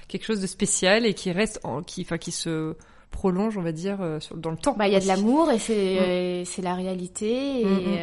quelque 0.07 0.25
chose 0.25 0.41
de 0.41 0.47
spécial 0.47 1.05
et 1.05 1.13
qui 1.15 1.31
reste, 1.31 1.59
en, 1.63 1.81
qui, 1.81 2.01
enfin, 2.01 2.17
qui 2.19 2.31
se 2.31 2.75
prolonge, 3.11 3.57
on 3.57 3.61
va 3.61 3.71
dire, 3.71 3.97
euh, 4.01 4.19
sur, 4.19 4.35
dans 4.37 4.49
le 4.51 4.57
temps. 4.57 4.73
Bah 4.77 4.87
il 4.87 4.93
y 4.93 4.95
a 4.95 4.99
de 4.99 5.07
l'amour 5.07 5.51
et 5.51 5.59
c'est 5.59 5.73
Mm. 5.73 6.03
euh, 6.03 6.43
c'est 6.45 6.61
la 6.61 6.73
réalité 6.73 7.27
et 7.29 7.61
il 7.61 7.93
y 7.93 7.97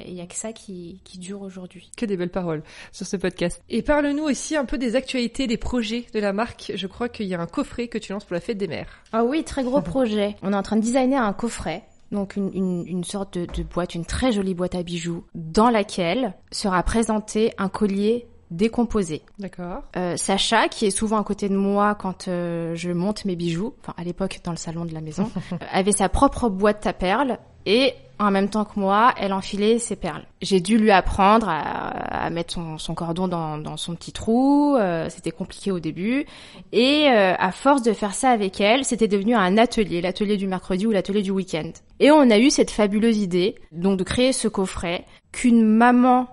a- 0.00 0.04
il 0.08 0.14
y, 0.14 0.20
a 0.20 0.26
que 0.26 0.34
ça 0.34 0.52
qui 0.52 1.00
qui 1.04 1.18
dure 1.18 1.42
aujourd'hui. 1.42 1.90
Que 1.96 2.06
des 2.06 2.16
belles 2.16 2.30
paroles 2.30 2.62
sur 2.90 3.06
ce 3.06 3.16
podcast. 3.16 3.62
Et 3.70 3.82
parle-nous 3.82 4.24
aussi 4.24 4.56
un 4.56 4.64
peu 4.64 4.78
des 4.78 4.96
actualités, 4.96 5.46
des 5.46 5.56
projets 5.56 6.06
de 6.12 6.20
la 6.20 6.32
marque. 6.32 6.72
Je 6.74 6.86
crois 6.86 7.08
qu'il 7.08 7.26
y 7.26 7.34
a 7.34 7.40
un 7.40 7.46
coffret 7.46 7.88
que 7.88 7.98
tu 7.98 8.12
lances 8.12 8.24
pour 8.24 8.34
la 8.34 8.40
fête 8.40 8.58
des 8.58 8.68
mères. 8.68 8.88
Ah 9.12 9.24
oui, 9.24 9.44
très 9.44 9.62
gros 9.64 9.80
projet. 9.80 10.36
On 10.42 10.52
est 10.52 10.56
en 10.56 10.62
train 10.62 10.76
de 10.76 10.82
designer 10.82 11.22
un 11.22 11.32
coffret. 11.32 11.84
Donc 12.10 12.36
une, 12.36 12.50
une, 12.52 12.84
une 12.86 13.04
sorte 13.04 13.38
de, 13.38 13.46
de 13.46 13.62
boîte, 13.62 13.94
une 13.94 14.04
très 14.04 14.32
jolie 14.32 14.54
boîte 14.54 14.74
à 14.74 14.82
bijoux, 14.82 15.24
dans 15.34 15.70
laquelle 15.70 16.34
sera 16.50 16.82
présenté 16.82 17.52
un 17.56 17.68
collier 17.70 18.26
décomposé. 18.52 19.22
D'accord. 19.38 19.82
Euh, 19.96 20.16
Sacha, 20.16 20.68
qui 20.68 20.86
est 20.86 20.90
souvent 20.90 21.18
à 21.18 21.24
côté 21.24 21.48
de 21.48 21.56
moi 21.56 21.94
quand 21.94 22.28
euh, 22.28 22.74
je 22.74 22.90
monte 22.90 23.24
mes 23.24 23.36
bijoux, 23.36 23.74
enfin 23.80 23.94
à 23.96 24.04
l'époque 24.04 24.40
dans 24.44 24.52
le 24.52 24.56
salon 24.56 24.84
de 24.84 24.94
la 24.94 25.00
maison, 25.00 25.30
euh, 25.52 25.56
avait 25.72 25.92
sa 25.92 26.08
propre 26.08 26.48
boîte 26.48 26.86
à 26.86 26.92
perles 26.92 27.38
et 27.66 27.94
en 28.18 28.30
même 28.30 28.48
temps 28.48 28.64
que 28.64 28.78
moi, 28.78 29.14
elle 29.18 29.32
enfilait 29.32 29.78
ses 29.78 29.96
perles. 29.96 30.24
J'ai 30.40 30.60
dû 30.60 30.78
lui 30.78 30.92
apprendre 30.92 31.48
à, 31.48 31.88
à 32.24 32.30
mettre 32.30 32.54
son, 32.54 32.78
son 32.78 32.94
cordon 32.94 33.26
dans, 33.26 33.58
dans, 33.58 33.76
son 33.76 33.94
petit 33.94 34.12
trou. 34.12 34.76
euh, 34.76 35.08
c'était 35.08 35.32
compliqué 35.32 35.72
au 35.72 35.80
début. 35.80 36.24
Et 36.70 37.08
euh, 37.08 37.34
à 37.36 37.50
force 37.50 37.82
de 37.82 37.92
faire 37.92 38.14
ça 38.14 38.30
avec 38.30 38.60
elle, 38.60 38.84
c'était 38.84 39.08
devenu 39.08 39.34
un 39.34 39.58
atelier, 39.58 40.00
l'atelier 40.00 40.36
du 40.36 40.46
mercredi 40.46 40.86
ou 40.86 40.92
l'atelier 40.92 41.22
du 41.22 41.32
week-end. 41.32 41.70
Et 41.98 42.10
on 42.12 42.30
a 42.30 42.38
eu 42.38 42.50
cette 42.50 42.70
fabuleuse 42.70 43.18
idée, 43.18 43.56
donc 43.72 43.98
de 43.98 44.04
créer 44.04 44.32
ce 44.32 44.46
coffret 44.46 45.04
qu'une 45.32 45.64
maman 45.64 46.28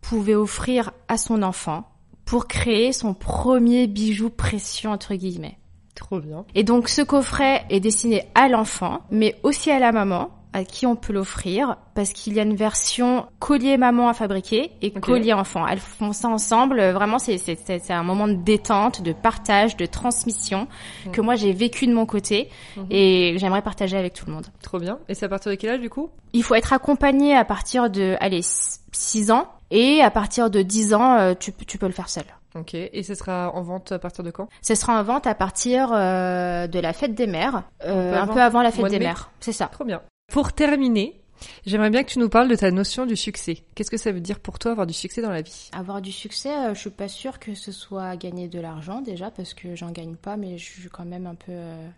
pouvait 0.00 0.34
offrir 0.34 0.92
à 1.08 1.16
son 1.16 1.42
enfant 1.42 1.88
pour 2.24 2.46
créer 2.46 2.92
son 2.92 3.14
premier 3.14 3.86
bijou 3.86 4.30
précieux 4.30 4.88
entre 4.88 5.14
guillemets. 5.14 5.58
Trop 5.94 6.20
bien. 6.20 6.44
Et 6.54 6.64
donc 6.64 6.88
ce 6.88 7.02
coffret 7.02 7.64
est 7.70 7.80
destiné 7.80 8.28
à 8.34 8.48
l'enfant, 8.48 9.00
mais 9.10 9.36
aussi 9.42 9.70
à 9.70 9.78
la 9.78 9.92
maman, 9.92 10.30
à 10.52 10.64
qui 10.64 10.84
on 10.86 10.96
peut 10.96 11.12
l'offrir, 11.12 11.76
parce 11.94 12.12
qu'il 12.12 12.34
y 12.34 12.40
a 12.40 12.42
une 12.42 12.56
version 12.56 13.26
collier 13.38 13.76
maman 13.76 14.08
à 14.08 14.14
fabriquer 14.14 14.72
et 14.82 14.90
collier 14.90 15.32
enfant. 15.32 15.66
Elles 15.66 15.78
font 15.78 16.12
ça 16.12 16.28
ensemble. 16.28 16.80
euh, 16.80 16.92
Vraiment, 16.92 17.18
c'est 17.18 17.38
c'est 17.38 17.56
c'est 17.64 17.78
c'est 17.78 17.92
un 17.92 18.02
moment 18.02 18.26
de 18.28 18.34
détente, 18.34 19.02
de 19.02 19.12
partage, 19.12 19.76
de 19.76 19.86
transmission 19.86 20.66
que 21.12 21.20
moi 21.20 21.34
j'ai 21.36 21.52
vécu 21.52 21.86
de 21.86 21.94
mon 21.94 22.06
côté 22.06 22.48
Mhm. 22.76 22.86
et 22.90 23.34
j'aimerais 23.38 23.62
partager 23.62 23.96
avec 23.96 24.12
tout 24.14 24.26
le 24.26 24.32
monde. 24.32 24.46
Trop 24.62 24.78
bien. 24.78 24.98
Et 25.08 25.14
c'est 25.14 25.26
à 25.26 25.28
partir 25.28 25.50
de 25.52 25.56
quel 25.56 25.70
âge 25.70 25.80
du 25.80 25.90
coup? 25.90 26.10
Il 26.32 26.42
faut 26.42 26.54
être 26.54 26.72
accompagné 26.72 27.34
à 27.36 27.44
partir 27.44 27.90
de, 27.90 28.16
allez, 28.20 28.40
6 28.42 29.30
ans. 29.30 29.46
Et 29.72 30.00
à 30.02 30.10
partir 30.10 30.50
de 30.50 30.62
10 30.62 30.94
ans, 30.94 31.14
euh, 31.16 31.34
tu, 31.38 31.52
peux- 31.52 31.64
tu 31.64 31.78
peux 31.78 31.86
le 31.86 31.92
faire 31.92 32.08
seul. 32.08 32.24
Ok. 32.56 32.74
Et 32.74 33.02
ce 33.04 33.14
sera 33.14 33.52
en 33.54 33.62
vente 33.62 33.92
à 33.92 34.00
partir 34.00 34.24
de 34.24 34.32
quand? 34.32 34.48
Ce 34.62 34.74
sera 34.74 34.98
en 34.98 35.04
vente 35.04 35.28
à 35.28 35.34
partir 35.36 35.90
euh, 35.92 36.66
de 36.66 36.80
la 36.80 36.92
fête 36.92 37.14
des 37.14 37.28
mères, 37.28 37.62
euh, 37.86 38.20
un 38.20 38.26
peu 38.26 38.40
avant 38.42 38.62
la 38.62 38.72
fête 38.72 38.84
de 38.86 38.90
des 38.90 38.98
mères. 38.98 39.30
C'est 39.38 39.52
ça. 39.52 39.66
Trop 39.66 39.84
bien. 39.84 40.00
Pour 40.30 40.52
terminer, 40.52 41.20
j'aimerais 41.66 41.90
bien 41.90 42.02
que 42.04 42.10
tu 42.10 42.18
nous 42.18 42.28
parles 42.28 42.48
de 42.48 42.54
ta 42.54 42.70
notion 42.70 43.06
du 43.06 43.16
succès. 43.16 43.64
Qu'est-ce 43.74 43.90
que 43.90 43.96
ça 43.96 44.12
veut 44.12 44.20
dire 44.20 44.38
pour 44.40 44.58
toi 44.58 44.72
avoir 44.72 44.86
du 44.86 44.94
succès 44.94 45.22
dans 45.22 45.30
la 45.30 45.42
vie? 45.42 45.70
Avoir 45.72 46.00
du 46.00 46.12
succès, 46.12 46.50
euh, 46.54 46.74
je 46.74 46.80
suis 46.80 46.90
pas 46.90 47.08
sûre 47.08 47.38
que 47.38 47.54
ce 47.54 47.72
soit 47.72 48.16
gagner 48.16 48.48
de 48.48 48.60
l'argent 48.60 49.00
déjà 49.00 49.30
parce 49.30 49.54
que 49.54 49.74
j'en 49.74 49.90
gagne 49.90 50.14
pas, 50.16 50.36
mais 50.36 50.56
je 50.58 50.64
suis 50.64 50.88
quand 50.88 51.04
même 51.04 51.26
un 51.26 51.34
peu 51.34 51.52
euh, 51.52 51.88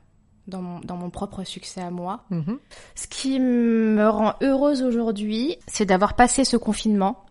dans 0.48 0.62
mon 0.62 0.80
dans 0.80 0.96
mon 0.96 1.10
propre 1.10 1.44
succès 1.44 1.80
à 1.80 1.90
moi. 1.90 2.24
Mhm. 2.30 2.58
Ce 2.94 3.06
qui 3.06 3.38
me 3.38 4.08
rend 4.08 4.34
heureuse 4.42 4.82
aujourd'hui, 4.82 5.58
c'est 5.66 5.86
d'avoir 5.86 6.14
passé 6.14 6.44
ce 6.44 6.56
confinement, 6.56 7.24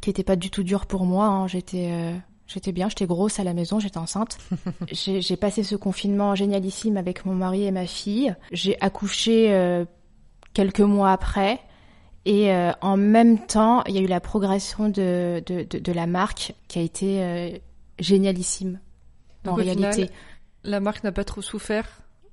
qui 0.00 0.10
était 0.10 0.24
pas 0.24 0.36
du 0.36 0.50
tout 0.50 0.62
dur 0.62 0.86
pour 0.86 1.04
moi. 1.06 1.26
hein. 1.26 1.46
J'étais 1.46 1.88
euh, 1.92 2.16
j'étais 2.46 2.72
bien, 2.72 2.88
j'étais 2.88 3.06
grosse 3.06 3.40
à 3.40 3.44
la 3.44 3.54
maison, 3.54 3.80
j'étais 3.80 3.98
enceinte. 3.98 4.36
j'ai 4.92 5.20
j'ai 5.22 5.36
passé 5.36 5.62
ce 5.62 5.76
confinement 5.76 6.34
génialissime 6.34 6.96
avec 6.96 7.24
mon 7.24 7.34
mari 7.34 7.64
et 7.64 7.70
ma 7.70 7.86
fille. 7.86 8.34
J'ai 8.52 8.80
accouché 8.80 9.52
euh, 9.52 9.84
quelques 10.54 10.80
mois 10.80 11.12
après. 11.12 11.60
Et 12.26 12.52
euh, 12.52 12.72
en 12.82 12.96
même 12.96 13.38
temps, 13.46 13.82
il 13.84 13.94
y 13.94 13.98
a 13.98 14.02
eu 14.02 14.06
la 14.06 14.20
progression 14.20 14.88
de, 14.88 15.42
de, 15.46 15.62
de, 15.68 15.78
de 15.78 15.92
la 15.92 16.06
marque 16.06 16.54
qui 16.68 16.78
a 16.78 16.82
été 16.82 17.22
euh, 17.22 17.50
génialissime. 17.98 18.78
En 19.46 19.54
réalité. 19.54 19.92
final, 19.92 20.08
La 20.64 20.80
marque 20.80 21.02
n'a 21.02 21.12
pas 21.12 21.24
trop 21.24 21.40
souffert 21.40 21.86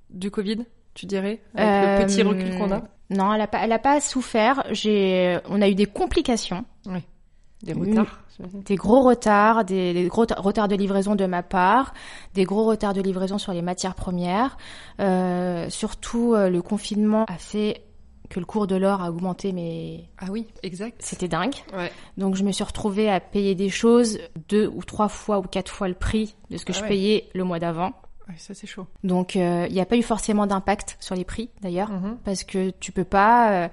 du 0.09 0.29
Covid, 0.29 0.65
tu 0.93 1.05
dirais 1.05 1.39
Avec 1.55 2.01
le 2.01 2.05
petit 2.05 2.21
Euh, 2.21 2.27
recul 2.27 2.57
qu'on 2.57 2.71
a? 2.71 2.81
Non, 3.09 3.33
elle 3.33 3.39
a 3.41 3.47
pas, 3.47 3.59
elle 3.63 3.71
a 3.71 3.79
pas 3.79 4.01
souffert. 4.01 4.63
J'ai, 4.71 5.39
on 5.47 5.61
a 5.61 5.69
eu 5.69 5.75
des 5.75 5.85
complications, 5.85 6.65
Des 7.63 7.71
retards 7.73 8.19
des 8.65 8.75
gros 8.75 9.01
retards, 9.01 9.65
des, 9.65 9.93
des 9.93 10.07
gros 10.09 10.27
ta- 10.27 10.35
retards 10.39 10.67
de 10.67 10.75
livraison 10.75 11.15
de 11.15 11.25
ma 11.25 11.41
part, 11.41 11.93
des 12.35 12.43
gros 12.43 12.65
retards 12.65 12.93
de 12.93 13.01
livraison 13.01 13.39
sur 13.39 13.51
les 13.51 13.63
matières 13.63 13.95
premières. 13.95 14.57
Surtout, 15.69 16.35
le 16.35 16.59
confinement 16.61 17.25
a 17.27 17.37
fait 17.37 17.83
que 18.29 18.39
le 18.39 18.45
cours 18.45 18.67
de 18.67 18.75
l'or 18.75 19.01
a 19.01 19.09
augmenté, 19.09 19.51
mais 19.53 20.05
Ah 20.19 20.27
oui, 20.29 20.47
exact. 20.63 20.97
c'était 20.99 21.27
dingue. 21.27 21.55
Ouais. 21.75 21.91
Donc, 22.17 22.35
je 22.35 22.43
me 22.43 22.51
suis 22.51 22.63
retrouvée 22.63 23.09
à 23.09 23.19
payer 23.19 23.55
des 23.55 23.69
choses 23.69 24.19
deux 24.49 24.67
ou 24.67 24.83
trois 24.83 25.07
fois 25.09 25.39
ou 25.39 25.43
quatre 25.43 25.71
fois 25.71 25.87
le 25.87 25.93
prix 25.93 26.35
de 26.49 26.57
ce 26.57 26.65
que 26.65 26.73
Ah 26.73 26.77
je 26.77 26.81
ouais. 26.83 26.87
payais 26.89 27.29
le 27.33 27.43
mois 27.43 27.59
d'avant. 27.59 27.93
Ouais, 28.27 28.35
ça 28.37 28.53
c'est 28.53 28.67
chaud. 28.67 28.85
Donc, 29.05 29.35
euh, 29.37 29.65
il 29.69 29.73
n'y 29.73 29.79
a 29.81 29.85
pas 29.85 29.95
eu 29.95 30.03
forcément 30.03 30.45
d'impact 30.47 30.97
sur 30.99 31.15
les 31.15 31.23
prix, 31.23 31.49
d'ailleurs. 31.61 31.89
Mhm. 31.89 32.17
parce 32.25 32.43
que 32.43 32.71
tu 32.79 32.91
peux 32.91 33.05
pas 33.05 33.51
euh, 33.65 33.67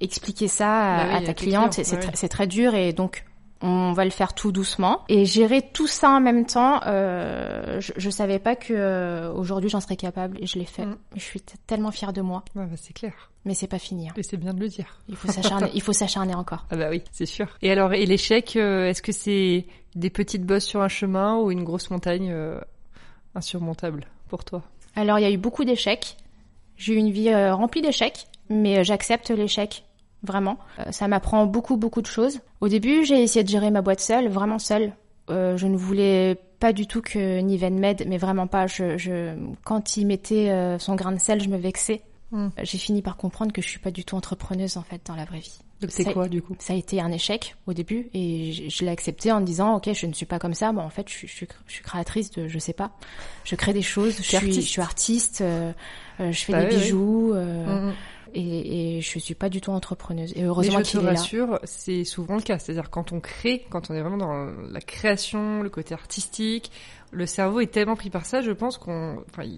expliquer 0.00 0.46
ça 0.48 0.70
à, 0.94 0.96
Bah 1.04 1.10
oui, 1.18 1.24
à 1.24 1.26
ta 1.26 1.34
cliente, 1.34 1.72
tr- 1.78 2.10
c'est 2.14 2.28
très 2.28 2.46
dur 2.46 2.74
et 2.76 2.92
donc 2.92 3.24
on 3.60 3.92
va 3.92 4.04
le 4.04 4.10
faire 4.10 4.34
tout 4.34 4.52
doucement 4.52 5.02
et 5.08 5.24
gérer 5.24 5.62
tout 5.72 5.86
ça 5.88 6.10
en 6.10 6.20
même 6.20 6.46
temps. 6.46 6.80
Euh, 6.86 7.80
je, 7.80 7.92
je 7.96 8.10
savais 8.10 8.38
pas 8.38 8.54
que 8.54 8.72
euh, 8.72 9.32
aujourd'hui 9.32 9.68
j'en 9.68 9.80
serais 9.80 9.96
capable 9.96 10.38
et 10.40 10.46
je 10.46 10.58
l'ai 10.58 10.64
fait. 10.64 10.86
Mm. 10.86 10.96
Je 11.16 11.20
suis 11.20 11.40
tellement 11.66 11.90
fière 11.90 12.12
de 12.12 12.20
moi, 12.20 12.44
Ouais, 12.54 12.66
bah, 12.66 12.76
c'est 12.76 12.92
clair. 12.92 13.12
mais 13.44 13.54
c'est 13.54 13.66
pas 13.66 13.78
fini. 13.80 14.08
hein. 14.08 14.12
Et 14.16 14.22
c'est 14.22 14.36
bien 14.36 14.54
de 14.54 14.60
le 14.60 14.68
dire. 14.68 15.00
Il 15.08 15.16
faut 15.16 15.26
s'acharner, 15.32 15.70
il 15.74 15.82
faut 15.82 15.92
s'acharner 15.92 16.34
encore. 16.34 16.66
Ah 16.70 16.76
bah 16.76 16.88
oui, 16.90 17.02
c'est 17.10 17.26
sûr. 17.26 17.48
Et 17.62 17.72
alors, 17.72 17.94
et 17.94 18.06
l'échec, 18.06 18.54
euh, 18.56 18.88
est-ce 18.88 19.02
que 19.02 19.12
c'est 19.12 19.66
des 19.96 20.10
petites 20.10 20.44
bosses 20.44 20.64
sur 20.64 20.80
un 20.82 20.88
chemin 20.88 21.36
ou 21.38 21.50
une 21.50 21.64
grosse 21.64 21.90
montagne 21.90 22.30
euh, 22.30 22.60
insurmontable 23.34 24.06
pour 24.28 24.44
toi? 24.44 24.62
Alors 24.96 25.18
il 25.18 25.22
y 25.22 25.26
a 25.26 25.30
eu 25.30 25.36
beaucoup 25.38 25.64
d'échecs. 25.64 26.16
J'ai 26.76 26.94
eu 26.94 26.96
une 26.96 27.10
vie 27.10 27.30
euh, 27.30 27.54
remplie 27.54 27.82
d'échecs, 27.82 28.26
mais 28.50 28.84
j'accepte 28.84 29.30
l'échec. 29.30 29.84
Vraiment, 30.22 30.58
Euh, 30.80 30.90
ça 30.90 31.06
m'apprend 31.08 31.46
beaucoup 31.46 31.76
beaucoup 31.76 32.02
de 32.02 32.06
choses. 32.06 32.40
Au 32.60 32.68
début, 32.68 33.04
j'ai 33.04 33.22
essayé 33.22 33.44
de 33.44 33.48
gérer 33.48 33.70
ma 33.70 33.82
boîte 33.82 34.00
seule, 34.00 34.28
vraiment 34.28 34.58
seule. 34.58 34.92
Euh, 35.30 35.56
je 35.56 35.66
ne 35.66 35.76
voulais 35.76 36.36
pas 36.58 36.72
du 36.72 36.86
tout 36.86 37.02
que 37.02 37.38
Niven 37.40 37.78
m'aide, 37.78 38.04
mais 38.08 38.18
vraiment 38.18 38.46
pas. 38.48 38.66
Je, 38.66 38.98
je, 38.98 39.34
quand 39.64 39.96
il 39.96 40.06
mettait 40.06 40.50
euh, 40.50 40.78
son 40.78 40.96
grain 40.96 41.12
de 41.12 41.20
sel, 41.20 41.40
je 41.42 41.48
me 41.48 41.56
vexais. 41.56 42.02
Hmm. 42.32 42.48
J'ai 42.62 42.78
fini 42.78 43.00
par 43.00 43.16
comprendre 43.16 43.52
que 43.52 43.62
je 43.62 43.68
suis 43.68 43.78
pas 43.78 43.90
du 43.90 44.04
tout 44.04 44.16
entrepreneuse 44.16 44.76
en 44.76 44.82
fait 44.82 45.00
dans 45.06 45.14
la 45.14 45.24
vraie 45.24 45.38
vie. 45.38 45.58
Donc 45.80 45.92
c'est 45.92 46.04
quoi 46.12 46.28
du 46.28 46.42
coup? 46.42 46.56
Ça 46.58 46.72
a 46.72 46.76
été 46.76 47.00
un 47.00 47.12
échec 47.12 47.54
au 47.68 47.72
début 47.72 48.08
et 48.12 48.52
je, 48.52 48.68
je 48.68 48.84
l'ai 48.84 48.90
accepté 48.90 49.30
en 49.30 49.40
me 49.40 49.46
disant 49.46 49.76
ok 49.76 49.90
je 49.94 50.06
ne 50.06 50.12
suis 50.12 50.26
pas 50.26 50.38
comme 50.40 50.52
ça. 50.52 50.72
Bon 50.72 50.82
en 50.82 50.90
fait 50.90 51.08
je, 51.08 51.14
suis- 51.14 51.28
je, 51.28 51.32
suis- 51.34 51.48
je 51.68 51.72
suis 51.74 51.84
créatrice 51.84 52.30
de 52.32 52.48
je 52.48 52.58
sais 52.58 52.72
pas. 52.72 52.90
Je 53.44 53.54
crée 53.54 53.72
des 53.72 53.80
choses. 53.82 54.16
Je 54.18 54.22
suis, 54.22 54.36
artiste. 54.36 54.60
je 54.62 54.66
suis 54.68 54.82
artiste. 54.82 55.40
euh, 55.40 55.72
je 56.18 56.32
fais 56.32 56.52
Bah 56.52 56.64
des 56.64 56.66
oui, 56.66 56.74
oui. 56.74 56.82
bijoux 56.82 57.32
euh, 57.34 57.86
Mhm. 57.86 57.94
Et, 58.34 58.96
et 58.96 59.00
je 59.00 59.18
suis 59.18 59.34
pas 59.34 59.48
du 59.48 59.60
tout 59.60 59.70
entrepreneuse. 59.70 60.32
Et 60.36 60.44
heureusement 60.44 60.78
je 60.78 60.84
te 60.84 60.88
qu'il 60.90 61.00
est 61.00 61.02
là. 61.02 61.10
rassure, 61.10 61.58
c'est 61.64 62.04
souvent 62.04 62.36
le 62.36 62.42
cas. 62.42 62.58
C'est-à-dire 62.58 62.90
quand 62.90 63.12
on 63.12 63.20
crée, 63.20 63.64
quand 63.70 63.90
on 63.90 63.94
est 63.94 64.00
vraiment 64.00 64.16
dans 64.16 64.46
la 64.70 64.80
création, 64.80 65.62
le 65.62 65.70
côté 65.70 65.94
artistique, 65.94 66.70
le 67.10 67.26
cerveau 67.26 67.60
est 67.60 67.72
tellement 67.72 67.96
pris 67.96 68.10
par 68.10 68.26
ça, 68.26 68.42
je 68.42 68.50
pense 68.50 68.78
qu'on, 68.78 69.22
enfin, 69.30 69.48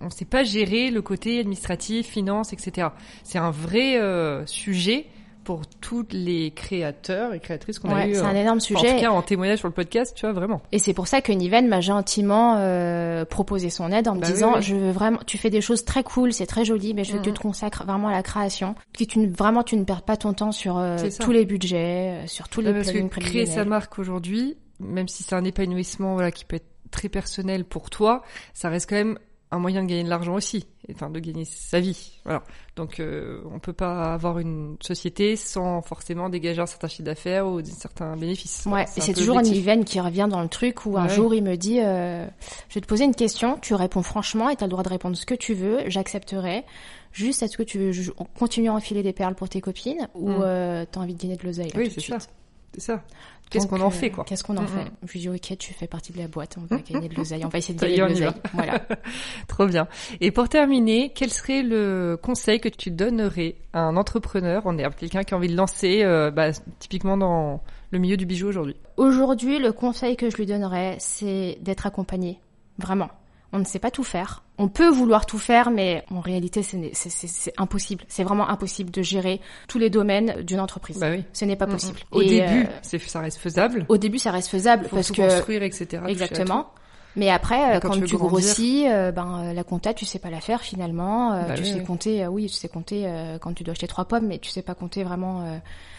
on 0.00 0.06
ne 0.06 0.10
sait 0.10 0.24
pas 0.24 0.42
gérer 0.42 0.90
le 0.90 1.02
côté 1.02 1.38
administratif, 1.38 2.06
finance, 2.08 2.52
etc. 2.52 2.88
C'est 3.22 3.38
un 3.38 3.50
vrai 3.50 3.98
euh, 3.98 4.44
sujet 4.46 5.06
pour 5.46 5.62
tous 5.80 6.04
les 6.10 6.50
créateurs 6.50 7.32
et 7.32 7.38
créatrices 7.40 7.78
qu'on 7.78 7.94
a 7.94 8.06
eu. 8.08 8.14
c'est 8.14 8.20
euh, 8.20 8.24
un 8.26 8.34
énorme 8.34 8.58
enfin, 8.58 8.74
en 8.74 8.78
sujet. 8.80 8.96
tout 8.96 9.00
cas, 9.00 9.10
en 9.10 9.22
témoignage 9.22 9.60
sur 9.60 9.68
le 9.68 9.72
podcast, 9.74 10.12
tu 10.16 10.22
vois, 10.26 10.32
vraiment. 10.32 10.60
Et 10.72 10.78
c'est 10.80 10.92
pour 10.92 11.06
ça 11.06 11.20
que 11.22 11.30
Niven 11.32 11.68
m'a 11.68 11.80
gentiment 11.80 12.56
euh, 12.58 13.24
proposé 13.24 13.70
son 13.70 13.92
aide 13.92 14.08
en 14.08 14.16
me 14.16 14.20
Bah 14.20 14.26
disant 14.26 14.54
oui. 14.56 14.62
je 14.62 14.74
veux 14.74 14.90
vraiment 14.90 15.20
tu 15.24 15.38
fais 15.38 15.48
des 15.48 15.60
choses 15.60 15.84
très 15.84 16.02
cool, 16.02 16.32
c'est 16.32 16.46
très 16.46 16.64
joli, 16.64 16.92
mais 16.94 17.04
je 17.04 17.12
veux 17.12 17.18
que 17.20 17.24
tu 17.24 17.30
Mhm. 17.30 17.36
te 17.36 17.40
consacres 17.42 17.84
vraiment 17.86 18.08
à 18.08 18.12
la 18.12 18.22
création, 18.24 18.74
que 18.92 19.04
tu 19.04 19.20
ne, 19.20 19.28
vraiment 19.28 19.62
tu 19.62 19.76
ne 19.76 19.84
perds 19.84 20.02
pas 20.02 20.16
ton 20.16 20.32
temps 20.32 20.52
sur 20.52 20.76
euh, 20.78 20.98
tous 21.20 21.30
les 21.32 21.46
budgets, 21.46 22.22
euh, 22.24 22.26
sur 22.26 22.48
tous 22.48 22.60
les 22.60 22.72
parce 22.72 22.90
que 22.90 22.98
créer 23.20 23.46
sa 23.46 23.64
marque 23.64 23.98
aujourd'hui, 24.00 24.56
même 24.80 25.06
si 25.08 25.22
c'est 25.22 25.34
un 25.36 25.44
épanouissement 25.44 26.14
voilà 26.14 26.32
qui 26.32 26.44
peut 26.44 26.56
être 26.56 26.66
très 26.90 27.08
personnel 27.08 27.64
pour 27.64 27.88
toi, 27.90 28.22
ça 28.52 28.68
reste 28.68 28.88
quand 28.90 28.96
même 28.96 29.18
un 29.52 29.58
moyen 29.58 29.82
de 29.84 29.88
gagner 29.88 30.02
de 30.02 30.08
l'argent 30.08 30.34
aussi, 30.34 30.66
enfin 30.92 31.08
de 31.08 31.20
gagner 31.20 31.44
sa 31.44 31.78
vie. 31.78 32.18
Voilà. 32.24 32.42
Donc 32.74 32.98
euh, 32.98 33.40
on 33.52 33.58
peut 33.60 33.72
pas 33.72 34.12
avoir 34.12 34.38
une 34.40 34.76
société 34.80 35.36
sans 35.36 35.82
forcément 35.82 36.28
dégager 36.28 36.60
un 36.60 36.66
certain 36.66 36.88
chiffre 36.88 37.04
d'affaires 37.04 37.46
ou 37.46 37.62
certains 37.64 38.16
bénéfices. 38.16 38.66
Ouais, 38.66 38.84
C'est 38.88 39.12
toujours 39.12 39.36
l'objectif. 39.36 39.58
Niven 39.64 39.84
qui 39.84 40.00
revient 40.00 40.26
dans 40.28 40.42
le 40.42 40.48
truc 40.48 40.84
où 40.84 40.96
un 40.98 41.04
Ouais. 41.06 41.14
jour 41.14 41.32
il 41.34 41.44
me 41.44 41.56
dit 41.56 41.80
euh, 41.80 42.26
je 42.68 42.74
vais 42.74 42.80
te 42.80 42.86
poser 42.86 43.04
une 43.04 43.14
question, 43.14 43.56
tu 43.62 43.74
réponds 43.74 44.02
franchement 44.02 44.50
et 44.50 44.56
tu 44.56 44.64
as 44.64 44.66
le 44.66 44.70
droit 44.72 44.82
de 44.82 44.88
répondre 44.88 45.16
ce 45.16 45.26
que 45.26 45.34
tu 45.34 45.54
veux, 45.54 45.78
j'accepterai. 45.88 46.64
Juste 47.12 47.42
est-ce 47.42 47.56
que 47.56 47.62
tu 47.62 47.78
veux 47.78 48.12
continuer 48.38 48.68
à 48.68 48.74
enfiler 48.74 49.02
des 49.02 49.12
perles 49.14 49.36
pour 49.36 49.48
tes 49.48 49.60
copines 49.60 50.08
ou 50.14 50.28
Mm. 50.28 50.42
euh, 50.42 50.84
t'as 50.90 51.00
envie 51.00 51.14
de 51.14 51.22
gagner 51.22 51.36
de 51.36 51.44
l'oseille 51.44 51.70
Oui, 51.76 51.88
tout 51.88 51.94
de 51.96 52.00
c'est 52.00 52.10
ça. 52.12 52.18
suite? 52.20 52.30
C'est 52.74 52.80
ça. 52.80 53.02
Qu'est-ce 53.50 53.68
qu'on 53.68 53.80
en 53.80 53.90
fait 53.90 54.10
quoi 54.10 54.24
Qu'est-ce 54.24 54.42
qu'on 54.42 54.56
en 54.56 54.66
fait? 54.66 54.90
Je 55.06 55.12
lui 55.12 55.20
dis 55.20 55.28
ok, 55.28 55.56
tu 55.58 55.72
fais 55.72 55.86
partie 55.86 56.12
de 56.12 56.18
la 56.18 56.26
boîte, 56.26 56.56
on 56.58 56.64
va 56.66 56.80
gagner 56.80 57.08
de 57.08 57.14
l'oseille, 57.14 57.44
on 57.44 57.48
va 57.48 57.58
essayer 57.58 57.74
de 57.74 57.80
gagner 57.80 57.94
est, 57.94 57.98
de 57.98 58.02
on 58.02 58.08
l'oseille. 58.08 58.32
Voilà. 58.54 58.80
Trop 59.48 59.66
bien. 59.66 59.86
Et 60.20 60.32
pour 60.32 60.48
terminer, 60.48 61.12
quel 61.14 61.30
serait 61.30 61.62
le 61.62 62.18
conseil 62.20 62.58
que 62.60 62.68
tu 62.68 62.90
donnerais 62.90 63.56
à 63.72 63.80
un 63.82 63.96
entrepreneur, 63.96 64.66
en 64.66 64.76
herbe, 64.78 64.94
quelqu'un 64.96 65.22
qui 65.22 65.34
a 65.34 65.36
envie 65.36 65.48
de 65.48 65.56
lancer, 65.56 66.02
euh, 66.02 66.30
bah, 66.30 66.50
typiquement 66.80 67.16
dans 67.16 67.62
le 67.92 67.98
milieu 67.98 68.16
du 68.16 68.26
bijou 68.26 68.48
aujourd'hui 68.48 68.76
Aujourd'hui, 68.96 69.60
le 69.60 69.72
conseil 69.72 70.16
que 70.16 70.28
je 70.28 70.36
lui 70.36 70.46
donnerais, 70.46 70.96
c'est 70.98 71.58
d'être 71.60 71.86
accompagné. 71.86 72.40
Vraiment. 72.78 73.10
On 73.52 73.58
ne 73.58 73.64
sait 73.64 73.78
pas 73.78 73.90
tout 73.90 74.04
faire. 74.04 74.42
On 74.58 74.68
peut 74.68 74.88
vouloir 74.88 75.26
tout 75.26 75.38
faire, 75.38 75.70
mais 75.70 76.04
en 76.10 76.20
réalité, 76.20 76.62
c'est 76.62 77.52
impossible. 77.58 78.04
C'est 78.08 78.24
vraiment 78.24 78.48
impossible 78.48 78.90
de 78.90 79.02
gérer 79.02 79.40
tous 79.68 79.78
les 79.78 79.90
domaines 79.90 80.42
d'une 80.42 80.60
entreprise. 80.60 80.98
Bah 80.98 81.10
oui. 81.10 81.24
Ce 81.32 81.44
n'est 81.44 81.56
pas 81.56 81.66
possible. 81.66 82.00
Au 82.10 82.22
Et, 82.22 82.26
début, 82.26 82.66
euh, 82.94 82.98
ça 83.06 83.20
reste 83.20 83.38
faisable. 83.38 83.86
au 83.88 83.96
début, 83.98 84.18
ça 84.18 84.30
reste 84.30 84.48
faisable 84.48 84.84
Faut 84.88 84.96
parce 84.96 85.08
tout 85.08 85.14
que 85.14 85.22
construire, 85.22 85.62
etc. 85.62 86.02
exactement. 86.08 86.70
Mais 87.16 87.30
après, 87.30 87.76
euh, 87.76 87.80
quand 87.80 87.88
quand, 87.88 88.04
tu 88.04 88.16
grossis, 88.16 88.86
euh, 88.88 89.10
ben 89.10 89.40
euh, 89.46 89.52
la 89.54 89.64
compta, 89.64 89.94
tu 89.94 90.04
sais 90.04 90.18
pas 90.18 90.28
la 90.30 90.40
faire 90.40 90.60
finalement. 90.60 91.32
Euh, 91.32 91.42
Bah 91.48 91.54
tu 91.54 91.62
oui, 91.62 91.68
sais 91.68 91.78
oui. 91.78 91.84
compter, 91.84 92.26
oui, 92.26 92.46
tu 92.46 92.54
sais 92.54 92.68
compter 92.68 93.10
quand 93.40 93.54
tu 93.54 93.64
dois 93.64 93.72
acheter 93.72 93.86
trois 93.86 94.04
pommes, 94.04 94.26
mais 94.26 94.38
tu 94.38 94.50
sais 94.50 94.62
pas 94.62 94.74
compter 94.74 95.02
vraiment 95.02 95.44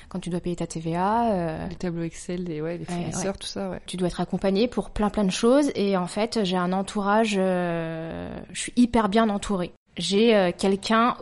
quand 0.09 0.20
tu 0.20 0.30
dois 0.30 0.39
payer 0.39 0.55
ta 0.55 0.68
TVA. 0.68 1.68
Les 1.70 1.76
tableaux 1.76 2.03
Excel, 2.03 2.43
les, 2.43 2.61
ouais, 2.61 2.78
les 2.78 2.86
Ouais, 2.86 2.86
fournisseurs, 2.86 3.38
tout 3.38 3.47
ça, 3.47 3.70
ouais. 3.70 3.80
tu 3.88 3.97
dois 3.97 4.07
être 4.07 4.22
accompagné 4.22 4.68
pour 4.68 4.91
plein 4.91 5.09
plein 5.09 5.24
de 5.24 5.32
choses 5.32 5.72
et 5.76 5.97
en 5.97 6.07
fait 6.07 6.43
j'ai 6.43 6.57
un 6.57 6.72
entourage 6.72 7.32
je 7.34 8.30
suis 8.53 8.74
hyper 8.76 9.09
bien 9.09 9.30
entourée 9.30 9.72
j'ai 9.97 10.53
quelqu'un 10.57 11.15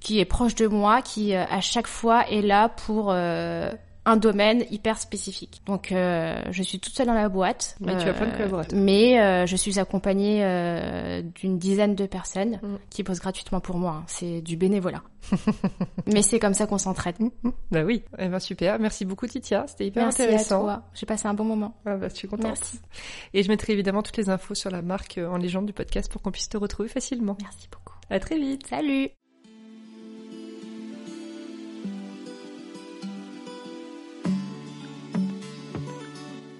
qui 0.00 0.18
est 0.20 0.24
proche 0.24 0.54
de 0.54 0.66
moi 0.66 1.02
qui 1.02 1.34
à 1.34 1.60
chaque 1.60 1.86
fois 1.86 2.26
est 2.28 2.42
là 2.42 2.68
pour 2.68 3.12
un 4.10 4.16
domaine 4.16 4.64
hyper 4.70 4.98
spécifique 4.98 5.60
donc 5.66 5.92
euh, 5.92 6.40
je 6.50 6.62
suis 6.62 6.80
toute 6.80 6.94
seule 6.94 7.06
dans 7.06 7.14
la 7.14 7.28
boîte 7.28 7.76
Mais 7.80 7.96
tu 7.98 8.08
as 8.08 8.14
plein 8.14 8.26
de 8.26 8.32
collaborateurs. 8.36 8.78
mais 8.78 9.20
euh, 9.20 9.46
je 9.46 9.56
suis 9.56 9.78
accompagnée 9.78 10.44
euh, 10.44 11.22
d'une 11.34 11.58
dizaine 11.58 11.94
de 11.94 12.06
personnes 12.06 12.58
Mm. 12.62 12.78
qui 12.90 13.04
posent 13.04 13.20
gratuitement 13.20 13.60
pour 13.60 13.76
moi 13.78 13.92
hein. 14.00 14.04
c'est 14.06 14.40
du 14.40 14.56
bénévolat 14.56 15.02
mais 16.06 16.22
c'est 16.22 16.38
comme 16.38 16.54
ça 16.54 16.66
qu'on 16.66 16.78
s'entraide 16.78 17.16
Bah 17.70 17.82
oui. 17.84 18.02
Eh 18.18 18.28
ben 18.28 18.38
super. 18.38 18.78
Merci 18.78 19.04
beaucoup 19.04 19.26
Titia. 19.26 19.66
C'était 19.66 19.86
hyper 19.86 20.04
merci 20.04 20.22
à 20.22 20.24
intéressant. 20.26 20.60
toi 20.62 20.82
j'ai 20.94 21.06
passé 21.06 21.26
un 21.28 21.34
bon 21.34 21.44
moment 21.44 21.74
Ah 21.84 21.96
bah, 21.96 22.08
je 22.08 22.14
suis 22.14 22.28
contente. 22.28 22.46
Merci. 22.46 22.78
Et 23.34 23.42
je 23.42 23.48
mettrai 23.48 23.72
évidemment 23.74 24.02
toutes 24.02 24.16
les 24.16 24.30
infos 24.30 24.54
sur 24.54 24.70
la 24.70 24.80
marque 24.80 25.18
euh, 25.18 25.28
en 25.28 25.36
légende 25.36 25.66
du 25.66 25.72
podcast 25.72 26.10
pour 26.10 26.22
qu'on 26.22 26.30
puisse 26.30 26.48
te 26.48 26.56
retrouver 26.56 26.88
facilement. 26.88 27.36
merci 27.42 27.68
beaucoup 27.70 27.94
À 28.10 28.20
très 28.20 28.38
vite. 28.38 28.66
salut 28.68 29.17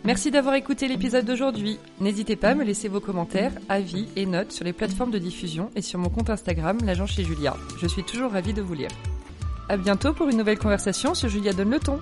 Merci 0.09 0.31
d'avoir 0.31 0.55
écouté 0.55 0.89
l'épisode 0.89 1.27
d'aujourd'hui. 1.27 1.79
N'hésitez 2.01 2.35
pas 2.35 2.49
à 2.49 2.55
me 2.55 2.65
laisser 2.65 2.89
vos 2.89 2.99
commentaires, 2.99 3.53
avis 3.69 4.09
et 4.17 4.25
notes 4.25 4.53
sur 4.53 4.65
les 4.65 4.73
plateformes 4.73 5.11
de 5.11 5.19
diffusion 5.19 5.71
et 5.77 5.83
sur 5.83 5.99
mon 5.99 6.09
compte 6.09 6.31
Instagram, 6.31 6.79
l'agent 6.83 7.05
chez 7.05 7.25
Julia. 7.25 7.55
Je 7.79 7.87
suis 7.87 8.05
toujours 8.05 8.33
ravie 8.33 8.55
de 8.55 8.63
vous 8.63 8.73
lire. 8.73 8.89
À 9.69 9.77
bientôt 9.77 10.15
pour 10.15 10.31
une 10.31 10.39
nouvelle 10.39 10.59
conversation 10.59 11.13
sur 11.13 11.29
Julia 11.29 11.53
Donne 11.53 11.73
le 11.73 11.79
ton. 11.79 12.01